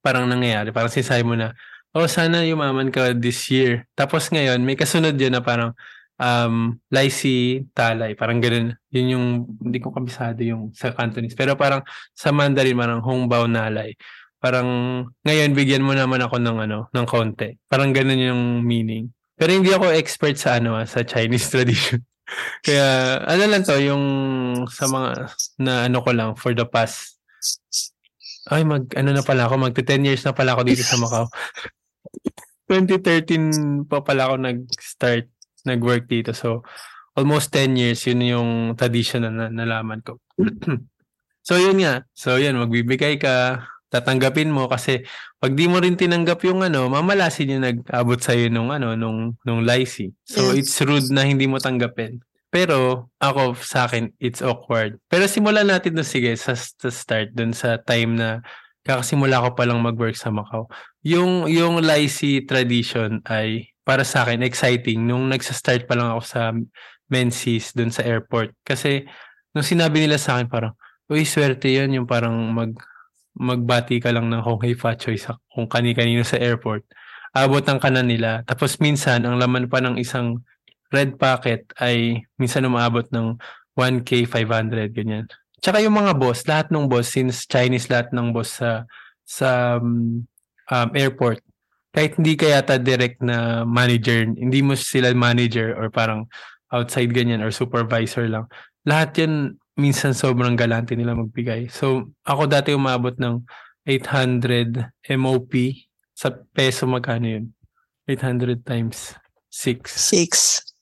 parang 0.00 0.24
nangyayari. 0.32 0.72
Parang 0.72 0.88
sinasabi 0.88 1.28
mo 1.28 1.36
na, 1.36 1.52
oh, 1.92 2.08
sana 2.08 2.40
yumaman 2.40 2.88
ka 2.88 3.12
this 3.12 3.52
year. 3.52 3.84
Tapos 3.92 4.32
ngayon, 4.32 4.64
may 4.64 4.80
kasunod 4.80 5.12
yun 5.20 5.36
na 5.36 5.44
parang, 5.44 5.76
um, 6.16 6.80
Laisi 6.88 7.68
Talay, 7.76 8.16
parang 8.16 8.40
ganun. 8.40 8.72
Yun 8.88 9.06
yung, 9.12 9.26
hindi 9.60 9.76
ko 9.76 9.92
kabisado 9.92 10.40
yung 10.40 10.72
sa 10.72 10.96
Cantonese. 10.96 11.36
Pero 11.36 11.52
parang 11.52 11.84
sa 12.16 12.32
Mandarin, 12.32 12.80
parang 12.80 13.04
Hongbao 13.04 13.44
Nalay. 13.44 13.92
Parang 14.44 14.68
ngayon 15.24 15.56
bigyan 15.56 15.80
mo 15.80 15.96
naman 15.96 16.20
ako 16.20 16.36
ng 16.36 16.68
ano, 16.68 16.92
ng 16.92 17.06
konti. 17.08 17.56
Parang 17.64 17.96
ganun 17.96 18.20
yung 18.20 18.42
meaning. 18.60 19.08
Pero 19.40 19.56
hindi 19.56 19.72
ako 19.72 19.96
expert 19.96 20.36
sa 20.36 20.60
ano, 20.60 20.76
ah, 20.76 20.84
sa 20.84 21.00
Chinese 21.00 21.48
tradition. 21.52 22.04
Kaya 22.60 23.20
ano 23.24 23.42
lang 23.48 23.64
to, 23.64 23.80
yung 23.80 24.04
sa 24.68 24.84
mga 24.84 25.32
na 25.64 25.88
ano 25.88 26.04
ko 26.04 26.12
lang 26.12 26.30
for 26.36 26.52
the 26.52 26.68
past 26.68 27.16
ay 28.52 28.60
mag 28.68 28.84
ano 28.92 29.16
na 29.16 29.24
pala 29.24 29.48
ako, 29.48 29.56
magte 29.56 29.80
10 29.80 30.04
years 30.04 30.20
na 30.28 30.36
pala 30.36 30.52
ako 30.52 30.68
dito 30.68 30.84
sa 30.84 31.00
Macau. 31.00 31.24
2013 32.68 33.88
pa 33.88 34.04
pala 34.04 34.28
ako 34.28 34.34
nag-start 34.44 35.32
nag-work 35.64 36.04
dito. 36.04 36.36
So, 36.36 36.60
almost 37.16 37.48
10 37.52 37.80
years, 37.80 38.04
yun 38.04 38.20
yung 38.20 38.50
tradition 38.76 39.24
na 39.24 39.48
nalaman 39.48 40.04
ko. 40.04 40.20
so, 41.48 41.56
yun 41.56 41.80
nga. 41.80 42.04
So, 42.12 42.36
yun, 42.36 42.60
magbibigay 42.60 43.16
ka, 43.16 43.64
tatanggapin 43.94 44.50
mo 44.50 44.66
kasi 44.66 45.06
pag 45.38 45.54
di 45.54 45.70
mo 45.70 45.78
rin 45.78 45.94
tinanggap 45.94 46.42
yung 46.42 46.66
ano, 46.66 46.90
mamalasin 46.90 47.54
yung 47.54 47.62
nag-abot 47.62 48.18
sa 48.18 48.34
iyo 48.34 48.50
nung 48.50 48.74
ano, 48.74 48.98
nung 48.98 49.38
nung 49.46 49.62
lycée. 49.62 50.10
So 50.26 50.50
yes. 50.50 50.66
it's 50.66 50.74
rude 50.82 51.08
na 51.14 51.22
hindi 51.22 51.46
mo 51.46 51.62
tanggapin. 51.62 52.18
Pero 52.50 53.10
ako 53.22 53.58
sa 53.58 53.86
akin, 53.86 54.14
it's 54.18 54.42
awkward. 54.42 54.98
Pero 55.06 55.26
simulan 55.26 55.70
natin 55.70 55.94
doon 55.94 56.06
sige 56.06 56.30
sa, 56.38 56.54
sa 56.54 56.90
start 56.90 57.34
doon 57.34 57.50
sa 57.54 57.78
time 57.82 58.18
na 58.18 58.42
kakasimula 58.86 59.42
ko 59.42 59.48
pa 59.58 59.66
lang 59.66 59.82
mag-work 59.82 60.14
sa 60.14 60.30
Macau. 60.30 60.70
Yung 61.06 61.46
yung 61.50 61.82
lycée 61.82 62.46
tradition 62.46 63.22
ay 63.26 63.74
para 63.84 64.02
sa 64.02 64.24
akin, 64.24 64.40
exciting 64.40 65.04
nung 65.04 65.28
nagsa-start 65.28 65.84
pa 65.84 65.94
lang 65.94 66.14
ako 66.16 66.22
sa 66.24 66.40
Menzies 67.12 67.76
dun 67.76 67.92
sa 67.92 68.00
airport. 68.00 68.56
Kasi 68.64 69.04
nung 69.52 69.66
sinabi 69.66 70.00
nila 70.00 70.16
sa 70.16 70.40
akin 70.40 70.48
parang, 70.48 70.72
uy, 71.12 71.28
swerte 71.28 71.68
yan 71.68 71.92
yung 71.92 72.08
parang 72.08 72.32
mag 72.54 72.72
magbati 73.34 73.98
ka 73.98 74.14
lang 74.14 74.30
ng 74.30 74.42
Hong 74.42 74.62
Hei 74.62 74.78
Fa 74.78 74.94
Choi 74.94 75.18
sa 75.18 75.38
kung 75.50 75.66
kani-kanino 75.66 76.22
sa 76.22 76.38
airport. 76.38 76.86
Abot 77.34 77.62
ang 77.66 77.82
kanan 77.82 78.06
nila. 78.06 78.46
Tapos 78.46 78.78
minsan, 78.78 79.26
ang 79.26 79.36
laman 79.42 79.66
pa 79.66 79.82
ng 79.82 79.98
isang 79.98 80.38
red 80.94 81.18
packet 81.18 81.66
ay 81.82 82.22
minsan 82.38 82.62
umaabot 82.62 83.04
ng 83.10 83.34
1K 83.74 84.30
500, 84.30 84.94
ganyan. 84.94 85.26
Tsaka 85.58 85.82
yung 85.82 85.98
mga 85.98 86.14
boss, 86.14 86.46
lahat 86.46 86.70
ng 86.70 86.86
boss, 86.86 87.10
since 87.10 87.50
Chinese 87.50 87.90
lahat 87.90 88.14
ng 88.14 88.30
boss 88.30 88.62
sa 88.62 88.86
sa 89.26 89.80
um, 89.82 90.22
um, 90.70 90.88
airport, 90.94 91.42
kahit 91.90 92.14
hindi 92.20 92.38
ka 92.38 92.46
yata 92.46 92.78
direct 92.78 93.18
na 93.18 93.66
manager, 93.66 94.30
hindi 94.30 94.62
mo 94.62 94.78
sila 94.78 95.10
manager 95.10 95.74
or 95.74 95.90
parang 95.90 96.30
outside 96.70 97.10
ganyan 97.10 97.42
or 97.42 97.50
supervisor 97.50 98.26
lang. 98.30 98.46
Lahat 98.86 99.10
yan 99.18 99.58
minsan 99.74 100.14
sobrang 100.14 100.54
galante 100.54 100.94
nila 100.94 101.14
magbigay. 101.18 101.66
So 101.70 102.10
ako 102.26 102.46
dati 102.46 102.74
umabot 102.74 103.14
ng 103.18 103.42
800 103.86 104.90
MOP 105.18 105.52
sa 106.14 106.30
peso 106.30 106.86
magkano 106.86 107.26
yun? 107.26 107.52
800 108.06 108.64
times 108.64 109.12
6. 109.50 109.86
6. 109.86 110.74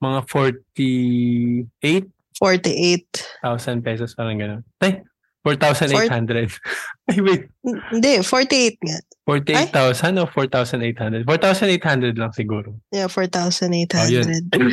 Mga 0.00 0.20
48? 0.28 2.12
48. 2.36 3.40
1,000 3.40 3.80
pesos, 3.80 4.12
parang 4.12 4.36
gano'n. 4.36 4.62
Ay, 4.84 5.00
4,800. 5.46 6.50
Ay, 7.14 7.22
wait. 7.22 7.46
Hindi, 7.94 8.18
48 8.18 8.82
nga. 8.82 8.98
48,000 9.30 10.18
o 10.18 10.26
4,800? 10.26 11.22
4,800 11.22 12.18
lang 12.18 12.34
siguro. 12.34 12.74
Yeah, 12.90 13.06
4,800. 13.06 13.94
Oh, 13.94 14.10
yun. 14.10 14.26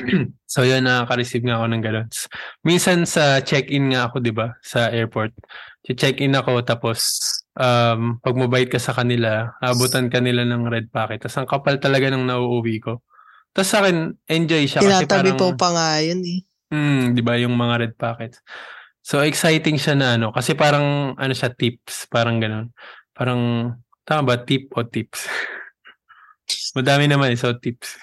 so, 0.53 0.65
yun, 0.65 0.81
nakaka-receive 0.89 1.45
nga 1.45 1.61
ako 1.61 1.65
ng 1.69 1.83
gano'n. 1.85 2.07
Minsan 2.65 3.05
sa 3.05 3.45
check-in 3.45 3.93
nga 3.93 4.09
ako, 4.09 4.17
di 4.17 4.33
ba, 4.33 4.57
sa 4.65 4.89
airport. 4.89 5.37
Check-in 5.85 6.33
ako, 6.33 6.65
tapos 6.65 7.21
um, 7.57 8.17
pag 8.17 8.35
mabait 8.37 8.69
ka 8.69 8.81
sa 8.81 8.97
kanila, 8.97 9.53
abutan 9.61 10.09
ka 10.09 10.17
nila 10.21 10.41
ng 10.45 10.65
red 10.69 10.89
packet. 10.89 11.21
Tapos 11.21 11.37
ang 11.37 11.49
kapal 11.49 11.77
talaga 11.77 12.09
ng 12.09 12.25
nauuwi 12.25 12.81
ko. 12.81 13.05
Tapos 13.53 13.69
sa 13.69 13.85
akin, 13.85 14.09
enjoy 14.25 14.65
siya. 14.65 14.81
Tinatabi 14.81 15.05
kasi 15.05 15.37
parang, 15.37 15.37
po 15.37 15.47
pa 15.53 15.69
nga 15.69 15.89
yun 16.01 16.21
eh. 16.25 16.41
Mm, 16.73 17.13
'di 17.13 17.21
ba, 17.21 17.37
yung 17.37 17.53
mga 17.53 17.75
red 17.85 17.93
packets. 17.93 18.41
So 19.03 19.19
exciting 19.19 19.75
siya 19.75 19.99
na 19.99 20.15
ano 20.15 20.31
kasi 20.31 20.55
parang 20.55 21.13
ano 21.19 21.33
siya 21.35 21.51
tips, 21.51 22.07
parang 22.07 22.39
ganoon. 22.39 22.71
Parang 23.11 23.75
tama 24.07 24.23
ba 24.23 24.35
tip 24.39 24.71
o 24.71 24.87
tips? 24.87 25.27
Madami 26.79 27.11
naman 27.11 27.35
eh, 27.35 27.37
so 27.37 27.51
tips. 27.51 27.99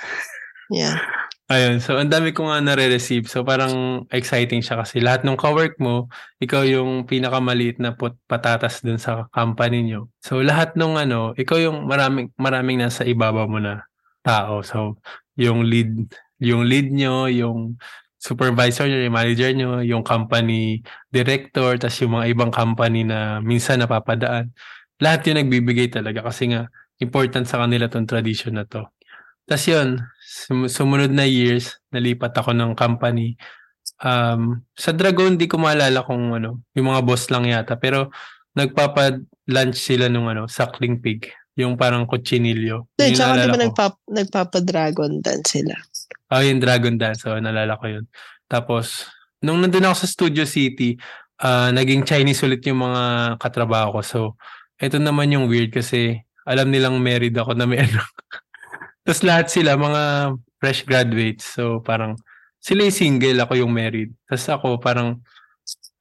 Yeah. 0.69 1.01
Ayun, 1.51 1.83
so 1.83 1.99
ang 1.99 2.07
dami 2.07 2.31
ko 2.31 2.47
nga 2.47 2.63
nare-receive. 2.63 3.27
So 3.27 3.43
parang 3.43 4.07
exciting 4.15 4.63
siya 4.63 4.79
kasi 4.79 5.03
lahat 5.03 5.27
ng 5.27 5.35
kawork 5.35 5.75
mo, 5.83 6.07
ikaw 6.39 6.63
yung 6.63 7.11
pinakamaliit 7.11 7.83
na 7.83 7.91
put 7.91 8.15
patatas 8.31 8.79
dun 8.87 9.03
sa 9.03 9.27
company 9.35 9.83
nyo. 9.83 10.07
So 10.23 10.39
lahat 10.47 10.79
ng 10.79 10.95
ano, 10.95 11.35
ikaw 11.35 11.59
yung 11.59 11.91
maraming 11.91 12.31
maraming 12.39 12.79
nasa 12.79 13.03
ibabaw 13.03 13.51
mo 13.51 13.59
na 13.59 13.83
tao. 14.23 14.63
So 14.63 15.03
yung 15.35 15.67
lead, 15.67 16.15
yung 16.39 16.71
lead 16.71 16.95
nyo, 16.95 17.27
yung 17.27 17.83
supervisor 18.21 18.85
nyo, 18.85 19.01
yung 19.01 19.17
manager 19.17 19.51
nyo, 19.57 19.81
yung 19.81 20.05
company 20.05 20.85
director, 21.09 21.81
tas 21.81 21.97
yung 22.05 22.21
mga 22.21 22.37
ibang 22.37 22.53
company 22.53 23.01
na 23.09 23.41
minsan 23.41 23.81
napapadaan. 23.81 24.53
Lahat 25.01 25.25
yun 25.25 25.41
nagbibigay 25.41 25.89
talaga 25.89 26.29
kasi 26.29 26.53
nga 26.53 26.69
important 27.01 27.49
sa 27.49 27.65
kanila 27.65 27.89
tong 27.89 28.05
tradition 28.05 28.61
na 28.61 28.69
to. 28.69 28.85
Tas 29.49 29.65
yun, 29.65 30.05
sum- 30.21 30.69
sumunod 30.69 31.11
na 31.11 31.25
years, 31.25 31.81
nalipat 31.89 32.37
ako 32.37 32.53
ng 32.53 32.77
company. 32.77 33.41
Um, 34.05 34.69
sa 34.77 34.93
Dragon, 34.93 35.41
di 35.41 35.49
ko 35.49 35.57
maalala 35.57 36.05
kung 36.05 36.37
ano, 36.37 36.69
yung 36.77 36.93
mga 36.93 37.01
boss 37.03 37.33
lang 37.33 37.49
yata. 37.49 37.81
Pero 37.81 38.13
nagpapa-lunch 38.53 39.81
sila 39.81 40.13
nung 40.13 40.29
ano, 40.29 40.45
suckling 40.45 41.01
pig. 41.01 41.33
Yung 41.57 41.75
parang 41.81 42.05
cochinillo. 42.05 42.93
Hindi, 42.95 43.17
tsaka 43.17 43.33
di 43.43 43.49
ba 43.49 43.59
nagpap- 43.59 44.07
nagpapa-dragon 44.07 45.25
dance 45.25 45.57
sila? 45.57 45.75
Oh, 46.31 46.43
yung 46.43 46.63
Dragon 46.63 46.95
Dance. 46.95 47.27
So, 47.27 47.35
nalala 47.43 47.75
ko 47.75 47.91
yun. 47.91 48.07
Tapos, 48.47 49.11
nung 49.43 49.59
nandun 49.59 49.91
ako 49.91 50.07
sa 50.07 50.09
Studio 50.09 50.47
City, 50.47 50.95
ah 51.41 51.73
naging 51.73 52.05
Chinese 52.05 52.45
ulit 52.45 52.63
yung 52.69 52.85
mga 52.85 53.37
katrabaho 53.41 53.99
ko. 53.99 54.01
So, 54.05 54.21
ito 54.81 55.01
naman 55.01 55.33
yung 55.33 55.49
weird 55.51 55.73
kasi 55.73 56.21
alam 56.45 56.69
nilang 56.73 57.01
married 57.01 57.37
ako 57.37 57.57
na 57.57 57.65
may 57.69 57.83
anak. 57.87 58.09
Tapos 59.05 59.23
lahat 59.25 59.47
sila, 59.49 59.75
mga 59.81 60.03
fresh 60.61 60.85
graduates. 60.85 61.45
So, 61.57 61.81
parang 61.81 62.21
sila 62.61 62.85
yung 62.85 62.97
single, 62.97 63.39
ako 63.41 63.53
yung 63.57 63.73
married. 63.73 64.13
Tapos 64.29 64.47
ako 64.53 64.67
parang, 64.79 65.25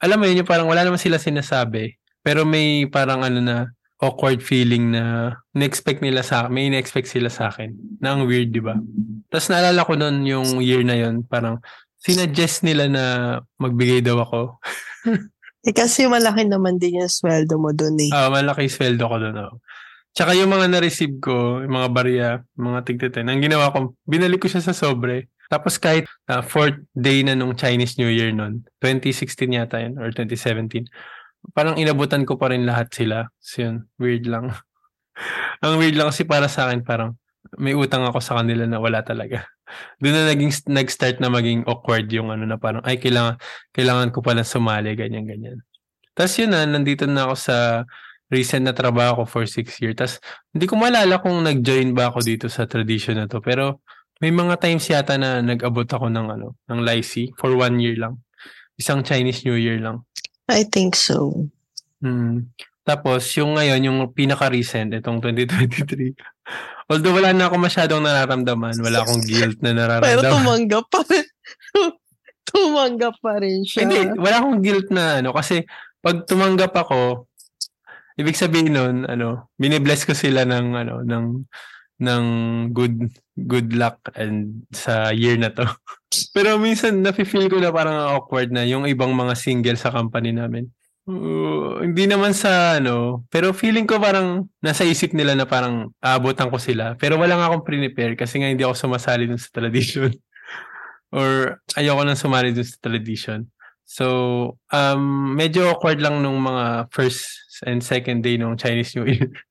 alam 0.04 0.20
mo 0.20 0.28
yun, 0.28 0.44
yung 0.44 0.50
parang 0.50 0.68
wala 0.68 0.84
naman 0.84 1.00
sila 1.00 1.16
sinasabi. 1.16 1.96
Pero 2.20 2.44
may 2.44 2.86
parang 2.92 3.24
ano 3.24 3.40
na, 3.40 3.56
awkward 4.00 4.40
feeling 4.40 4.96
na 4.96 5.36
na-expect 5.52 6.00
nila 6.00 6.24
sa 6.24 6.48
may 6.48 6.72
na-expect 6.72 7.12
sila 7.12 7.28
sa 7.28 7.52
akin. 7.52 7.76
Na 8.00 8.16
ang 8.16 8.24
weird, 8.24 8.56
di 8.56 8.64
ba? 8.64 8.80
Tapos 9.28 9.52
naalala 9.52 9.84
ko 9.84 9.94
noon 10.00 10.24
yung 10.24 10.50
year 10.64 10.82
na 10.88 10.96
yon 10.96 11.28
parang 11.28 11.60
sinuggest 12.00 12.64
nila 12.64 12.88
na 12.88 13.04
magbigay 13.60 14.00
daw 14.00 14.24
ako. 14.24 14.40
Eh 15.68 15.76
kasi 15.76 16.08
malaki 16.08 16.48
naman 16.48 16.80
din 16.80 17.04
yung 17.04 17.12
sweldo 17.12 17.60
mo 17.60 17.76
dun 17.76 18.00
eh. 18.00 18.08
Ah, 18.16 18.32
malaki 18.32 18.72
sweldo 18.72 19.04
ko 19.12 19.20
doon. 19.20 19.36
Oh. 19.44 19.60
Tsaka 20.16 20.32
yung 20.32 20.48
mga 20.56 20.72
na-receive 20.72 21.20
ko, 21.20 21.60
yung 21.60 21.76
mga 21.76 21.90
barya, 21.92 22.30
mga 22.56 22.80
tigteten, 22.88 23.28
ang 23.28 23.44
ginawa 23.44 23.68
ko, 23.68 23.92
binalik 24.08 24.40
ko 24.40 24.48
siya 24.48 24.64
sa 24.64 24.72
sobre. 24.72 25.28
Tapos 25.52 25.76
kahit 25.76 26.08
ah, 26.32 26.40
fourth 26.40 26.80
day 26.96 27.28
na 27.28 27.36
nung 27.36 27.60
Chinese 27.60 28.00
New 28.00 28.08
Year 28.08 28.32
noon, 28.32 28.64
2016 28.80 29.52
yata 29.52 29.84
yun, 29.84 30.00
or 30.00 30.16
2017, 30.16 30.88
parang 31.56 31.76
inabutan 31.80 32.24
ko 32.28 32.36
pa 32.36 32.52
rin 32.52 32.64
lahat 32.68 32.92
sila. 32.94 33.28
So 33.40 33.66
yun, 33.66 33.76
weird 33.98 34.26
lang. 34.28 34.54
ang 35.64 35.80
weird 35.80 35.96
lang 35.96 36.12
kasi 36.12 36.24
para 36.24 36.48
sa 36.48 36.70
akin, 36.70 36.84
parang 36.84 37.16
may 37.58 37.74
utang 37.74 38.06
ako 38.06 38.20
sa 38.22 38.38
kanila 38.40 38.68
na 38.68 38.78
wala 38.78 39.02
talaga. 39.02 39.48
Doon 40.02 40.14
na 40.14 40.24
naging 40.30 40.54
nag-start 40.70 41.18
na 41.24 41.32
maging 41.32 41.66
awkward 41.66 42.10
yung 42.12 42.30
ano 42.30 42.46
na 42.46 42.58
parang 42.60 42.84
ay 42.86 42.98
kailangan 43.02 43.38
kailangan 43.74 44.10
ko 44.14 44.20
pala 44.22 44.46
sumali 44.46 44.94
ganyan 44.94 45.26
ganyan. 45.26 45.60
Tapos 46.14 46.36
yun 46.38 46.52
na 46.52 46.68
nandito 46.68 47.08
na 47.08 47.30
ako 47.30 47.36
sa 47.38 47.56
recent 48.30 48.66
na 48.66 48.76
trabaho 48.76 49.24
ko 49.24 49.40
for 49.40 49.44
six 49.50 49.80
years. 49.82 49.98
Tapos 49.98 50.22
hindi 50.54 50.66
ko 50.70 50.76
maalala 50.78 51.22
kung 51.22 51.42
nag-join 51.42 51.96
ba 51.96 52.14
ako 52.14 52.20
dito 52.22 52.46
sa 52.52 52.70
tradition 52.70 53.18
na 53.18 53.26
to 53.26 53.42
pero 53.42 53.82
may 54.20 54.36
mga 54.36 54.60
times 54.60 54.86
yata 54.92 55.16
na 55.16 55.40
nag-abot 55.40 55.88
ako 55.88 56.12
ng 56.12 56.28
ano 56.28 56.60
ng 56.68 56.80
Lycee 56.84 57.32
for 57.40 57.56
one 57.56 57.80
year 57.80 57.96
lang. 57.96 58.20
Isang 58.80 59.04
Chinese 59.04 59.44
New 59.44 59.60
Year 59.60 59.80
lang. 59.80 60.08
I 60.50 60.66
think 60.66 60.98
so. 60.98 61.48
Hmm. 62.02 62.50
Tapos, 62.82 63.22
yung 63.38 63.54
ngayon, 63.54 63.86
yung 63.86 64.00
pinaka-recent, 64.10 64.98
itong 64.98 65.22
2023. 65.22 66.18
Although 66.90 67.14
wala 67.22 67.30
na 67.38 67.46
ako 67.46 67.56
masyadong 67.62 68.02
nararamdaman, 68.02 68.74
wala 68.82 69.06
akong 69.06 69.22
guilt 69.22 69.62
na 69.62 69.78
Pero 69.78 69.78
nararamdaman. 69.78 70.34
tumanggap 70.34 70.86
pa 70.90 71.02
rin. 71.06 71.28
tumanggap 72.50 73.16
pa 73.22 73.34
rin 73.38 73.62
siya. 73.62 73.86
Hindi, 73.86 74.00
wala 74.18 74.36
akong 74.42 74.60
guilt 74.66 74.90
na 74.90 75.22
ano, 75.22 75.30
kasi 75.30 75.62
pag 76.02 76.26
tumanggap 76.26 76.74
ako, 76.74 77.30
ibig 78.18 78.34
sabihin 78.34 78.74
nun, 78.74 78.96
ano, 79.06 79.54
binibless 79.54 80.02
ko 80.02 80.18
sila 80.18 80.50
ng, 80.50 80.66
ano, 80.74 81.06
ng, 81.06 81.46
ng 82.00 82.24
good, 82.72 83.12
good 83.36 83.76
luck 83.76 84.00
and 84.16 84.64
sa 84.72 85.12
year 85.12 85.36
na 85.36 85.52
to. 85.52 85.68
Pero 86.36 86.56
minsan, 86.56 87.04
nafe-feel 87.04 87.52
ko 87.52 87.60
na 87.60 87.76
parang 87.76 88.16
awkward 88.16 88.50
na 88.50 88.64
yung 88.64 88.88
ibang 88.88 89.12
mga 89.12 89.36
single 89.36 89.78
sa 89.78 89.92
company 89.92 90.32
namin. 90.32 90.72
Uh, 91.10 91.82
hindi 91.82 92.06
naman 92.06 92.38
sa 92.38 92.78
ano, 92.78 93.26
pero 93.34 93.50
feeling 93.50 93.90
ko 93.90 93.98
parang 93.98 94.46
nasa 94.62 94.86
isip 94.86 95.18
nila 95.18 95.34
na 95.34 95.50
parang 95.50 95.90
aabotan 96.06 96.54
ko 96.54 96.62
sila. 96.62 96.94
Pero 97.02 97.18
wala 97.18 97.34
nga 97.34 97.50
akong 97.50 97.66
prepare 97.66 98.14
kasi 98.14 98.38
nga 98.38 98.46
hindi 98.46 98.62
ako 98.62 98.78
sumasali 98.78 99.26
dun 99.26 99.42
sa 99.42 99.50
tradition. 99.50 100.14
Or 101.18 101.58
ayoko 101.74 102.06
nang 102.06 102.20
sumali 102.20 102.54
dun 102.54 102.68
sa 102.68 102.78
tradition. 102.78 103.50
So, 103.90 104.06
um, 104.70 105.34
medyo 105.34 105.74
awkward 105.74 105.98
lang 105.98 106.22
nung 106.22 106.38
mga 106.46 106.94
first 106.94 107.26
and 107.66 107.82
second 107.82 108.22
day 108.22 108.38
nung 108.38 108.54
Chinese 108.54 108.94
New 108.94 109.10
Year. 109.10 109.34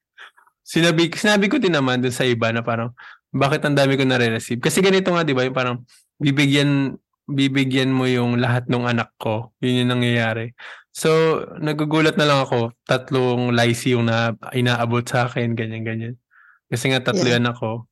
sinabi, 0.68 1.08
sinabi 1.16 1.48
ko 1.48 1.56
din 1.56 1.72
naman 1.72 2.04
dun 2.04 2.12
sa 2.12 2.28
iba 2.28 2.52
na 2.52 2.60
parang, 2.60 2.92
bakit 3.32 3.64
ang 3.64 3.72
dami 3.72 3.96
ko 3.96 4.04
nare-receive? 4.04 4.60
Kasi 4.60 4.84
ganito 4.84 5.08
nga, 5.12 5.24
di 5.24 5.32
ba, 5.32 5.48
yung 5.48 5.56
parang, 5.56 5.76
bibigyan, 6.20 6.96
bibigyan 7.24 7.88
mo 7.88 8.04
yung 8.04 8.36
lahat 8.36 8.68
ng 8.68 8.84
anak 8.84 9.12
ko. 9.16 9.52
Yun 9.64 9.84
yung 9.84 9.90
nangyayari. 9.96 10.52
So, 10.92 11.40
nagugulat 11.60 12.16
na 12.20 12.28
lang 12.28 12.40
ako, 12.44 12.72
tatlong 12.84 13.52
lycee 13.56 13.96
yung 13.96 14.08
na, 14.08 14.36
inaabot 14.52 15.04
sa 15.04 15.28
akin, 15.28 15.56
ganyan-ganyan. 15.56 16.20
Kasi 16.68 16.92
nga 16.92 17.00
tatlo 17.00 17.24
Yeah. 17.24 17.40
yan 17.40 17.48
ako. 17.48 17.88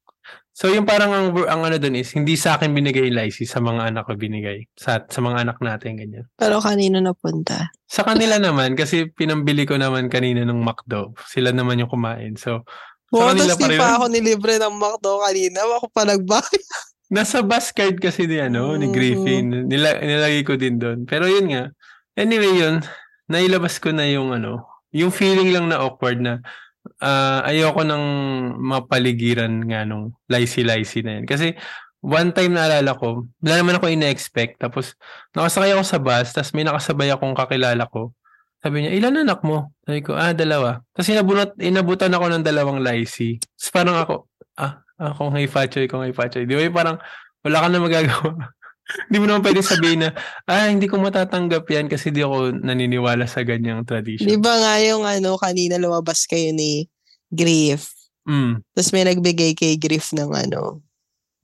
So, 0.57 0.73
yung 0.73 0.88
parang 0.88 1.12
ang, 1.12 1.29
ang 1.45 1.69
ano 1.69 1.77
dun 1.77 2.01
is, 2.01 2.16
hindi 2.16 2.33
sa 2.33 2.57
akin 2.57 2.73
binigay 2.73 3.12
yung 3.12 3.21
lycee, 3.21 3.45
sa 3.45 3.61
mga 3.61 3.92
anak 3.92 4.09
ko 4.09 4.16
binigay. 4.16 4.64
Sa, 4.73 5.05
sa 5.05 5.21
mga 5.21 5.45
anak 5.45 5.61
natin, 5.61 6.01
ganyan. 6.01 6.25
Pero 6.33 6.64
kanino 6.64 6.97
napunta? 6.97 7.69
Sa 7.85 8.01
kanila 8.01 8.40
naman, 8.40 8.73
kasi 8.73 9.12
pinambili 9.12 9.69
ko 9.69 9.77
naman 9.77 10.09
kanina 10.09 10.49
ng 10.49 10.57
McDo. 10.57 11.12
Sila 11.29 11.53
naman 11.53 11.85
yung 11.85 11.92
kumain. 11.92 12.40
So, 12.40 12.64
sa 13.12 13.21
Wow, 13.21 13.37
kanila 13.37 13.53
pa 13.53 13.69
rin. 13.69 13.77
pa 13.77 13.88
ako 14.01 14.05
nilibre 14.09 14.57
ng 14.57 14.75
McDo 14.81 15.12
kanina. 15.21 15.59
Ako 15.77 15.87
pa 15.92 16.03
nagbayad. 16.09 16.62
Nasa 17.12 17.38
bus 17.45 17.71
card 17.71 18.01
kasi 18.01 18.25
ni 18.25 18.40
ano, 18.40 18.81
ni 18.81 18.88
Mhm. 18.88 18.95
Griffin. 18.97 19.45
Nila, 19.69 20.01
nilagay 20.01 20.40
ko 20.42 20.57
din 20.57 20.81
doon. 20.81 21.05
Pero 21.05 21.29
yun 21.29 21.53
nga. 21.53 21.69
Anyway, 22.16 22.57
yun. 22.57 22.81
Nailabas 23.29 23.77
ko 23.77 23.92
na 23.92 24.09
yung 24.09 24.33
ano, 24.33 24.64
yung 24.88 25.12
feeling 25.12 25.53
lang 25.53 25.69
na 25.69 25.85
awkward 25.85 26.16
na 26.16 26.40
ah, 27.03 27.42
ayoko 27.46 27.83
nang 27.83 28.05
mapaligiran 28.61 29.64
nga 29.68 29.87
nung 29.87 30.14
lycee-lycee 30.31 31.05
na 31.05 31.20
yun. 31.20 31.27
Kasi 31.27 31.57
one 32.03 32.31
time 32.31 32.55
naalala 32.55 32.94
ko, 32.94 33.27
wala 33.42 33.55
naman 33.59 33.77
ako 33.79 33.90
ina-expect. 33.90 34.62
Tapos 34.62 34.94
nakasakay 35.35 35.75
ako 35.75 35.85
sa 35.85 35.99
bus, 35.99 36.29
tapos 36.33 36.51
may 36.55 36.64
nakasabay 36.64 37.09
akong 37.11 37.35
kakilala 37.35 37.85
ko. 37.90 38.14
Sabi 38.62 38.83
niya, 38.83 38.92
ilan 38.99 39.22
anak 39.27 39.40
mo? 39.46 39.77
Sabi 39.85 40.01
ko, 40.03 40.16
ah, 40.16 40.33
dalawa. 40.33 40.83
Kasi 40.96 41.14
inabunot, 41.14 41.55
inabutan 41.61 42.11
ako 42.14 42.25
ng 42.33 42.44
dalawang 42.46 42.81
lycee. 42.83 43.38
Tapos 43.38 43.70
parang 43.70 43.96
ako, 44.01 44.14
ah, 44.59 44.83
ako 44.96 45.37
ngay 45.37 45.46
fachoy, 45.46 45.85
ko 45.87 46.01
ngay 46.03 46.16
fachoy. 46.16 46.49
Di 46.49 46.57
ba 46.57 46.72
parang, 46.72 46.96
wala 47.46 47.62
ka 47.62 47.66
na 47.70 47.79
magagawa. 47.79 48.31
Hindi 49.11 49.16
mo 49.18 49.27
naman 49.27 49.42
pwede 49.42 49.61
sabihin 49.61 50.07
na, 50.07 50.11
ah, 50.46 50.70
hindi 50.70 50.87
ko 50.87 51.03
matatanggap 51.03 51.66
yan 51.66 51.90
kasi 51.90 52.14
di 52.14 52.22
ako 52.22 52.55
naniniwala 52.55 53.27
sa 53.27 53.42
ganyang 53.42 53.83
tradition. 53.83 54.31
Di 54.31 54.38
ba 54.38 54.55
nga 54.57 54.79
yung 54.79 55.03
ano, 55.03 55.35
kanina 55.35 55.75
lumabas 55.75 56.22
kayo 56.25 56.55
ni 56.55 56.87
Griff. 57.27 57.90
Mm. 58.27 58.62
Tapos 58.75 58.90
may 58.94 59.05
nagbigay 59.07 59.59
kay 59.59 59.75
Griff 59.75 60.14
ng 60.14 60.31
ano. 60.31 60.83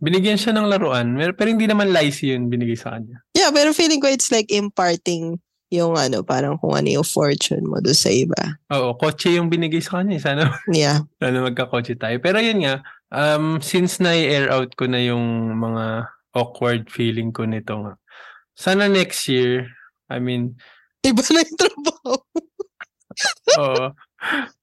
Binigyan 0.02 0.35
siya 0.35 0.50
ng 0.55 0.66
laruan, 0.66 1.14
pero 1.35 1.46
hindi 1.46 1.66
naman 1.66 1.94
lycee 1.94 2.35
yun 2.35 2.50
binigay 2.50 2.74
sa 2.74 2.98
kanya. 2.98 3.22
Yeah, 3.38 3.55
pero 3.55 3.70
feeling 3.70 4.02
ko 4.02 4.11
it's 4.11 4.35
like 4.35 4.50
imparting 4.50 5.38
yung 5.72 5.94
ano, 5.96 6.20
parang 6.26 6.59
kung 6.59 6.74
ano 6.74 6.90
yung 6.90 7.07
fortune 7.07 7.64
mo 7.64 7.78
doon 7.78 7.96
sa 7.96 8.11
iba. 8.11 8.59
Oo, 8.74 8.92
kotse 8.98 9.33
yung 9.33 9.46
binigay 9.48 9.81
sa 9.81 10.02
kanya. 10.02 10.18
eh. 10.18 10.22
Sana, 10.22 10.42
Yeah. 10.74 11.07
sana 11.22 11.42
magkakotse 11.42 11.94
tayo. 11.96 12.18
Pero 12.18 12.42
yun 12.42 12.66
nga, 12.66 12.83
um, 13.14 13.62
since 13.62 14.02
na-air 14.02 14.50
out 14.50 14.74
ko 14.76 14.85
na 14.85 15.00
yung 15.00 15.55
mga 15.57 16.12
awkward 16.33 16.88
feeling 16.88 17.31
ko 17.31 17.45
nito 17.45 17.77
nga, 17.77 17.95
sana 18.57 18.88
next 18.88 19.29
year, 19.29 19.68
I 20.09 20.21
mean, 20.21 20.57
Iba 21.03 21.18
na 21.35 21.42
yung 21.42 21.59
trabaho. 21.59 22.14
oo, 23.62 23.87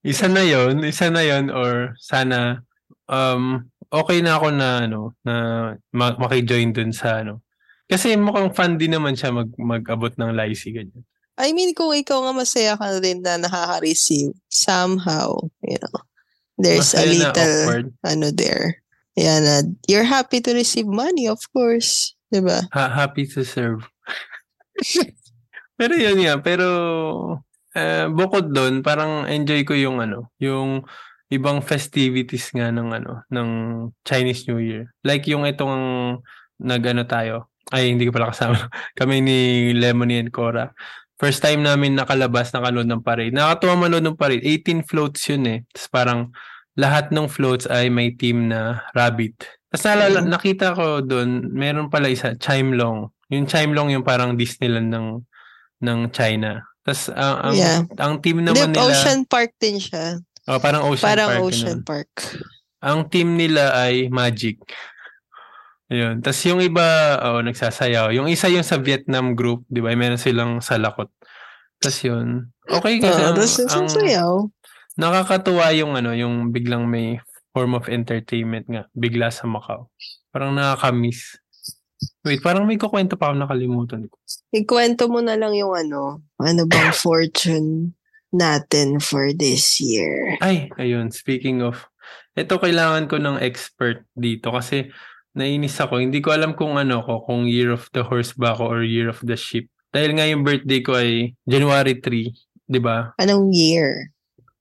isa 0.07 0.31
na 0.31 0.39
yon 0.39 0.87
isa 0.87 1.11
na 1.11 1.19
yon 1.19 1.51
or 1.51 1.93
sana, 1.99 2.63
um, 3.11 3.67
okay 3.91 4.23
na 4.23 4.39
ako 4.39 4.47
na, 4.55 4.87
ano, 4.87 5.13
na 5.27 5.35
ma- 5.91 6.15
makijoin 6.15 6.71
dun 6.71 6.95
sa, 6.95 7.19
ano, 7.19 7.43
kasi 7.91 8.15
mukhang 8.15 8.55
fun 8.55 8.79
din 8.79 8.95
naman 8.95 9.19
siya 9.19 9.35
mag, 9.35 9.51
mag-abot 9.59 10.13
ng 10.15 10.31
lycée, 10.31 10.71
ganyan. 10.71 11.03
I 11.39 11.55
mean, 11.55 11.71
kung 11.71 11.95
ikaw 11.95 12.19
nga 12.23 12.33
masaya 12.35 12.73
ka 12.75 12.99
rin 12.99 13.23
na 13.23 13.39
nakaka-receive, 13.39 14.35
somehow, 14.51 15.39
you 15.63 15.79
know, 15.79 15.97
there's 16.59 16.93
a 16.95 17.03
Masaya 17.03 17.07
na 17.07 17.15
little, 17.31 17.91
ano 18.03 18.27
there. 18.31 18.83
Yan, 19.19 19.41
na 19.43 19.55
you're 19.91 20.07
happy 20.07 20.39
to 20.39 20.55
receive 20.55 20.87
money, 20.87 21.27
of 21.27 21.43
course. 21.51 22.15
Diba? 22.31 22.63
Ha- 22.71 22.93
happy 22.95 23.27
to 23.27 23.43
serve. 23.43 23.83
pero 25.79 25.93
yun 25.99 26.23
nga, 26.23 26.39
pero 26.39 26.67
eh, 27.75 28.07
bukod 28.07 28.55
doon, 28.55 28.79
parang 28.79 29.27
enjoy 29.27 29.67
ko 29.67 29.75
yung 29.75 29.99
ano, 29.99 30.31
yung 30.39 30.87
ibang 31.29 31.59
festivities 31.59 32.49
nga 32.55 32.71
ng 32.71 32.89
ano, 32.95 33.27
ng 33.27 33.49
Chinese 34.07 34.47
New 34.47 34.63
Year. 34.63 34.89
Like 35.03 35.27
yung 35.27 35.43
itong 35.43 36.17
nag-ano 36.63 37.03
tayo. 37.03 37.51
Ay, 37.69 37.93
hindi 37.93 38.09
ko 38.09 38.15
pala 38.15 38.33
kasama. 38.33 38.71
Kami 38.99 39.21
ni 39.21 39.39
Lemony 39.75 40.17
and 40.17 40.33
Cora. 40.33 40.73
First 41.19 41.43
time 41.43 41.61
namin 41.61 41.99
nakalabas, 41.99 42.55
nakanood 42.55 42.87
ng 42.87 43.03
parade. 43.03 43.35
Nakatuwa 43.35 43.85
manood 43.85 44.05
ng 44.07 44.17
parade. 44.17 44.41
18 44.41 44.87
floats 44.87 45.27
yun 45.29 45.43
eh. 45.45 45.59
Tapos 45.75 45.87
parang 45.91 46.19
lahat 46.79 47.11
ng 47.11 47.27
floats 47.27 47.67
ay 47.67 47.91
may 47.91 48.15
team 48.15 48.47
na 48.47 48.79
rabbit. 48.95 49.35
Tapos 49.67 49.83
naalala, 49.85 50.23
Mm. 50.23 50.29
nakita 50.31 50.67
ko 50.73 51.03
doon, 51.03 51.51
meron 51.51 51.91
pala 51.91 52.07
isa, 52.07 52.33
Chimelong. 52.39 53.11
Yung 53.29 53.45
Chimelong 53.45 53.93
yung 53.93 54.05
parang 54.07 54.39
Disneyland 54.39 54.87
ng 54.89 55.07
ng 55.79 55.99
China. 56.09 56.63
Tapos 56.81 57.11
ang 57.11 57.35
ang, 57.43 57.55
Yeah. 57.55 57.79
ang 57.99 58.23
team 58.23 58.41
naman 58.41 58.71
nila, 58.71 58.87
Ocean 58.87 59.27
Park 59.27 59.53
din 59.59 59.77
siya. 59.77 60.17
oh, 60.47 60.57
parang 60.57 60.87
Ocean 60.87 61.05
Parang 61.05 61.29
Park. 61.35 61.43
Ocean 61.43 61.77
ganun. 61.77 61.85
Park. 61.85 62.11
Ang 62.79 62.99
team 63.11 63.35
nila 63.35 63.75
ay 63.75 64.07
Magic. 64.07 64.57
Ayun. 65.89 66.21
Tapos 66.21 66.39
yung 66.45 66.61
iba, 66.61 66.85
oh, 67.19 67.41
nagsasayaw. 67.41 68.13
Yung 68.13 68.29
isa 68.29 68.45
yung 68.47 68.63
sa 68.63 68.77
Vietnam 68.77 69.33
group, 69.33 69.65
di 69.65 69.81
ba? 69.81 69.89
Meron 69.91 70.21
silang 70.21 70.61
salakot. 70.61 71.09
Tapos 71.81 71.99
yun. 72.05 72.53
Okay 72.69 73.01
kasi 73.01 73.19
Oo, 73.19 73.33
ang, 73.33 73.87
ang. 73.89 73.89
Nakakatuwa 74.95 75.69
yung 75.75 75.93
ano, 75.93 76.15
yung 76.15 76.49
biglang 76.49 76.87
may 76.87 77.19
form 77.53 77.75
of 77.75 77.89
entertainment 77.89 78.65
nga. 78.69 78.87
Bigla 78.93 79.33
sa 79.33 79.49
Macau. 79.49 79.89
Parang 80.29 80.53
nakaka-miss. 80.53 81.37
Wait, 82.23 82.39
parang 82.39 82.63
may 82.63 82.79
kukwento 82.79 83.19
pa 83.19 83.31
ako 83.31 83.35
nakalimutan 83.43 84.07
ko. 84.07 84.15
Ikwento 84.55 85.11
mo 85.11 85.19
na 85.19 85.35
lang 85.35 85.51
yung 85.57 85.75
ano, 85.75 86.23
ano 86.39 86.61
bang 86.63 86.95
fortune 87.03 87.91
natin 88.31 89.01
for 89.01 89.33
this 89.33 89.81
year. 89.81 90.37
Ay, 90.39 90.69
ayun. 90.77 91.09
Speaking 91.11 91.65
of, 91.65 91.89
ito 92.37 92.55
kailangan 92.61 93.09
ko 93.09 93.17
ng 93.19 93.41
expert 93.41 94.05
dito 94.15 94.53
kasi 94.53 94.93
nainis 95.33 95.75
ako. 95.81 95.99
Hindi 95.99 96.21
ko 96.23 96.31
alam 96.31 96.53
kung 96.55 96.77
ano 96.77 97.01
ko, 97.03 97.25
kung 97.25 97.49
year 97.49 97.73
of 97.73 97.89
the 97.91 98.05
horse 98.05 98.31
ba 98.37 98.53
ako 98.53 98.69
or 98.69 98.81
year 98.85 99.09
of 99.09 99.19
the 99.25 99.35
sheep. 99.35 99.67
Dahil 99.89 100.13
nga 100.15 100.25
yung 100.29 100.45
birthday 100.45 100.79
ko 100.85 100.93
ay 100.95 101.33
January 101.49 101.97
3, 101.97 102.29
di 102.69 102.79
ba? 102.79 103.11
Anong 103.17 103.49
year? 103.49 104.13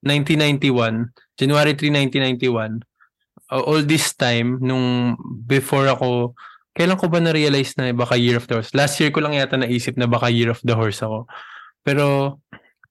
1991. 0.03 1.11
January 1.35 1.73
3, 1.75 2.09
1991. 2.23 2.83
Uh, 3.49 3.63
all 3.65 3.81
this 3.81 4.13
time, 4.13 4.61
nung 4.61 5.17
before 5.47 5.89
ako, 5.89 6.37
kailan 6.77 6.99
ko 6.99 7.09
ba 7.09 7.19
na-realize 7.19 7.75
na 7.75 7.91
baka 7.91 8.15
year 8.15 8.37
of 8.37 8.45
the 8.47 8.59
horse? 8.59 8.71
Last 8.77 8.99
year 9.01 9.09
ko 9.11 9.19
lang 9.19 9.35
yata 9.35 9.57
naisip 9.57 9.97
na 9.97 10.07
baka 10.07 10.29
year 10.29 10.53
of 10.53 10.61
the 10.63 10.75
horse 10.77 11.01
ako. 11.01 11.25
Pero 11.81 12.37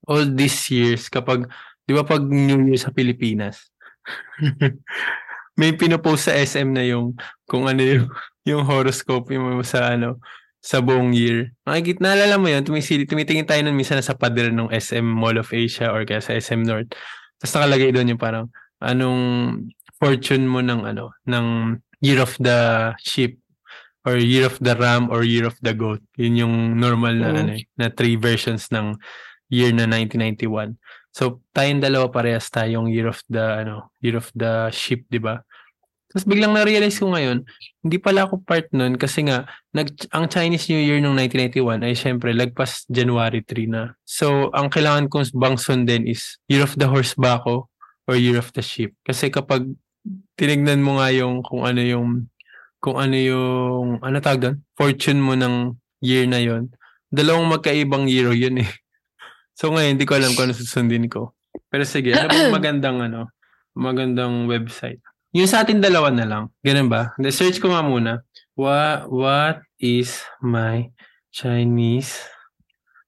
all 0.08 0.24
these 0.28 0.58
years, 0.72 1.06
kapag, 1.08 1.46
di 1.86 1.92
ba 1.94 2.02
pag 2.02 2.24
New 2.24 2.68
Year 2.68 2.80
sa 2.80 2.92
Pilipinas, 2.92 3.70
may 5.60 5.74
pinopost 5.74 6.28
sa 6.30 6.36
SM 6.36 6.70
na 6.70 6.84
yung 6.86 7.18
kung 7.44 7.68
ano 7.68 7.82
yung, 7.82 8.06
yung 8.48 8.62
horoscope 8.64 9.28
yung 9.34 9.60
sa 9.62 9.94
ano 9.94 10.22
sa 10.58 10.82
buong 10.82 11.14
year. 11.14 11.54
Makikita, 11.64 12.02
naalala 12.02 12.36
mo 12.36 12.50
yun, 12.50 12.66
tumisili, 12.66 13.06
tumitingin 13.06 13.46
tayo 13.46 13.62
nun 13.62 13.78
minsan 13.78 14.02
sa 14.02 14.18
pader 14.18 14.50
ng 14.50 14.68
SM 14.68 15.06
Mall 15.06 15.38
of 15.38 15.48
Asia 15.54 15.90
or 15.94 16.02
kaya 16.02 16.18
sa 16.18 16.34
SM 16.34 16.66
North. 16.66 16.90
Tapos 17.38 17.52
nakalagay 17.54 17.94
doon 17.94 18.10
yung 18.14 18.20
parang 18.20 18.46
anong 18.82 19.22
fortune 19.98 20.46
mo 20.46 20.58
ng 20.62 20.86
ano 20.86 21.14
ng 21.26 21.78
year 22.02 22.18
of 22.22 22.34
the 22.38 22.90
sheep 23.02 23.38
or 24.06 24.18
year 24.18 24.46
of 24.46 24.58
the 24.62 24.74
ram 24.78 25.10
or 25.10 25.22
year 25.26 25.46
of 25.46 25.54
the 25.62 25.74
goat. 25.74 26.02
Yun 26.18 26.34
yung 26.38 26.54
normal 26.78 27.14
na 27.18 27.28
Mm. 27.34 27.38
ano 27.38 27.50
eh, 27.58 27.64
na 27.78 27.86
three 27.90 28.14
versions 28.18 28.70
ng 28.70 28.94
year 29.50 29.70
na 29.74 29.86
1991. 29.86 30.78
So 31.14 31.42
tayong 31.50 31.82
dalawa 31.82 32.10
parehas 32.10 32.46
tayong 32.50 32.90
year 32.90 33.10
of 33.10 33.18
the 33.26 33.66
ano, 33.66 33.90
year 33.98 34.14
of 34.18 34.30
the 34.34 34.70
sheep, 34.70 35.06
'di 35.10 35.18
ba? 35.22 35.42
Tapos 36.08 36.24
biglang 36.24 36.56
na-realize 36.56 36.96
ko 36.96 37.12
ngayon, 37.12 37.44
hindi 37.84 38.00
pala 38.00 38.24
ako 38.24 38.40
part 38.40 38.64
nun 38.72 38.96
kasi 38.96 39.28
nga 39.28 39.44
nag 39.76 39.92
ang 40.08 40.24
Chinese 40.32 40.72
New 40.72 40.80
Year 40.80 41.04
nung 41.04 41.20
1991 41.20 41.84
ay 41.84 41.92
syempre 41.92 42.32
lagpas 42.32 42.88
January 42.88 43.44
3 43.44 43.68
na. 43.68 43.92
So 44.08 44.48
ang 44.56 44.72
kailangan 44.72 45.12
kong 45.12 45.36
bang 45.36 45.60
sundin 45.60 46.08
is 46.08 46.40
Year 46.48 46.64
of 46.64 46.72
the 46.80 46.88
Horse 46.88 47.12
ba 47.12 47.36
ako 47.36 47.68
or 48.08 48.16
Year 48.16 48.40
of 48.40 48.48
the 48.56 48.64
Sheep? 48.64 48.96
Kasi 49.04 49.28
kapag 49.28 49.68
tinignan 50.40 50.80
mo 50.80 50.96
nga 50.96 51.12
yung 51.12 51.44
kung 51.44 51.68
ano 51.68 51.84
yung 51.84 52.32
kung 52.80 52.96
ano 52.96 53.16
yung 53.18 54.00
ano 54.00 54.16
tawag 54.24 54.40
doon, 54.40 54.56
fortune 54.78 55.20
mo 55.20 55.36
ng 55.36 55.76
year 56.00 56.24
na 56.24 56.40
yon 56.40 56.72
dalawang 57.12 57.48
magkaibang 57.48 58.08
year 58.08 58.32
yun 58.32 58.64
eh. 58.64 58.70
So 59.58 59.74
ngayon, 59.74 59.98
hindi 59.98 60.06
ko 60.06 60.14
alam 60.14 60.38
kung 60.38 60.46
ano 60.46 60.54
susundin 60.54 61.10
ko. 61.10 61.34
Pero 61.66 61.82
sige, 61.82 62.14
ano 62.14 62.30
bang 62.30 62.54
magandang 62.62 63.10
ano, 63.10 63.34
magandang 63.74 64.46
website? 64.46 65.02
Yung 65.38 65.46
sa 65.46 65.62
atin 65.62 65.78
dalawa 65.78 66.10
na 66.10 66.26
lang. 66.26 66.44
Ganun 66.66 66.90
ba? 66.90 67.14
The 67.14 67.30
search 67.30 67.62
ko 67.62 67.70
nga 67.70 67.86
muna. 67.86 68.26
What, 68.58 69.06
what 69.06 69.62
is 69.78 70.26
my 70.42 70.90
Chinese 71.30 72.26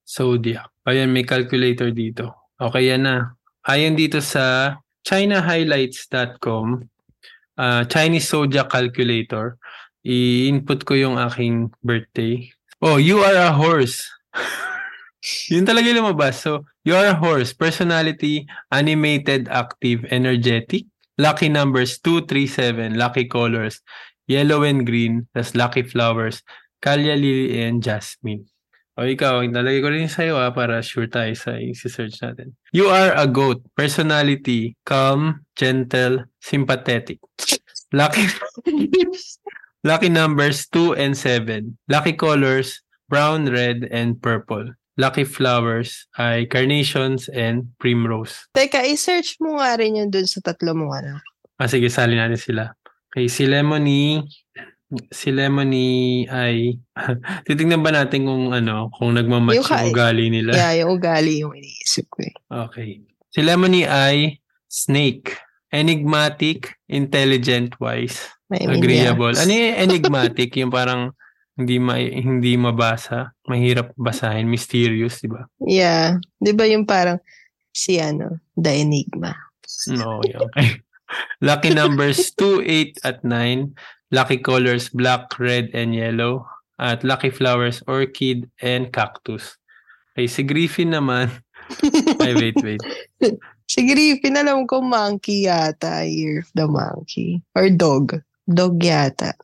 zodiac? 0.07 0.71
Ayan, 0.87 1.11
may 1.11 1.27
calculator 1.27 1.91
dito. 1.91 2.55
Okay, 2.55 2.95
yan 2.95 3.03
na. 3.03 3.35
Ayon 3.67 3.99
dito 3.99 4.23
sa 4.23 4.79
chinahighlights.com, 5.03 6.87
uh, 7.59 7.83
Chinese 7.91 8.31
zodiac 8.31 8.71
calculator, 8.71 9.59
i-input 10.07 10.87
ko 10.87 10.95
yung 10.95 11.19
aking 11.19 11.75
birthday. 11.83 12.47
Oh, 12.79 13.03
you 13.03 13.27
are 13.27 13.35
a 13.35 13.51
horse. 13.51 14.07
Yun 15.51 15.67
talaga 15.67 15.91
lumabas. 15.91 16.47
So, 16.47 16.63
you 16.87 16.95
are 16.95 17.11
a 17.11 17.19
horse. 17.19 17.51
Personality, 17.53 18.47
animated, 18.71 19.51
active, 19.51 20.07
energetic. 20.15 20.87
Lucky 21.19 21.49
numbers, 21.49 21.99
2, 21.99 22.27
3, 22.27 22.47
7. 22.47 22.99
Lucky 22.99 23.25
colors, 23.27 23.81
yellow 24.27 24.63
and 24.63 24.87
green. 24.87 25.27
Tas 25.35 25.55
lucky 25.55 25.83
flowers, 25.83 26.43
Calya, 26.83 27.17
Lily, 27.17 27.63
and 27.63 27.83
Jasmine. 27.83 28.47
O 29.01 29.09
ikaw, 29.09 29.41
nalagay 29.49 29.81
ko 29.81 29.89
rin 29.89 30.13
sa'yo 30.13 30.37
ah, 30.37 30.53
para 30.53 30.85
sure 30.85 31.09
tayo 31.09 31.33
sa 31.33 31.57
i-search 31.57 32.21
natin. 32.21 32.53
You 32.75 32.93
are 32.93 33.17
a 33.17 33.25
goat. 33.25 33.65
Personality, 33.73 34.77
calm, 34.85 35.47
gentle, 35.57 36.29
sympathetic. 36.41 37.17
Lucky 37.97 38.29
Lucky 39.89 40.13
numbers 40.13 40.69
2 40.69 41.01
and 41.01 41.17
7. 41.17 41.79
Lucky 41.89 42.13
colors 42.13 42.85
brown, 43.11 43.51
red, 43.51 43.89
and 43.91 44.23
purple. 44.23 44.71
Lucky 45.01 45.25
flowers 45.25 46.05
ay 46.21 46.45
carnations 46.45 47.33
and 47.33 47.73
primrose. 47.81 48.37
Teka, 48.53 48.85
i-search 48.85 49.41
mo 49.41 49.57
nga 49.57 49.81
rin 49.81 49.97
yun 49.97 50.13
dun 50.13 50.29
sa 50.29 50.45
tatlo 50.45 50.77
mong 50.77 50.93
ano. 51.01 51.13
Ah, 51.57 51.65
sige, 51.65 51.89
sali 51.89 52.21
natin 52.21 52.37
sila. 52.37 52.77
Okay, 53.09 53.33
si 53.33 53.49
Lemony, 53.49 54.21
Si 55.15 55.31
Lemony 55.31 56.27
ay 56.27 56.75
titingnan 57.47 57.79
ba 57.79 57.95
natin 57.95 58.27
kung 58.27 58.51
ano, 58.51 58.91
kung 58.91 59.15
nagmamatch 59.15 59.63
Yung 59.63 59.71
yung, 59.71 59.91
ugali 59.95 60.27
nila? 60.35 60.51
Yeah, 60.51 60.83
yung 60.83 60.99
ugali 60.99 61.47
yung 61.47 61.55
iniisip 61.55 62.11
ko 62.11 62.27
eh. 62.27 62.35
Okay. 62.67 62.99
Si 63.31 63.39
Lemony 63.39 63.87
ay 63.87 64.43
snake. 64.67 65.39
Enigmatic, 65.71 66.83
intelligent, 66.91 67.79
wise, 67.79 68.19
mean, 68.51 68.67
agreeable. 68.75 69.31
yeah. 69.31 69.39
Ano 69.47 69.51
yung 69.55 69.77
enigmatic? 69.79 70.51
yung 70.59 70.75
parang 70.75 71.15
hindi 71.61 71.77
ma 71.77 72.01
hindi 72.01 72.57
mabasa, 72.57 73.37
mahirap 73.45 73.93
basahin, 74.01 74.49
mysterious, 74.49 75.21
di 75.21 75.29
ba? 75.29 75.45
Yeah. 75.61 76.17
Di 76.41 76.57
ba 76.57 76.65
yung 76.65 76.89
parang 76.89 77.21
si 77.77 78.01
ano, 78.01 78.41
The 78.57 78.81
Enigma. 78.81 79.37
No, 79.93 80.25
yeah, 80.25 80.41
okay. 80.49 80.81
Lucky 81.45 81.71
numbers 81.77 82.33
2, 82.41 82.65
8 82.65 83.05
at 83.05 83.19
9. 83.25 83.77
Lucky 84.11 84.39
colors 84.43 84.89
black, 84.91 85.39
red, 85.39 85.71
and 85.75 85.95
yellow. 85.95 86.49
At 86.81 87.05
lucky 87.05 87.29
flowers 87.29 87.85
orchid 87.85 88.49
and 88.65 88.89
cactus. 88.89 89.61
Okay, 90.17 90.27
si 90.27 90.43
Griffin 90.49 90.97
naman. 90.97 91.29
Ay, 92.25 92.33
wait, 92.35 92.57
wait. 92.65 92.81
Si 93.69 93.85
Griffin, 93.85 94.41
alam 94.41 94.65
ko 94.65 94.81
monkey 94.81 95.45
yata. 95.45 96.09
Year 96.09 96.41
of 96.41 96.49
the 96.57 96.65
monkey. 96.65 97.45
Or 97.53 97.69
dog. 97.69 98.17
Dog 98.49 98.81
yata. 98.81 99.37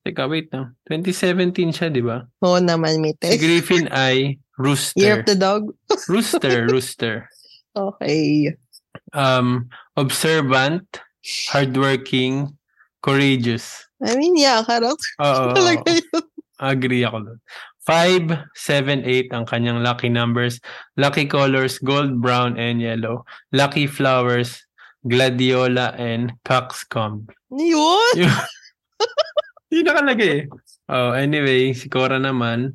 Teka, 0.00 0.24
wait 0.28 0.48
na. 0.48 0.72
2017 0.88 1.76
siya, 1.76 1.92
di 1.92 2.00
ba? 2.00 2.24
Oo 2.40 2.56
naman, 2.56 3.04
may 3.04 3.12
Si. 3.20 3.36
Griffin 3.36 3.84
ay 3.92 4.40
Year 4.40 4.56
rooster. 4.56 5.12
of 5.12 5.20
the 5.28 5.36
dog? 5.36 5.62
Rooster, 6.08 6.56
rooster. 6.72 7.28
Okay. 7.76 8.56
Um, 9.12 9.68
observant, 10.00 10.84
hardworking, 11.52 12.56
courageous. 13.04 13.76
I 14.00 14.16
mean, 14.16 14.36
yeah, 14.40 14.64
character 14.64 14.96
Oo. 15.20 15.52
talaga 15.56 16.00
yun. 16.00 16.24
Agree 16.60 17.04
ako 17.04 17.18
doon. 17.28 17.40
5, 17.88 18.36
7, 18.52 19.04
8 19.04 19.32
ang 19.36 19.44
kanyang 19.48 19.80
lucky 19.80 20.08
numbers. 20.12 20.60
Lucky 21.00 21.24
colors, 21.24 21.80
gold, 21.80 22.20
brown, 22.20 22.56
and 22.60 22.80
yellow. 22.80 23.24
Lucky 23.52 23.88
flowers, 23.88 24.60
gladiola, 25.08 25.96
and 25.96 26.32
coxcomb. 26.44 27.28
Yun? 27.52 28.12
Yun. 28.16 28.32
Yun 29.70 29.86
nakalagay 29.86 30.30
eh. 30.34 30.44
Oh, 30.90 31.14
anyway, 31.14 31.70
si 31.72 31.86
Cora 31.86 32.18
naman. 32.18 32.74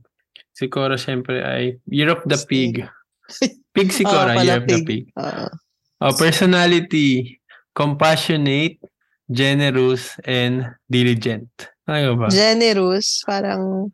Si 0.55 0.71
Cora 0.71 0.95
syempre 0.95 1.43
ay 1.43 1.75
Year 1.91 2.15
of 2.15 2.23
the 2.23 2.39
Pig. 2.47 2.87
Pig 3.75 3.89
si 3.91 4.07
Oo 4.07 4.09
Cora, 4.15 4.39
pala, 4.39 4.43
Year 4.47 4.63
of 4.63 4.67
the 4.71 4.79
pig. 4.87 5.11
Oo. 5.19 5.45
Oh, 5.99 6.13
personality, 6.15 7.39
compassionate, 7.75 8.79
generous, 9.27 10.15
and 10.23 10.63
diligent. 10.87 11.47
Ano 11.87 12.15
ba? 12.19 12.27
Generous, 12.31 13.23
parang, 13.27 13.91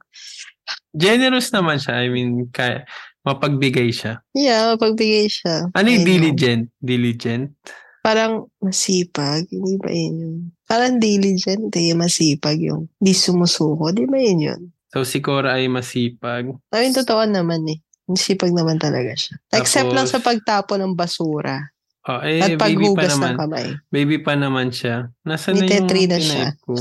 Generous 0.92 1.50
naman 1.56 1.80
siya. 1.80 2.04
I 2.04 2.08
mean, 2.12 2.52
kaya, 2.52 2.84
mapagbigay 3.24 3.94
siya. 3.94 4.20
yeah, 4.34 4.74
pagbigay 4.76 5.30
siya. 5.30 5.70
Ano 5.78 5.88
yung 5.88 6.06
diligent? 6.06 6.68
Diligent? 6.82 7.54
Parang 8.02 8.50
masipag. 8.60 9.46
Hindi 9.54 9.78
ba 9.78 9.90
yun? 9.94 10.50
Parang 10.72 11.04
diligent 11.04 11.68
eh, 11.76 11.92
masipag 11.92 12.56
yung 12.64 12.88
di 12.96 13.12
sumusuko. 13.12 13.92
Di 13.92 14.08
ba 14.08 14.16
yun 14.16 14.40
yun? 14.40 14.62
So, 14.96 15.04
si 15.04 15.20
Cora 15.20 15.60
ay 15.60 15.68
masipag. 15.68 16.48
I 16.72 16.78
mean, 16.80 16.96
totoo 16.96 17.28
naman 17.28 17.68
eh. 17.68 17.84
Masipag 18.08 18.56
naman 18.56 18.80
talaga 18.80 19.12
siya. 19.12 19.36
Except 19.52 19.92
lang 19.92 20.08
Tapos, 20.08 20.16
sa 20.16 20.24
pagtapo 20.24 20.80
ng 20.80 20.96
basura. 20.96 21.60
Oh, 22.08 22.24
eh, 22.24 22.40
at 22.40 22.56
paghugas 22.56 23.20
naman. 23.20 23.36
ng 23.36 23.40
kamay. 23.44 23.68
Baby 23.92 24.24
pa 24.24 24.40
naman 24.40 24.72
siya. 24.72 25.12
Nasaan 25.28 25.60
na 25.60 25.68
yung 25.68 25.92
na 25.92 26.20
siya. 26.24 26.56
ko? 26.64 26.80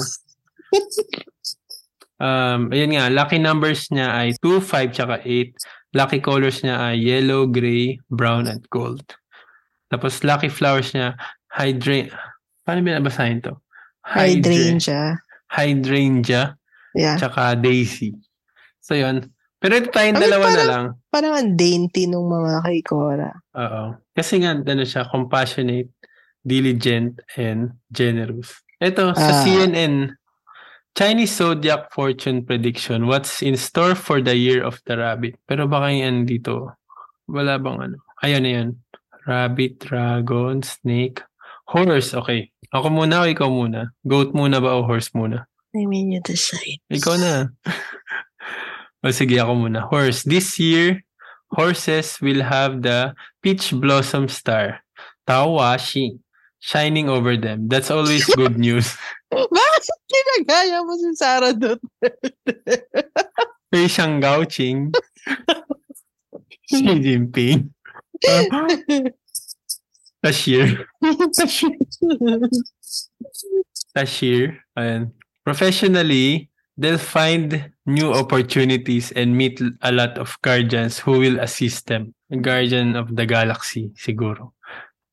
um, 2.22 2.70
ayun 2.70 2.94
nga, 2.94 3.10
lucky 3.10 3.42
numbers 3.42 3.90
niya 3.90 4.14
ay 4.14 4.38
2, 4.38 4.62
5, 4.70 4.94
tsaka 4.94 5.18
8. 5.26 5.98
Lucky 5.98 6.22
colors 6.22 6.62
niya 6.62 6.78
ay 6.78 6.94
yellow, 6.94 7.50
gray, 7.50 7.98
brown, 8.06 8.46
at 8.46 8.62
gold. 8.70 9.02
Tapos 9.90 10.22
lucky 10.22 10.46
flowers 10.46 10.94
niya, 10.94 11.18
hydrangea. 11.50 12.14
Paano 12.62 12.86
binabasahin 12.86 13.42
to? 13.42 13.58
Hydra- 14.10 14.50
Hydrangea. 14.50 15.02
Hydrangea, 15.50 16.42
Yeah. 16.94 17.16
tsaka 17.18 17.54
daisy. 17.54 18.14
So 18.82 18.98
yun. 18.98 19.30
Pero 19.60 19.76
ito 19.76 19.92
tayong 19.92 20.16
I 20.16 20.20
mean, 20.20 20.24
dalawa 20.26 20.44
na 20.44 20.50
parang- 20.50 20.70
lang. 20.72 20.86
Parang 21.12 21.34
ang 21.36 21.50
dainty 21.54 22.08
nung 22.08 22.26
mga 22.26 22.64
kay 22.64 22.80
Cora. 22.80 23.30
Oo. 23.54 23.84
Kasi 24.10 24.40
nga, 24.40 24.56
ano 24.56 24.82
siya, 24.82 25.04
compassionate, 25.06 25.92
diligent, 26.40 27.20
and 27.36 27.76
generous. 27.92 28.64
Ito, 28.80 29.12
sa 29.12 29.30
Ah. 29.36 29.42
CNN, 29.44 30.16
Chinese 30.96 31.36
Zodiac 31.36 31.92
Fortune 31.92 32.42
Prediction, 32.42 33.04
what's 33.04 33.44
in 33.44 33.54
store 33.54 33.92
for 33.94 34.18
the 34.18 34.34
year 34.34 34.64
of 34.64 34.80
the 34.88 34.96
rabbit? 34.96 35.36
Pero 35.44 35.68
baka 35.68 35.92
yan 35.92 36.24
dito, 36.24 36.72
wala 37.28 37.60
bang 37.60 37.78
ano? 37.78 37.96
Ayan 38.24 38.42
na 38.42 38.50
yan. 38.58 38.68
Rabbit, 39.28 39.78
dragon, 39.86 40.64
snake, 40.64 41.20
horse. 41.68 42.16
Okay. 42.16 42.48
Ako 42.70 42.86
muna 42.86 43.22
o 43.22 43.26
ikaw 43.26 43.50
muna? 43.50 43.90
Goat 44.06 44.30
muna 44.30 44.62
ba 44.62 44.78
o 44.78 44.86
horse 44.86 45.10
muna? 45.10 45.50
I 45.74 45.86
mean, 45.86 46.14
you 46.14 46.22
decide. 46.22 46.78
Ikaw 46.86 47.14
na. 47.18 47.50
o 49.02 49.10
sige, 49.10 49.42
ako 49.42 49.66
muna. 49.66 49.86
Horse. 49.90 50.22
This 50.22 50.58
year, 50.62 51.02
horses 51.50 52.18
will 52.22 52.42
have 52.46 52.82
the 52.82 53.14
peach 53.42 53.74
blossom 53.74 54.30
star, 54.30 54.82
Tawashi, 55.26 56.18
shining 56.62 57.10
over 57.10 57.34
them. 57.34 57.66
That's 57.66 57.90
always 57.90 58.22
good 58.38 58.54
news. 58.58 58.94
Bakit 59.30 59.98
ginagaya 60.10 60.82
mo 60.86 60.94
si 60.94 61.10
Sarah 61.18 61.54
Dot? 61.54 61.82
Pei 63.70 63.86
siyang 63.90 64.22
Gauching. 64.22 64.94
Xi 66.70 66.86
Jinping. 67.02 67.70
Uh, 68.20 69.10
Tashir. 70.24 70.84
Tashir. 71.36 71.74
Tashir. 73.96 74.58
Ayan. 74.76 75.12
Professionally, 75.44 76.50
they'll 76.76 76.98
find 76.98 77.72
new 77.86 78.12
opportunities 78.12 79.12
and 79.12 79.36
meet 79.36 79.60
a 79.82 79.92
lot 79.92 80.18
of 80.18 80.36
guardians 80.42 80.98
who 80.98 81.18
will 81.18 81.40
assist 81.40 81.86
them. 81.86 82.14
Guardian 82.30 82.96
of 82.96 83.16
the 83.16 83.26
galaxy, 83.26 83.90
siguro. 83.96 84.52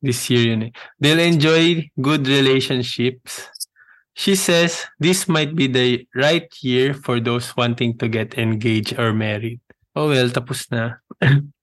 This 0.01 0.29
year 0.29 0.53
yun 0.53 0.63
eh. 0.63 0.71
They'll 0.99 1.19
enjoy 1.19 1.89
good 1.99 2.27
relationships. 2.27 3.49
She 4.13 4.35
says 4.35 4.85
this 4.99 5.27
might 5.27 5.55
be 5.55 5.67
the 5.67 6.07
right 6.13 6.49
year 6.61 6.93
for 6.93 7.19
those 7.19 7.55
wanting 7.57 7.97
to 7.97 8.07
get 8.07 8.37
engaged 8.37 8.99
or 8.99 9.13
married. 9.13 9.59
Oh 9.95 10.09
well, 10.09 10.29
tapos 10.29 10.69
na. 10.69 11.01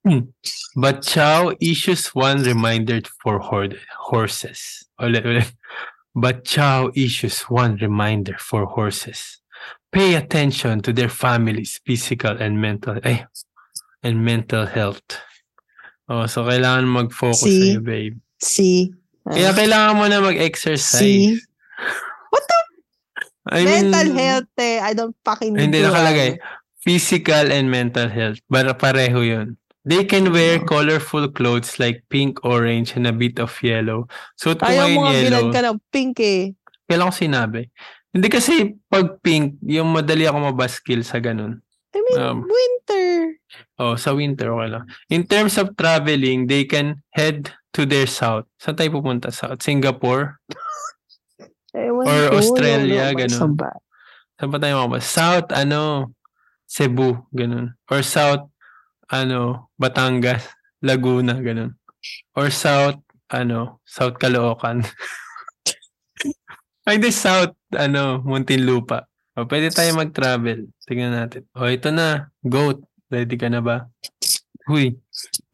But 0.77 1.03
Chow 1.03 1.57
issues 1.61 2.09
one 2.13 2.43
reminder 2.45 3.01
for 3.23 3.39
hor- 3.41 3.81
horses. 3.97 4.85
Ulit, 5.01 5.25
ulit. 5.25 5.49
But 6.15 6.45
Chow 6.45 6.91
issues 6.95 7.41
one 7.49 7.77
reminder 7.81 8.37
for 8.39 8.67
horses. 8.67 9.41
Pay 9.91 10.15
attention 10.15 10.83
to 10.83 10.93
their 10.93 11.09
families' 11.09 11.81
physical 11.87 12.37
and 12.37 12.61
mental 12.61 12.99
eh, 13.03 13.25
and 14.03 14.25
mental 14.25 14.67
health. 14.67 15.03
Oh, 16.05 16.27
so 16.27 16.45
kailangan 16.45 16.85
mag-focus 16.85 17.41
See? 17.49 17.73
sa'yo, 17.73 17.81
babe. 17.81 18.15
Si. 18.37 18.93
Kaya 19.25 19.57
kailangan 19.57 19.95
mo 19.97 20.05
na 20.05 20.21
mag-exercise. 20.21 21.01
See? 21.01 21.41
What 22.29 22.45
the? 22.45 22.61
I 23.55 23.61
mean, 23.65 23.89
Mental 23.89 24.09
health 24.13 24.53
eh. 24.61 24.79
I 24.85 24.93
don't 24.93 25.17
fucking 25.25 25.57
Hindi 25.57 25.81
nakalagay. 25.81 26.37
Physical 26.85 27.49
and 27.49 27.71
mental 27.73 28.13
health. 28.13 28.43
Para 28.51 28.77
pareho 28.77 29.25
yun. 29.25 29.57
They 29.85 30.09
can 30.09 30.33
wear 30.33 30.61
Oo. 30.61 30.65
colorful 30.65 31.29
clothes 31.29 31.77
like 31.77 32.09
pink, 32.09 32.41
orange, 32.41 32.97
and 32.97 33.05
a 33.05 33.13
bit 33.13 33.37
of 33.37 33.53
yellow. 33.61 34.09
Suot 34.41 34.65
ko 34.65 34.65
Ayaw 34.65 34.89
mo 34.97 35.01
nga 35.05 35.13
bilag 35.13 35.53
ka 35.53 35.61
ng 35.61 35.79
pink 35.93 36.17
eh. 36.25 36.57
Kailan 36.89 37.13
ko 37.13 37.15
sinabi? 37.15 37.61
Hindi 38.09 38.29
kasi 38.33 38.73
pag 38.89 39.21
pink, 39.21 39.61
yung 39.61 39.93
madali 39.93 40.25
ako 40.25 40.57
mabaskil 40.57 41.05
sa 41.05 41.21
ganun. 41.21 41.61
I 41.93 42.01
mean, 42.01 42.17
Um, 42.17 42.39
winter. 42.49 43.37
Oh, 43.77 43.95
sa 44.01 44.17
winter, 44.17 44.51
okay 44.57 44.71
lang. 44.73 44.85
In 45.13 45.29
terms 45.29 45.61
of 45.61 45.77
traveling, 45.77 46.49
they 46.49 46.65
can 46.65 47.05
head 47.13 47.53
to 47.77 47.85
their 47.85 48.09
south. 48.09 48.49
Saan 48.57 48.81
tayo 48.81 48.89
pupunta? 48.99 49.29
South? 49.29 49.61
Singapore? 49.61 50.41
Ewan 51.75 52.07
Or 52.07 52.23
ko, 52.31 52.39
Australia, 52.39 53.11
ganun. 53.13 53.35
Saan 53.37 53.53
ba? 53.59 53.71
Saan 54.39 54.49
pa 54.49 54.59
tayo 54.63 54.81
makapag? 54.81 55.05
South, 55.05 55.49
ano, 55.51 56.15
Cebu, 56.71 57.27
ganun. 57.35 57.75
Or 57.91 58.01
South, 58.07 58.47
ano, 59.11 59.71
Batangas, 59.75 60.55
Laguna, 60.83 61.35
ganun. 61.39 61.75
Or 62.37 62.51
South, 62.51 63.01
ano, 63.31 63.81
South 63.87 64.19
Caloocan. 64.21 64.85
Ay, 66.89 67.01
di 67.01 67.11
South, 67.11 67.57
ano, 67.73 68.21
Muntinlupa. 68.23 69.09
O, 69.35 69.49
pwede 69.51 69.75
tayo 69.75 69.99
mag-travel. 69.99 70.71
Tingnan 70.87 71.17
natin. 71.17 71.43
O, 71.57 71.67
ito 71.67 71.91
na. 71.91 72.31
Goat. 72.45 72.79
Ready 73.11 73.35
ka 73.35 73.51
na 73.51 73.59
ba? 73.59 73.91
Huy. 74.69 74.95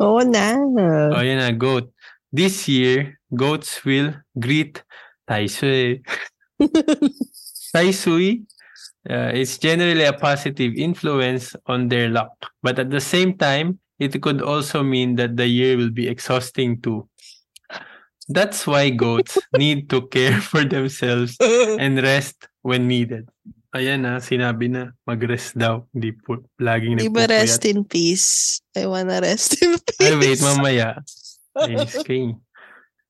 Oo 0.03 0.21
na. 0.27 0.59
O, 1.16 1.23
yan 1.23 1.41
na. 1.41 1.55
Goat. 1.55 1.89
This 2.29 2.68
year, 2.68 3.16
goats 3.33 3.81
will 3.87 4.12
greet 4.37 4.85
Taisui. 5.25 6.05
Taisui 7.73 8.45
uh, 9.09 9.31
it's 9.33 9.57
generally 9.57 10.05
a 10.05 10.12
positive 10.12 10.75
influence 10.75 11.55
on 11.66 11.89
their 11.89 12.11
luck. 12.11 12.33
But 12.62 12.79
at 12.79 12.91
the 12.91 13.01
same 13.01 13.39
time, 13.39 13.79
it 14.01 14.16
could 14.24 14.40
also 14.40 14.82
mean 14.82 15.20
that 15.20 15.36
the 15.36 15.46
year 15.46 15.76
will 15.76 15.92
be 15.92 16.09
exhausting 16.09 16.80
too. 16.80 17.05
That's 18.30 18.64
why 18.66 18.90
goats 18.90 19.36
need 19.61 19.90
to 19.92 20.09
care 20.09 20.40
for 20.40 20.64
themselves 20.64 21.36
and 21.82 22.01
rest 22.01 22.48
when 22.64 22.88
needed. 22.88 23.28
Ayan 23.70 24.03
na, 24.03 24.18
sinabi 24.18 24.66
na, 24.66 24.90
mag-rest 25.07 25.55
daw. 25.55 25.86
Hindi 25.94 26.11
po, 26.18 26.42
laging 26.59 26.98
Di 26.98 27.07
ba 27.07 27.28
nagpupuyat. 27.28 27.30
rest 27.30 27.62
in 27.70 27.86
peace? 27.86 28.59
I 28.74 28.90
wanna 28.90 29.22
rest 29.22 29.62
in 29.62 29.78
peace. 29.78 30.03
Ay, 30.03 30.18
wait, 30.18 30.40
mamaya. 30.42 30.98
Kayo. 32.09 32.40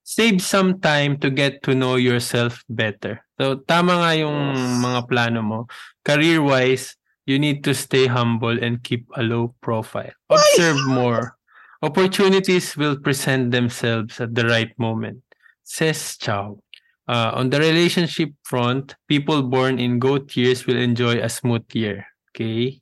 Save 0.04 0.42
some 0.42 0.82
time 0.82 1.16
to 1.22 1.30
get 1.30 1.62
to 1.64 1.72
know 1.72 1.94
yourself 1.96 2.60
better. 2.68 3.22
So, 3.40 3.62
tama 3.64 4.04
nga 4.04 4.12
yung 4.18 4.36
mga 4.82 5.00
plano 5.08 5.40
mo. 5.40 5.58
Career-wise, 6.04 6.99
you 7.26 7.38
need 7.38 7.64
to 7.64 7.74
stay 7.74 8.06
humble 8.06 8.56
and 8.62 8.82
keep 8.82 9.06
a 9.16 9.22
low 9.22 9.54
profile. 9.60 10.12
Observe 10.30 10.78
more. 10.86 11.36
Opportunities 11.82 12.76
will 12.76 12.98
present 12.98 13.50
themselves 13.50 14.20
at 14.20 14.34
the 14.34 14.46
right 14.46 14.72
moment. 14.78 15.22
Says 15.64 16.16
Chow. 16.18 16.60
Uh, 17.08 17.32
on 17.34 17.50
the 17.50 17.58
relationship 17.58 18.30
front, 18.44 18.94
people 19.08 19.42
born 19.42 19.78
in 19.78 19.98
goat 19.98 20.36
years 20.36 20.66
will 20.66 20.76
enjoy 20.76 21.18
a 21.18 21.28
smooth 21.28 21.64
year. 21.72 22.06
Okay? 22.30 22.80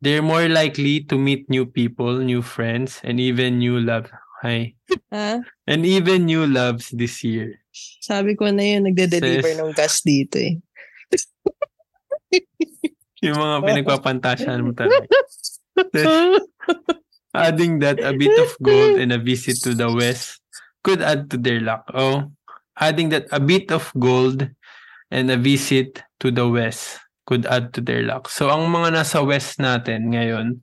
They're 0.00 0.22
more 0.22 0.48
likely 0.48 1.04
to 1.04 1.16
meet 1.16 1.48
new 1.48 1.64
people, 1.64 2.18
new 2.18 2.42
friends, 2.42 3.00
and 3.04 3.20
even 3.20 3.58
new 3.58 3.78
love. 3.78 4.10
Hi. 4.42 4.74
And 5.12 5.86
even 5.86 6.26
new 6.26 6.46
loves 6.46 6.90
this 6.90 7.22
year. 7.22 7.62
Sabi 8.02 8.34
ko 8.34 8.50
na 8.50 8.66
yun, 8.66 8.90
nagde-deliver 8.90 9.54
Says- 9.54 9.60
ng 9.62 9.72
gas 9.72 10.02
dito 10.02 10.36
eh. 10.42 10.58
Yung 13.22 13.38
mga 13.38 13.56
pinagpapantasyahan 13.70 14.62
mo 14.62 14.74
talaga. 14.74 15.06
Adding 17.32 17.80
that 17.80 17.96
a 18.04 18.12
bit 18.12 18.34
of 18.36 18.52
gold 18.60 19.00
and 19.00 19.08
a 19.14 19.20
visit 19.22 19.56
to 19.64 19.72
the 19.72 19.88
west 19.88 20.42
could 20.84 21.00
add 21.00 21.32
to 21.32 21.40
their 21.40 21.64
luck. 21.64 21.88
Oh, 21.96 22.28
adding 22.76 23.08
that 23.14 23.24
a 23.32 23.40
bit 23.40 23.72
of 23.72 23.88
gold 23.96 24.44
and 25.08 25.30
a 25.32 25.38
visit 25.40 26.04
to 26.20 26.28
the 26.28 26.44
west 26.44 27.00
could 27.24 27.46
add 27.46 27.72
to 27.72 27.80
their 27.80 28.04
luck. 28.04 28.28
So 28.28 28.52
ang 28.52 28.68
mga 28.68 29.00
nasa 29.00 29.24
west 29.24 29.62
natin 29.62 30.12
ngayon, 30.12 30.60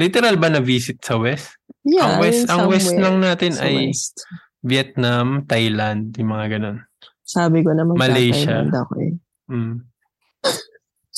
literal 0.00 0.40
ba 0.40 0.48
na 0.48 0.64
visit 0.64 1.02
sa 1.04 1.20
west? 1.20 1.58
Yeah, 1.84 2.16
ang 2.16 2.24
west, 2.24 2.42
ang 2.48 2.64
west 2.70 2.92
lang 2.96 3.20
natin 3.20 3.52
ay 3.60 3.92
west. 3.92 4.24
Vietnam, 4.64 5.44
Thailand, 5.44 6.16
yung 6.16 6.32
mga 6.32 6.56
ganun. 6.56 6.88
Sabi 7.20 7.60
ko 7.60 7.76
naman 7.76 8.00
Malaysia. 8.00 8.64
ako 8.64 8.94
eh. 9.04 9.12
Mm. 9.52 9.84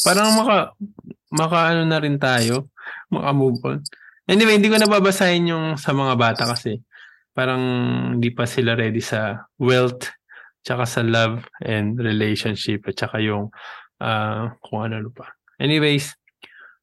Parang 0.05 0.29
maka 0.37 0.57
maka 1.33 1.59
ano 1.73 1.83
na 1.89 1.99
rin 2.01 2.17
tayo, 2.21 2.69
maka 3.09 3.31
move 3.33 3.59
on. 3.65 3.81
Anyway, 4.27 4.59
hindi 4.59 4.69
ko 4.69 4.77
nababasahin 4.77 5.51
yung 5.51 5.65
sa 5.79 5.95
mga 5.95 6.15
bata 6.19 6.43
kasi 6.51 6.83
parang 7.31 7.63
hindi 8.19 8.33
pa 8.33 8.49
sila 8.49 8.75
ready 8.75 8.99
sa 9.01 9.47
wealth, 9.61 10.11
tsaka 10.67 10.85
sa 10.89 11.01
love 11.05 11.45
and 11.63 12.01
relationship 12.01 12.83
at 12.91 12.97
tsaka 12.99 13.23
yung 13.23 13.53
ah, 14.03 14.53
kung 14.65 14.89
ano 14.91 15.09
pa. 15.15 15.31
Anyways, 15.57 16.13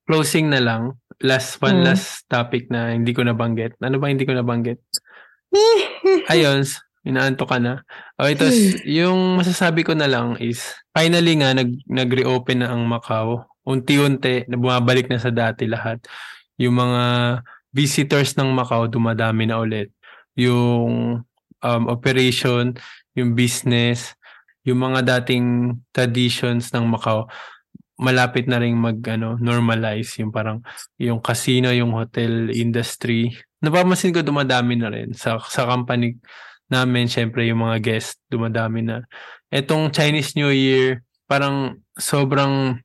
closing 0.08 0.50
na 0.50 0.62
lang. 0.64 0.98
Last 1.24 1.62
one 1.62 1.84
Mm. 1.84 1.86
last 1.88 2.26
topic 2.28 2.68
na 2.74 2.92
hindi 2.92 3.14
ko 3.14 3.24
nabanggit. 3.24 3.78
Ano 3.80 4.02
ba 4.02 4.10
hindi 4.10 4.26
ko 4.26 4.34
nabanggit? 4.34 4.82
Ayun, 6.34 6.66
inaanto 7.04 7.44
ka 7.44 7.60
na. 7.60 7.84
Oh, 8.16 8.28
ito, 8.28 8.48
s- 8.48 8.80
yung 8.88 9.40
masasabi 9.40 9.84
ko 9.84 9.92
na 9.94 10.08
lang 10.08 10.40
is, 10.40 10.64
finally 10.96 11.36
nga, 11.40 11.52
nag, 11.52 11.70
nag-reopen 11.88 12.64
na 12.64 12.72
ang 12.72 12.88
Macau. 12.88 13.44
Unti-unti, 13.64 14.48
na 14.48 14.56
bumabalik 14.60 15.08
na 15.08 15.20
sa 15.20 15.32
dati 15.32 15.68
lahat. 15.68 16.04
Yung 16.60 16.80
mga 16.80 17.04
visitors 17.76 18.36
ng 18.40 18.50
Macau, 18.52 18.88
dumadami 18.88 19.48
na 19.48 19.60
ulit. 19.60 19.92
Yung 20.40 21.22
um, 21.64 21.84
operation, 21.92 22.76
yung 23.16 23.36
business, 23.36 24.16
yung 24.64 24.80
mga 24.80 25.04
dating 25.20 25.80
traditions 25.92 26.72
ng 26.72 26.88
Macau, 26.88 27.28
malapit 28.00 28.50
na 28.50 28.58
ring 28.58 28.74
mag 28.74 28.98
ano 29.06 29.38
normalize 29.38 30.18
yung 30.18 30.34
parang 30.34 30.66
yung 30.98 31.22
casino 31.22 31.70
yung 31.70 31.94
hotel 31.94 32.50
industry 32.50 33.30
napapansin 33.62 34.12
ko 34.12 34.26
dumadami 34.26 34.76
na 34.76 34.90
rin 34.90 35.14
sa 35.14 35.38
sa 35.46 35.70
company 35.70 36.18
namin 36.74 37.06
syempre 37.06 37.46
yung 37.46 37.62
mga 37.62 37.78
guest 37.80 38.18
dumadami 38.28 38.82
na. 38.82 39.06
Etong 39.54 39.94
Chinese 39.94 40.34
New 40.34 40.50
Year 40.50 41.06
parang 41.30 41.78
sobrang 41.94 42.82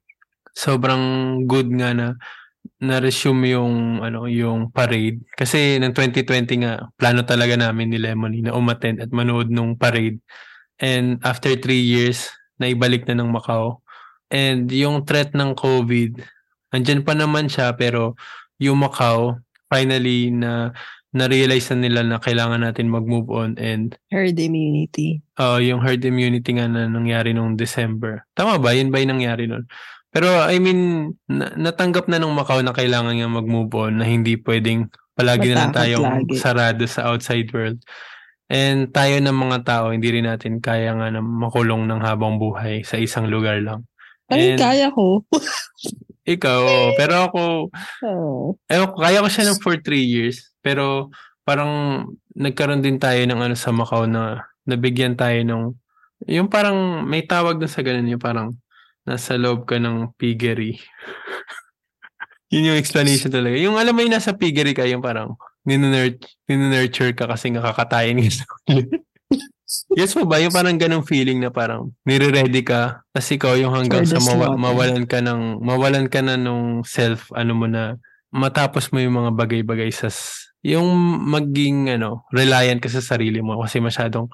sobrang 0.53 1.05
good 1.49 1.73
nga 1.73 1.97
na 1.97 2.07
na-resume 2.79 3.57
yung 3.57 4.05
ano 4.05 4.29
yung 4.29 4.71
parade. 4.71 5.25
Kasi 5.35 5.81
ng 5.81 5.97
2020 5.97 6.63
nga 6.63 6.87
plano 6.95 7.25
talaga 7.25 7.57
namin 7.57 7.91
ni 7.91 7.99
Lemony 7.99 8.45
na 8.45 8.55
umattend 8.55 9.01
at 9.01 9.11
manood 9.11 9.49
nung 9.49 9.75
parade. 9.75 10.21
And 10.79 11.19
after 11.27 11.57
three 11.59 11.83
years 11.83 12.31
naibalik 12.61 13.09
na 13.09 13.19
ng 13.19 13.31
Macau. 13.33 13.83
And 14.29 14.69
yung 14.69 15.09
threat 15.09 15.33
ng 15.33 15.57
COVID 15.57 16.21
andyan 16.73 17.01
pa 17.01 17.17
naman 17.17 17.49
siya 17.49 17.73
pero 17.73 18.13
yung 18.61 18.85
Macau 18.85 19.41
finally 19.69 20.33
na 20.33 20.73
na-realize 21.11 21.73
na 21.73 21.79
nila 21.79 22.01
na 22.03 22.19
kailangan 22.19 22.61
natin 22.61 22.89
mag-move 22.89 23.29
on 23.29 23.57
and 23.57 23.97
Herd 24.09 24.37
immunity. 24.37 25.25
uh, 25.37 25.57
yung 25.57 25.81
herd 25.81 26.05
immunity 26.05 26.53
nga 26.53 26.67
na 26.67 26.85
nangyari 26.85 27.33
nung 27.33 27.55
December. 27.55 28.29
Tama 28.33 28.59
ba? 28.59 28.73
Yun 28.73 28.89
ba 28.89 29.01
yung 29.01 29.17
nangyari 29.17 29.49
nun? 29.49 29.65
Pero 30.09 30.29
I 30.45 30.57
mean, 30.57 30.81
na- 31.27 31.53
natanggap 31.55 32.09
na 32.09 32.17
nung 32.17 32.33
Macau 32.33 32.61
na 32.61 32.73
kailangan 32.73 33.13
nga 33.15 33.29
mag-move 33.31 33.73
on 33.73 34.01
na 34.01 34.05
hindi 34.05 34.37
pwedeng 34.37 34.89
palagi 35.13 35.49
na 35.49 35.55
lang 35.55 35.71
Matakot 35.71 35.79
tayong 35.79 36.05
lagi. 36.07 36.35
sarado 36.37 36.85
sa 36.85 37.09
outside 37.09 37.49
world. 37.51 37.81
And 38.49 38.89
tayo 38.89 39.21
ng 39.21 39.35
mga 39.35 39.59
tao, 39.63 39.93
hindi 39.93 40.09
rin 40.09 40.25
natin 40.25 40.57
kaya 40.59 40.93
nga 40.93 41.09
na 41.09 41.21
makulong 41.21 41.85
ng 41.85 42.01
habang 42.01 42.37
buhay 42.37 42.81
sa 42.81 42.97
isang 42.97 43.29
lugar 43.29 43.61
lang. 43.61 43.85
Ay, 44.29 44.53
And- 44.53 44.61
kaya 44.61 44.89
ko. 44.89 45.25
Ikaw, 46.25 46.61
pero 46.95 47.15
ako, 47.25 47.41
Oh. 48.05 48.53
Ko, 48.61 48.97
kaya 48.99 49.21
ko 49.21 49.29
siya 49.29 49.49
ng 49.49 49.61
for 49.61 49.77
three 49.77 50.05
years. 50.05 50.48
Pero 50.61 51.13
parang 51.47 52.05
nagkaroon 52.37 52.85
din 52.85 53.01
tayo 53.01 53.19
ng 53.25 53.41
ano 53.41 53.55
sa 53.57 53.73
Macau 53.73 54.05
na 54.05 54.45
nabigyan 54.69 55.17
tayo 55.17 55.41
ng 55.43 55.63
yung 56.29 56.51
parang 56.51 57.07
may 57.07 57.25
tawag 57.25 57.63
na 57.63 57.71
sa 57.71 57.81
ganun 57.81 58.11
yung 58.11 58.21
parang 58.21 58.59
nasa 59.07 59.39
loob 59.41 59.65
ka 59.65 59.81
ng 59.81 60.13
piggery. 60.19 60.77
Yun 62.53 62.73
yung 62.73 62.81
explanation 62.81 63.29
talaga. 63.29 63.57
Yung 63.61 63.77
alam 63.77 63.93
mo 63.93 64.01
yung 64.05 64.13
nasa 64.13 64.33
piggery 64.37 64.73
ka, 64.73 64.85
yung 64.89 65.05
parang 65.05 65.37
ninunurt- 65.69 66.25
ninunurture 66.49 67.13
ka 67.13 67.29
kasi 67.29 67.53
nga 67.53 67.65
kakatayin 67.65 68.25
ka 68.25 68.31
sa 68.33 68.45
Yes 69.93 70.17
mo 70.17 70.25
ba? 70.25 70.41
Yung 70.41 70.53
parang 70.53 70.81
ganong 70.81 71.05
feeling 71.05 71.45
na 71.45 71.53
parang 71.53 71.93
nire-ready 72.09 72.65
ka 72.65 73.05
kasi 73.13 73.37
ikaw 73.37 73.53
yung 73.61 73.77
hanggang 73.77 74.09
sa 74.09 74.17
mawa- 74.17 74.57
mawalan 74.57 75.05
ka 75.05 75.21
ng 75.21 75.61
mawalan 75.61 76.09
ka 76.09 76.25
na 76.25 76.41
nung 76.41 76.81
self 76.89 77.29
ano 77.37 77.53
mo 77.53 77.69
na 77.69 78.01
matapos 78.33 78.89
mo 78.89 79.01
yung 79.01 79.21
mga 79.21 79.37
bagay-bagay 79.37 79.93
sa 79.93 80.09
yung 80.63 80.89
maging 81.29 81.99
ano 81.99 82.27
reliant 82.35 82.83
ka 82.83 82.91
sa 82.91 83.03
sarili 83.03 83.39
mo 83.39 83.63
kasi 83.63 83.79
masyadong 83.79 84.27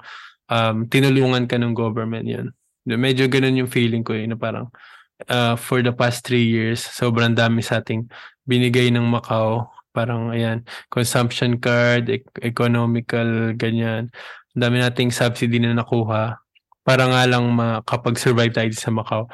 um, 0.49 0.85
tinulungan 0.89 1.45
ka 1.45 1.57
ng 1.57 1.73
government 1.77 2.25
yun. 2.25 2.47
Medyo 2.85 3.29
ganun 3.29 3.65
yung 3.65 3.71
feeling 3.71 4.05
ko 4.05 4.13
eh, 4.13 4.29
na 4.29 4.37
parang 4.37 4.69
uh, 5.29 5.57
for 5.57 5.81
the 5.81 5.93
past 5.93 6.25
three 6.25 6.45
years 6.45 6.81
sobrang 6.81 7.33
dami 7.33 7.65
sa 7.65 7.81
ating 7.81 8.05
binigay 8.45 8.89
ng 8.93 9.05
Macau 9.05 9.69
parang 9.95 10.27
ayan 10.35 10.59
consumption 10.91 11.55
card 11.55 12.11
ec- 12.11 12.43
economical 12.43 13.55
ganyan 13.55 14.11
dami 14.51 14.83
nating 14.83 15.07
subsidy 15.11 15.59
na 15.63 15.71
nakuha 15.71 16.35
para 16.85 17.03
nga 17.09 17.25
lang 17.25 17.49
makapag-survive 17.49 18.53
tayo 18.53 18.69
sa 18.77 18.93
Macau. 18.93 19.25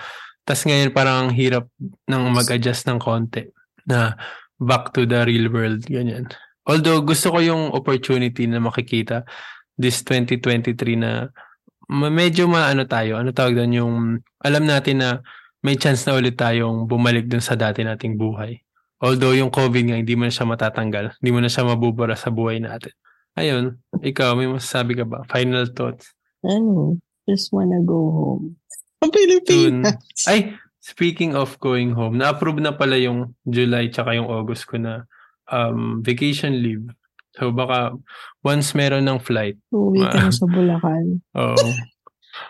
Tapos 0.48 0.64
ngayon 0.64 0.96
parang 0.96 1.28
ang 1.28 1.32
hirap 1.36 1.68
ng 2.08 2.24
mag-adjust 2.32 2.88
ng 2.88 2.98
konti 2.98 3.52
na 3.86 4.16
back 4.56 4.96
to 4.96 5.04
the 5.04 5.22
real 5.28 5.52
world, 5.52 5.84
ganyan. 5.86 6.32
Although 6.68 7.02
gusto 7.02 7.34
ko 7.34 7.40
yung 7.42 7.74
opportunity 7.74 8.46
na 8.46 8.62
makikita 8.62 9.26
this 9.78 10.06
2023 10.06 11.02
na 11.02 11.30
medyo 11.90 12.46
maano 12.46 12.86
tayo, 12.86 13.18
ano 13.18 13.34
tawag 13.34 13.58
doon 13.58 13.74
yung 13.74 13.94
alam 14.46 14.64
natin 14.64 15.02
na 15.02 15.10
may 15.62 15.78
chance 15.78 16.06
na 16.06 16.18
ulit 16.18 16.38
tayong 16.38 16.90
bumalik 16.90 17.30
dun 17.30 17.42
sa 17.42 17.58
dati 17.58 17.86
nating 17.86 18.18
buhay. 18.18 18.62
Although 19.02 19.34
yung 19.34 19.50
COVID 19.50 19.90
nga, 19.90 19.98
hindi 19.98 20.14
mo 20.14 20.30
na 20.30 20.34
siya 20.34 20.46
matatanggal. 20.46 21.18
Hindi 21.18 21.32
mo 21.34 21.40
na 21.42 21.50
siya 21.50 21.66
mabubura 21.66 22.14
sa 22.14 22.30
buhay 22.30 22.62
natin. 22.62 22.94
Ayun, 23.34 23.82
ikaw, 24.06 24.38
may 24.38 24.46
masasabi 24.46 24.94
ka 24.94 25.06
ba? 25.10 25.26
Final 25.26 25.66
thoughts? 25.74 26.14
Ano? 26.46 27.02
Just 27.26 27.50
wanna 27.50 27.82
go 27.82 28.14
home. 28.14 28.46
Ang 29.02 29.10
Soon. 29.10 29.18
Pilipinas. 29.18 29.98
Ay, 30.30 30.54
speaking 30.82 31.34
of 31.34 31.58
going 31.58 31.98
home, 31.98 32.22
na-approve 32.22 32.62
na 32.62 32.78
pala 32.78 32.98
yung 33.02 33.34
July 33.46 33.90
tsaka 33.90 34.14
yung 34.14 34.30
August 34.30 34.70
ko 34.70 34.78
na 34.78 35.10
um, 35.52 36.00
vacation 36.02 36.58
leave. 36.64 36.88
So 37.36 37.52
baka 37.52 37.96
once 38.44 38.76
meron 38.76 39.08
ng 39.08 39.20
flight, 39.24 39.60
Uwi 39.72 40.04
ka 40.04 40.18
na 40.20 40.32
sa 40.32 40.48
Bulacan. 40.48 41.22
oo. 41.40 41.68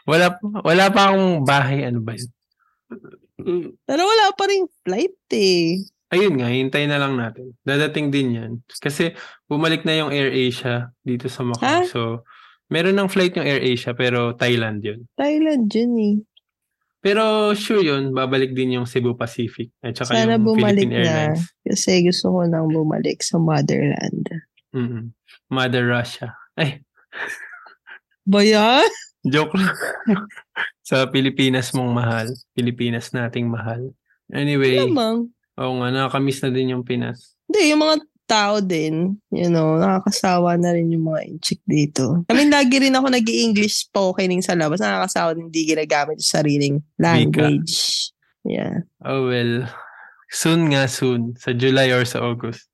wala, 0.09 0.37
wala 0.41 0.85
pa 0.89 1.11
akong 1.11 1.45
bahay, 1.45 1.85
ano 1.85 2.01
ba 2.01 2.17
yun? 2.17 2.31
Pero 3.85 4.01
wala 4.05 4.25
pa 4.37 4.43
rin 4.49 4.65
flight 4.85 5.17
eh. 5.33 5.81
Ayun 6.11 6.35
nga, 6.37 6.51
hintay 6.51 6.85
na 6.91 6.99
lang 6.99 7.15
natin. 7.15 7.55
Dadating 7.63 8.11
din 8.11 8.35
yan. 8.35 8.51
Kasi 8.67 9.15
bumalik 9.47 9.87
na 9.87 9.95
yung 9.95 10.11
Air 10.11 10.27
Asia 10.27 10.91
dito 10.99 11.31
sa 11.31 11.47
Macau. 11.47 11.63
Ha? 11.63 11.87
So, 11.87 12.27
meron 12.67 12.99
ng 12.99 13.07
flight 13.07 13.39
yung 13.39 13.47
Air 13.47 13.63
Asia 13.63 13.95
pero 13.95 14.35
Thailand 14.35 14.83
yun. 14.83 15.07
Thailand 15.15 15.71
yun 15.71 15.93
eh. 15.95 16.15
Pero 17.01 17.49
sure 17.53 17.81
yun, 17.81 18.13
babalik 18.13 18.53
din 18.53 18.77
yung 18.77 18.85
Cebu 18.85 19.17
Pacific 19.17 19.73
at 19.81 19.97
saka 19.97 20.13
Sana 20.13 20.37
yung 20.37 20.45
bumalik 20.47 20.85
Philippine 20.85 20.93
na. 20.93 21.33
Airlines. 21.33 21.43
Kasi 21.65 21.91
gusto 22.05 22.25
ko 22.29 22.39
nang 22.45 22.69
bumalik 22.69 23.19
sa 23.19 23.35
motherland. 23.35 24.25
mm 24.71 25.09
Mother 25.49 25.83
Russia. 25.83 26.31
Ay, 26.53 26.79
Ba 28.23 28.39
yan? 28.39 28.85
joke 29.23 29.53
lang. 29.53 29.73
sa 30.87 31.05
Pilipinas 31.05 31.73
mong 31.73 31.91
mahal. 31.91 32.27
Pilipinas 32.53 33.09
nating 33.11 33.49
mahal. 33.49 33.91
Anyway, 34.29 34.77
Lamang. 34.77 35.27
oo 35.57 35.73
nga, 35.77 35.89
nakakamiss 35.89 36.39
na 36.39 36.49
din 36.49 36.71
yung 36.71 36.85
Pinas. 36.85 37.35
Hindi, 37.45 37.69
yung 37.69 37.81
mga 37.81 37.95
tao 38.31 38.63
din, 38.63 39.19
you 39.27 39.51
know, 39.51 39.75
nakakasawa 39.75 40.55
na 40.55 40.71
rin 40.71 40.95
yung 40.95 41.11
mga 41.11 41.27
inchik 41.27 41.59
dito. 41.67 42.23
I 42.31 42.33
mean, 42.39 42.47
lagi 42.47 42.79
rin 42.79 42.95
ako 42.95 43.11
nag 43.11 43.27
english 43.27 43.91
spokening 43.91 44.39
sa 44.39 44.55
labas. 44.55 44.79
Nakakasawa 44.79 45.35
din 45.35 45.51
hindi 45.51 45.67
ginagamit 45.67 46.15
yung 46.23 46.31
sariling 46.39 46.75
language. 46.95 48.07
Yeah. 48.47 48.87
Oh 49.03 49.27
well, 49.27 49.67
soon 50.31 50.71
nga 50.71 50.87
soon, 50.87 51.35
sa 51.35 51.51
July 51.51 51.91
or 51.91 52.07
sa 52.07 52.23
August. 52.23 52.71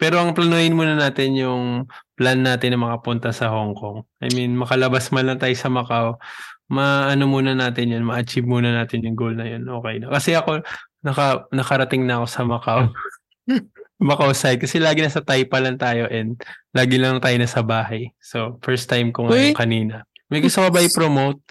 Pero 0.00 0.16
ang 0.16 0.32
planuhin 0.32 0.76
muna 0.76 0.96
natin 0.96 1.36
yung 1.36 1.84
plan 2.16 2.40
natin 2.40 2.76
na 2.76 2.80
makapunta 2.80 3.32
sa 3.36 3.52
Hong 3.52 3.76
Kong. 3.76 4.04
I 4.20 4.32
mean, 4.32 4.56
makalabas 4.56 5.12
man 5.12 5.28
lang 5.28 5.40
tayo 5.40 5.52
sa 5.56 5.68
Macau, 5.68 6.16
maano 6.72 7.28
muna 7.28 7.52
natin 7.52 7.92
yun, 7.92 8.04
ma-achieve 8.08 8.48
muna 8.48 8.72
natin 8.72 9.04
yung 9.04 9.16
goal 9.16 9.36
na 9.36 9.44
yun. 9.44 9.68
Okay 9.68 10.00
na. 10.00 10.08
Kasi 10.08 10.32
ako, 10.32 10.64
naka, 11.04 11.44
nakarating 11.52 12.08
na 12.08 12.20
ako 12.20 12.26
sa 12.32 12.42
Macau. 12.48 12.88
Macau 14.00 14.32
side. 14.32 14.60
Kasi 14.60 14.80
lagi 14.80 15.04
nasa 15.04 15.20
Taipa 15.20 15.60
lang 15.60 15.76
tayo 15.76 16.08
and 16.08 16.40
lagi 16.72 16.96
lang 16.96 17.20
tayo 17.20 17.36
nasa 17.36 17.60
bahay. 17.60 18.10
So, 18.20 18.56
first 18.64 18.88
time 18.88 19.12
ko 19.12 19.28
ngayon 19.28 19.52
kanina. 19.52 20.08
May 20.30 20.40
gusto 20.40 20.62
ko 20.64 20.68
ba 20.72 20.80
i-promote? 20.86 21.42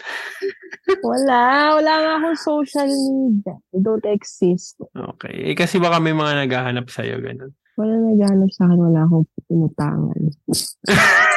Wala. 1.04 1.76
Wala 1.78 1.92
nga 2.00 2.12
akong 2.18 2.40
social 2.40 2.90
media. 2.90 3.54
They 3.70 3.80
don't 3.84 4.06
exist. 4.08 4.80
Okay. 4.90 5.52
Eh, 5.52 5.56
kasi 5.56 5.78
baka 5.78 6.02
may 6.02 6.16
mga 6.16 6.48
naghahanap 6.48 6.90
sa'yo, 6.90 7.20
ganun. 7.22 7.52
Wala 7.78 7.94
naghanap 8.10 8.50
sa 8.50 8.66
akin. 8.66 8.78
Wala 8.80 9.00
akong 9.06 9.26
pinutangan. 9.46 10.20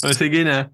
O 0.00 0.12
sige 0.16 0.40
na. 0.48 0.72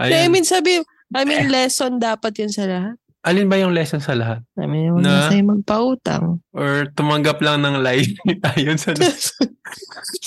Hindi, 0.00 0.16
I 0.16 0.24
Ayun. 0.24 0.32
mean, 0.32 0.46
sabi, 0.48 0.80
I 1.12 1.22
mean, 1.28 1.52
lesson 1.52 2.00
dapat 2.00 2.32
yun 2.40 2.48
sa 2.48 2.64
lahat. 2.64 2.96
Alin 3.22 3.46
ba 3.46 3.54
yung 3.54 3.70
lesson 3.70 3.98
sa 3.98 4.12
lahat? 4.12 4.42
I 4.56 4.66
mean, 4.66 4.90
huwag 4.90 5.00
Na? 5.00 5.14
na 5.16 5.30
sa'yo 5.30 5.46
magpautang. 5.48 6.42
Or 6.50 6.90
tumanggap 6.90 7.38
lang 7.38 7.62
ng 7.62 7.78
live 7.78 8.18
ayun 8.52 8.74
sa 8.74 8.90
sa 8.98 9.38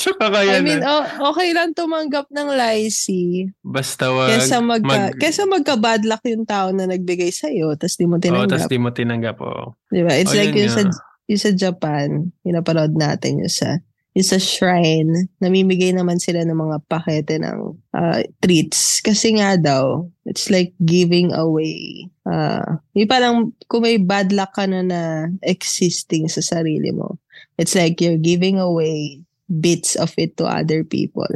I 0.07 0.15
kakayanan. 0.17 0.63
mean, 0.63 0.79
o- 0.81 1.03
okay 1.29 1.51
lang 1.51 1.75
tumanggap 1.75 2.31
ng 2.31 2.47
lycee. 2.49 3.51
Basta 3.59 4.07
wag 4.09 4.31
Kesa, 4.31 4.57
magka, 4.59 4.87
mag- 4.87 5.15
kesa 5.17 5.43
magka-bad 5.43 6.01
luck 6.03 6.23
yung 6.23 6.43
tao 6.43 6.71
na 6.71 6.87
nagbigay 6.87 7.29
sa'yo, 7.29 7.75
tapos 7.75 7.95
di 7.95 8.07
mo 8.07 8.15
Oo, 8.15 8.23
tas 8.47 8.63
tinanggap. 8.63 8.71
di 8.71 8.79
mo 8.79 8.89
tinanggap. 8.89 9.37
Oh. 9.39 9.75
di 9.85 9.99
ba? 9.99 10.15
It's 10.15 10.31
Oh, 10.31 10.39
like 10.39 10.49
yun 10.49 10.65
yung 10.65 10.71
sa, 10.71 10.83
nga. 10.83 10.95
yung 11.27 11.41
sa 11.41 11.51
Japan, 11.51 12.07
yung 12.41 12.55
napanood 12.55 12.95
natin 12.95 13.43
yung 13.43 13.51
sa, 13.51 13.75
yung 14.15 14.23
sa 14.25 14.39
shrine, 14.39 15.27
namimigay 15.43 15.91
naman 15.91 16.23
sila 16.23 16.47
ng 16.47 16.55
mga 16.55 16.77
pakete 16.87 17.35
ng 17.35 17.75
ah, 17.91 18.23
treats. 18.39 19.03
Kasi 19.03 19.35
nga 19.35 19.59
daw, 19.59 20.07
it's 20.23 20.47
like 20.47 20.71
giving 20.79 21.35
away. 21.35 22.07
Uh, 22.23 22.79
yung 22.95 23.11
parang 23.11 23.35
kung 23.67 23.83
may 23.83 23.99
bad 23.99 24.31
luck 24.31 24.55
ka 24.55 24.63
na 24.65 24.79
na 24.81 25.27
existing 25.43 26.31
sa 26.31 26.39
sarili 26.39 26.95
mo, 26.95 27.19
it's 27.59 27.75
like 27.75 27.99
you're 27.99 28.15
giving 28.17 28.55
away 28.55 29.19
bits 29.51 29.99
of 29.99 30.15
it 30.15 30.39
to 30.39 30.47
other 30.47 30.87
people. 30.87 31.27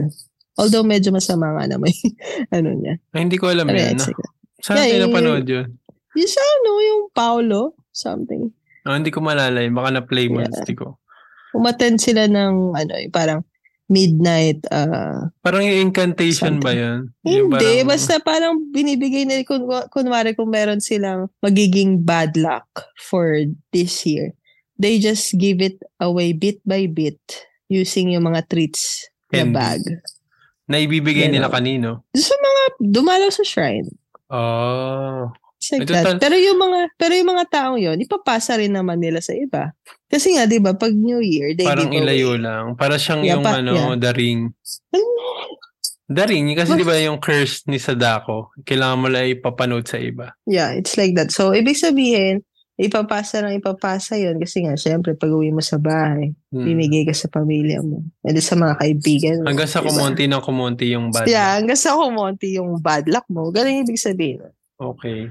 Although 0.55 0.87
medyo 0.87 1.11
masama 1.11 1.51
nga 1.59 1.67
naman 1.67 1.91
ano 2.55 2.79
niya. 2.79 2.95
Ay, 3.11 3.27
hindi 3.27 3.35
ko 3.35 3.51
alam 3.51 3.67
Pero 3.67 3.79
yan. 3.79 3.99
No? 3.99 4.07
Saan 4.63 4.75
Yeah, 4.79 4.87
tayo 4.87 4.95
yung- 4.95 5.05
napanood 5.11 5.45
yun? 5.47 5.67
yung 6.15 6.31
sa 6.31 6.41
ano, 6.41 6.69
yung 6.79 7.01
Paulo, 7.11 7.59
something. 7.91 8.51
Oh, 8.87 8.95
hindi 8.95 9.11
ko 9.11 9.19
malala 9.19 9.59
yun. 9.59 9.75
Baka 9.75 9.99
na-play 9.99 10.31
mo. 10.31 10.39
Yeah. 10.39 10.51
Hindi 10.51 10.75
ko. 10.79 10.95
Umattend 11.51 11.97
sila 11.97 12.25
ng 12.25 12.53
ano, 12.73 12.93
yung 12.95 13.11
parang 13.11 13.41
midnight 13.85 14.61
uh, 14.69 15.33
Parang 15.41 15.65
yung 15.65 15.89
incantation 15.89 16.61
ba 16.61 16.71
yun? 16.71 17.09
Yung 17.25 17.49
hindi 17.49 17.57
parang- 17.81 17.89
basta 17.89 18.13
parang 18.19 18.53
binibigay 18.69 19.25
nila 19.25 19.41
kun, 19.41 19.65
kunwari 19.89 20.33
kung 20.33 20.47
meron 20.47 20.77
silang 20.77 21.25
magiging 21.39 21.97
bad 21.97 22.37
luck 22.37 22.69
for 22.95 23.33
this 23.71 24.05
year 24.05 24.29
they 24.77 24.95
just 24.95 25.33
give 25.35 25.57
it 25.57 25.75
away 25.97 26.31
bit 26.31 26.61
by 26.63 26.85
bit 26.85 27.17
using 27.65 28.09
yung 28.09 28.23
mga 28.23 28.45
treats 28.45 29.09
na 29.29 29.41
Candy. 29.43 29.53
bag 29.53 29.81
Na 30.65 30.77
ibibigay 30.77 31.25
Ganon. 31.25 31.35
nila 31.35 31.49
kanino? 31.49 31.89
sa 32.13 32.31
mga 32.31 32.61
dumalaw 32.79 33.27
sa 33.27 33.41
shrine 33.41 33.89
Oh. 34.29 35.33
Tal- 35.59 36.17
Pero 36.17 36.35
yung 36.35 36.55
mga 36.55 36.79
pero 36.95 37.11
yung 37.13 37.29
mga 37.29 37.45
taong 37.45 37.77
yon 37.77 37.99
ipapasa 37.99 38.55
rin 38.55 38.71
naman 38.71 38.95
nila 38.97 39.19
sa 39.19 39.35
iba. 39.35 39.75
Kasi 40.05 40.33
nga 40.33 40.43
'di 40.43 40.57
ba 40.57 40.71
pag 40.71 40.89
New 40.89 41.19
Year 41.19 41.51
they 41.51 41.67
Parang 41.67 41.87
give 41.87 41.99
away. 41.99 42.15
ilayo 42.15 42.31
lang. 42.35 42.65
Para 42.73 42.95
siyang 42.95 43.21
Yeah, 43.21 43.35
yung 43.35 43.43
pa- 43.43 43.59
ano, 43.59 43.71
yeah. 43.73 43.93
the 43.93 44.11
ring. 44.13 44.55
The 46.09 46.25
ring, 46.25 46.49
kasi 46.57 46.73
di 46.73 46.81
ba 46.81 46.97
yung 46.97 47.21
curse 47.21 47.61
ni 47.67 47.77
Sadako, 47.77 48.49
kailangan 48.63 48.97
mo 48.97 49.07
lang 49.07 49.29
ipapanood 49.29 49.85
sa 49.85 50.01
iba. 50.01 50.33
Yeah, 50.43 50.73
it's 50.73 50.97
like 50.97 51.13
that. 51.13 51.29
So, 51.29 51.53
ibig 51.53 51.77
sabihin, 51.77 52.41
ipapasa 52.75 53.45
lang 53.45 53.53
ipapasa 53.53 54.17
yon 54.17 54.41
kasi 54.41 54.65
nga, 54.65 54.73
syempre, 54.73 55.13
pag 55.13 55.29
uwi 55.29 55.53
mo 55.53 55.61
sa 55.61 55.77
bahay, 55.77 56.33
Hmm. 56.49 56.65
binigay 56.65 57.05
ka 57.05 57.13
sa 57.13 57.29
pamilya 57.29 57.85
mo. 57.85 58.01
And 58.25 58.41
sa 58.41 58.57
mga 58.57 58.81
kaibigan 58.81 59.45
mo. 59.45 59.53
Hanggang 59.53 59.69
sa 59.69 59.85
diba? 59.85 59.93
kumonti 59.93 60.23
ng 60.25 60.41
kumonti 60.41 60.85
yung 60.89 61.13
bad. 61.13 61.29
Yeah, 61.29 61.61
hanggang 61.61 61.77
sa 61.77 61.93
kumonti 61.93 62.57
yung 62.57 62.81
bad 62.81 63.05
luck 63.05 63.29
mo. 63.29 63.53
Ganun 63.53 63.85
ibig 63.85 64.01
sabihin. 64.01 64.41
Okay. 64.81 65.29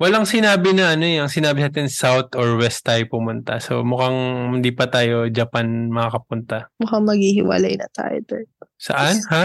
Walang 0.00 0.24
sinabi 0.24 0.72
na 0.72 0.96
ano 0.96 1.04
yung 1.04 1.28
sinabi 1.28 1.60
natin 1.60 1.86
south 1.92 2.32
or 2.34 2.56
west 2.56 2.82
tayo 2.82 3.04
pumunta. 3.06 3.60
So 3.60 3.84
mukhang 3.84 4.16
hindi 4.58 4.72
pa 4.72 4.88
tayo 4.88 5.28
Japan 5.28 5.92
makakapunta. 5.92 6.72
Mukhang 6.80 7.04
maghihiwalay 7.04 7.76
na 7.76 7.86
tayo. 7.92 8.16
Ter. 8.26 8.48
Saan? 8.80 9.16
Ha? 9.32 9.44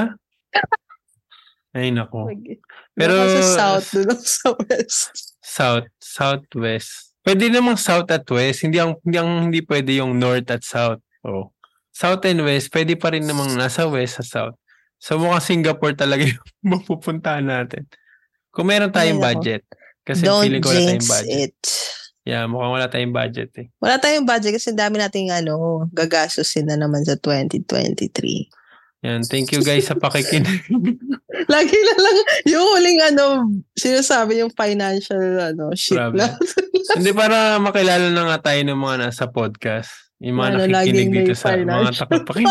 Ay 1.75 1.91
nako. 1.91 2.31
Mag- 2.31 2.63
Pero 2.95 3.19
sa 3.19 3.43
south, 3.43 3.99
doon 3.99 4.15
ako 4.15 4.23
sa 4.23 4.49
west. 4.55 5.01
south, 5.43 5.87
southwest. 5.99 7.11
Pwede 7.19 7.51
namang 7.51 7.75
south 7.75 8.07
at 8.15 8.23
west. 8.31 8.63
Hindi 8.63 8.79
ang 8.79 8.95
hindi 9.03 9.17
ang 9.19 9.51
hindi 9.51 9.59
pwede 9.59 9.99
yung 9.99 10.15
north 10.15 10.47
at 10.47 10.63
south. 10.63 11.03
Oh. 11.27 11.51
South 11.91 12.23
and 12.23 12.39
west, 12.47 12.71
pwede 12.71 12.95
pa 12.95 13.11
rin 13.11 13.27
namang 13.27 13.59
nasa 13.59 13.83
west 13.91 14.23
sa 14.23 14.23
south. 14.23 14.55
So 15.03 15.19
mukhang 15.19 15.43
Singapore 15.43 15.99
talaga 15.99 16.23
yung 16.31 16.39
mapupuntahan 16.63 17.43
natin. 17.43 17.91
Kung 18.55 18.71
meron 18.71 18.95
tayong 18.95 19.19
Ay, 19.19 19.25
budget. 19.35 19.63
Kasi 20.05 20.21
Don't 20.21 20.45
feeling 20.45 20.61
ko 20.61 20.69
wala 20.69 20.79
tayong 20.85 21.09
budget. 21.09 21.53
it. 21.57 21.57
Yeah, 22.25 22.45
mukhang 22.49 22.73
wala 22.73 22.87
tayong 22.89 23.13
budget 23.13 23.51
eh. 23.57 23.67
Wala 23.77 24.01
tayong 24.01 24.25
budget 24.25 24.53
kasi 24.57 24.73
dami 24.73 24.97
nating 24.97 25.29
ano, 25.29 25.85
gagastusin 25.93 26.69
na 26.69 26.77
naman 26.77 27.05
sa 27.05 27.17
2023. 27.17 28.49
Yan, 29.05 29.21
thank 29.29 29.53
you 29.53 29.61
guys 29.61 29.85
sa 29.85 29.93
pakikinig. 30.01 30.65
Lagi 31.53 31.77
na 31.77 31.95
lang 32.01 32.17
yung 32.49 32.65
huling 32.65 32.99
ano, 33.05 33.23
sinasabi 33.77 34.41
yung 34.41 34.49
financial 34.53 35.21
ano, 35.37 35.69
shit 35.77 35.93
Grabe. 35.97 36.17
lang. 36.17 36.33
Hindi 36.97 37.13
para 37.13 37.61
makilala 37.61 38.09
na 38.09 38.33
nga 38.33 38.49
tayo 38.49 38.61
ng 38.65 38.77
mga 38.77 38.97
nasa 39.09 39.25
podcast. 39.29 39.89
Yung 40.17 40.41
mga 40.41 40.47
Ano, 40.49 40.57
nakikinig 40.65 41.09
dito 41.13 41.33
sa 41.37 41.53
mga 41.53 41.93
problem. 42.09 42.45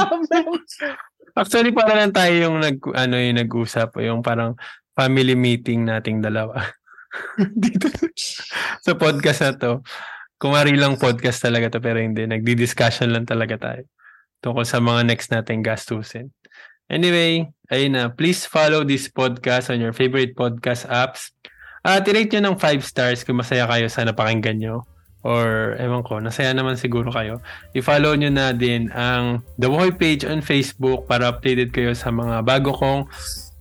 Actually, 1.34 1.74
para 1.74 1.98
lang 1.98 2.14
tayo 2.14 2.30
yung 2.30 2.62
nag, 2.62 2.78
ano, 2.94 3.18
yung 3.18 3.38
nag-usap. 3.42 3.98
Yung 4.07 4.22
parang 4.22 4.55
family 4.94 5.34
meeting 5.34 5.82
nating 5.82 6.22
dalawa. 6.22 6.62
dito 7.64 7.88
sa 8.82 8.92
podcast 8.98 9.40
na 9.44 9.52
to. 9.54 9.72
Kumari 10.38 10.74
lang 10.76 10.98
podcast 10.98 11.40
talaga 11.40 11.72
to 11.72 11.80
pero 11.80 12.02
hindi. 12.02 12.26
Nagdi-discussion 12.26 13.10
lang 13.14 13.24
talaga 13.24 13.56
tayo. 13.56 13.82
Tungkol 14.44 14.66
sa 14.66 14.82
mga 14.82 15.08
next 15.08 15.32
nating 15.32 15.64
gastusin. 15.64 16.28
Anyway, 16.92 17.48
ayun 17.72 17.96
na. 17.96 18.12
Please 18.12 18.44
follow 18.44 18.84
this 18.84 19.08
podcast 19.08 19.72
on 19.72 19.80
your 19.80 19.96
favorite 19.96 20.36
podcast 20.36 20.84
apps. 20.90 21.32
At 21.84 22.04
i-rate 22.08 22.36
nyo 22.36 22.52
ng 22.52 22.56
5 22.60 22.80
stars 22.84 23.24
kung 23.24 23.40
masaya 23.40 23.64
kayo 23.68 23.88
sa 23.88 24.04
napakinggan 24.04 24.60
nyo. 24.60 24.84
Or, 25.24 25.72
ewan 25.80 26.04
ko, 26.04 26.20
nasaya 26.20 26.52
naman 26.52 26.76
siguro 26.76 27.08
kayo. 27.08 27.40
I-follow 27.72 28.12
nyo 28.12 28.28
na 28.28 28.52
din 28.52 28.92
ang 28.92 29.40
The 29.56 29.72
Woy 29.72 29.96
page 29.96 30.28
on 30.28 30.44
Facebook 30.44 31.08
para 31.08 31.32
updated 31.32 31.72
kayo 31.72 31.96
sa 31.96 32.12
mga 32.12 32.44
bago 32.44 32.76
kong 32.76 33.08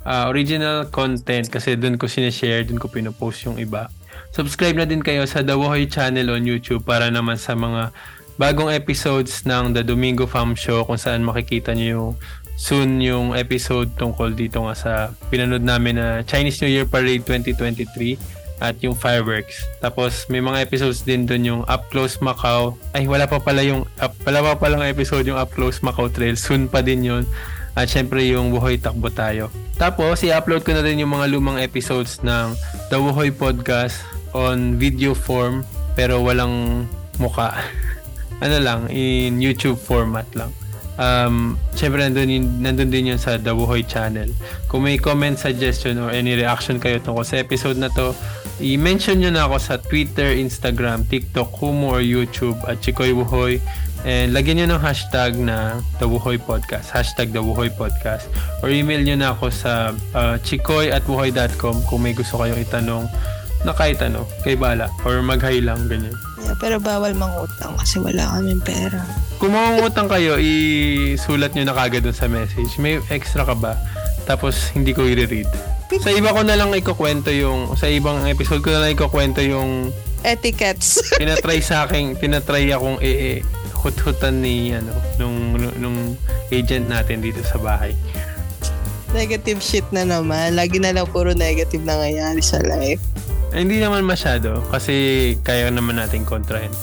ah, 0.04 0.30
original 0.30 0.88
content 0.92 1.48
kasi 1.48 1.76
doon 1.76 2.00
ko 2.00 2.08
sinishare, 2.08 2.64
doon 2.68 2.80
ko 2.80 2.88
pinopost 2.88 3.48
yung 3.48 3.60
iba. 3.60 3.88
Subscribe 4.34 4.78
na 4.78 4.88
din 4.90 5.02
kayo 5.02 5.24
sa 5.30 5.46
The 5.46 5.54
Woy 5.54 5.86
channel 5.86 6.34
on 6.34 6.48
YouTube 6.48 6.86
para 6.86 7.10
naman 7.10 7.38
sa 7.38 7.54
mga 7.54 7.94
bagong 8.38 8.74
episodes 8.74 9.46
ng 9.46 9.78
The 9.78 9.86
Domingo 9.86 10.26
Fam 10.26 10.58
Show 10.58 10.86
kung 10.90 10.98
saan 10.98 11.22
makikita 11.22 11.78
nyo 11.78 11.88
yung 11.88 12.12
soon 12.54 13.02
yung 13.02 13.34
episode 13.34 13.94
tungkol 13.98 14.34
dito 14.38 14.62
nga 14.66 14.76
sa 14.78 14.92
pinanood 15.34 15.66
namin 15.66 15.98
na 15.98 16.08
Chinese 16.22 16.62
New 16.62 16.70
Year 16.70 16.86
Parade 16.86 17.26
2023 17.26 18.18
at 18.64 18.80
yung 18.80 18.96
fireworks. 18.96 19.66
Tapos 19.84 20.30
may 20.32 20.40
mga 20.40 20.64
episodes 20.64 21.04
din 21.04 21.28
doon 21.28 21.44
yung 21.44 21.62
Up 21.68 21.90
Close 21.92 22.22
Macau. 22.24 22.80
Ay, 22.96 23.10
wala 23.10 23.28
pa 23.28 23.42
pala 23.42 23.60
yung 23.66 23.84
up, 24.00 24.16
wala 24.24 24.40
pa 24.40 24.56
palang 24.56 24.86
episode 24.86 25.28
yung 25.28 25.36
Up 25.36 25.52
Close 25.52 25.84
Macau 25.84 26.08
Trail. 26.08 26.40
Soon 26.40 26.72
pa 26.72 26.80
din 26.80 27.04
yun. 27.04 27.24
At 27.74 27.90
syempre 27.90 28.22
yung 28.30 28.54
Buhoy 28.54 28.78
Takbo 28.78 29.10
Tayo. 29.10 29.50
Tapos, 29.82 30.22
i-upload 30.22 30.62
ko 30.62 30.78
na 30.78 30.86
din 30.86 31.02
yung 31.02 31.14
mga 31.14 31.34
lumang 31.34 31.58
episodes 31.58 32.22
ng 32.22 32.54
The 32.94 32.98
Buhoy 33.02 33.34
Podcast 33.34 33.98
on 34.34 34.78
video 34.78 35.14
form 35.18 35.66
pero 35.94 36.22
walang 36.22 36.86
muka. 37.22 37.54
ano 38.44 38.58
lang, 38.62 38.90
in 38.90 39.42
YouTube 39.42 39.78
format 39.78 40.26
lang. 40.34 40.50
Um, 40.94 41.58
syempre 41.74 42.06
nandun, 42.06 42.30
yun, 42.30 42.46
nandun 42.62 42.94
din 42.94 43.10
yun 43.14 43.18
sa 43.18 43.42
The 43.42 43.50
Buhoy 43.50 43.82
channel. 43.86 44.30
Kung 44.70 44.86
may 44.86 45.02
comment, 45.02 45.34
suggestion, 45.38 45.98
or 45.98 46.14
any 46.14 46.38
reaction 46.38 46.78
kayo 46.78 47.02
tungkol 47.02 47.26
sa 47.26 47.42
episode 47.42 47.82
na 47.82 47.90
to, 47.98 48.14
i-mention 48.62 49.18
nyo 49.18 49.34
na 49.34 49.50
ako 49.50 49.58
sa 49.58 49.82
Twitter, 49.82 50.38
Instagram, 50.38 51.10
TikTok, 51.10 51.50
Kumu, 51.50 51.98
or 51.98 52.02
YouTube 52.06 52.58
at 52.70 52.78
Chikoy 52.86 53.10
Buhoy. 53.10 53.58
And 54.04 54.36
lagyan 54.36 54.60
nyo 54.60 54.76
ng 54.76 54.82
hashtag 54.84 55.40
na 55.40 55.80
The 55.96 56.08
Buhoy 56.08 56.36
Podcast. 56.36 56.92
Hashtag 56.92 57.32
The 57.32 57.40
Buhoy 57.40 57.72
Podcast. 57.72 58.28
Or 58.60 58.68
email 58.68 59.00
nyo 59.00 59.16
na 59.16 59.32
ako 59.32 59.48
sa 59.48 59.96
uh, 60.12 60.36
chikoy 60.44 60.92
at 60.92 61.08
buhoy.com 61.08 61.88
kung 61.88 62.00
may 62.04 62.12
gusto 62.12 62.36
kayong 62.36 62.60
itanong 62.60 63.08
na 63.64 63.72
kahit 63.72 64.04
ano, 64.04 64.28
kay 64.44 64.60
bala. 64.60 64.92
Or 65.08 65.24
mag-hi 65.24 65.64
lang, 65.64 65.88
ganyan. 65.88 66.12
Yeah, 66.44 66.56
pero 66.60 66.84
bawal 66.84 67.16
mangutang 67.16 67.80
kasi 67.80 68.04
wala 68.04 68.36
kaming 68.36 68.60
pera. 68.60 69.00
Kung 69.40 69.56
mangungutang 69.56 70.12
kayo, 70.12 70.36
isulat 70.36 71.56
nyo 71.56 71.64
na 71.64 71.76
kagad 71.76 72.04
dun 72.04 72.12
sa 72.12 72.28
message. 72.28 72.76
May 72.76 73.00
extra 73.08 73.48
ka 73.48 73.56
ba? 73.56 73.80
Tapos 74.28 74.68
hindi 74.76 74.92
ko 74.92 75.08
i-read. 75.08 75.48
Sa 76.04 76.12
iba 76.12 76.36
ko 76.36 76.44
na 76.44 76.60
lang 76.60 76.76
ikukwento 76.76 77.32
yung, 77.32 77.80
sa 77.80 77.88
ibang 77.88 78.28
episode 78.28 78.60
ko 78.60 78.76
na 78.76 78.84
lang 78.84 79.00
ikukwento 79.00 79.40
yung 79.40 79.96
Etiquettes. 80.28 81.00
tinatry 81.20 81.64
sa 81.64 81.88
akin, 81.88 82.20
tinatry 82.20 82.72
akong 82.72 83.00
i 83.00 83.40
hut-hutan 83.84 84.40
ni 84.40 84.72
ano 84.72 84.96
nung 85.20 85.60
nung 85.78 86.16
agent 86.50 86.88
natin 86.88 87.20
dito 87.20 87.44
sa 87.44 87.60
bahay. 87.60 87.92
negative 89.14 89.62
shit 89.62 89.86
na 89.94 90.04
naman. 90.04 90.58
Lagi 90.58 90.82
na 90.82 90.92
lang 90.92 91.06
puro 91.06 91.32
negative 91.38 91.86
na 91.86 92.02
nangyayari 92.02 92.42
sa 92.42 92.60
life. 92.66 93.00
Eh, 93.54 93.62
hindi 93.62 93.78
naman 93.78 94.02
masyado 94.02 94.66
kasi 94.74 95.38
kaya 95.46 95.70
naman 95.70 96.02
natin 96.02 96.26
kontrahin. 96.26 96.74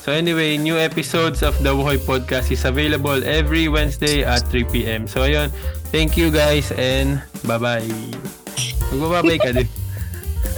So 0.00 0.12
anyway, 0.12 0.56
new 0.56 0.80
episodes 0.80 1.44
of 1.44 1.56
The 1.60 1.72
Buhoy 1.72 2.00
Podcast 2.00 2.52
is 2.52 2.64
available 2.64 3.20
every 3.24 3.68
Wednesday 3.68 4.24
at 4.24 4.44
3 4.48 4.68
p.m. 4.72 5.08
So 5.08 5.24
ayun, 5.24 5.52
thank 5.92 6.16
you 6.16 6.32
guys 6.32 6.72
and 6.76 7.20
bye-bye. 7.44 7.88
Magbababay 8.92 9.36
ka 9.40 9.52
din. 9.52 9.68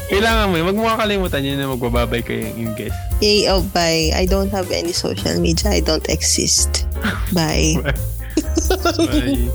Kailangan 0.07 0.51
mo 0.51 0.55
yun. 0.59 0.67
Wag 0.71 0.79
mo 0.79 0.87
kakalimutan 0.87 1.43
yun 1.43 1.59
na 1.59 1.67
magbababay 1.67 2.23
kayo 2.23 2.47
yung 2.55 2.75
guest. 2.79 2.95
Yay, 3.19 3.51
oh, 3.51 3.65
bye. 3.75 4.15
I 4.15 4.27
don't 4.27 4.51
have 4.55 4.71
any 4.71 4.95
social 4.95 5.35
media. 5.43 5.75
I 5.75 5.81
don't 5.83 6.07
exist. 6.07 6.87
Bye. 7.37 7.81
Bye. 7.83 9.51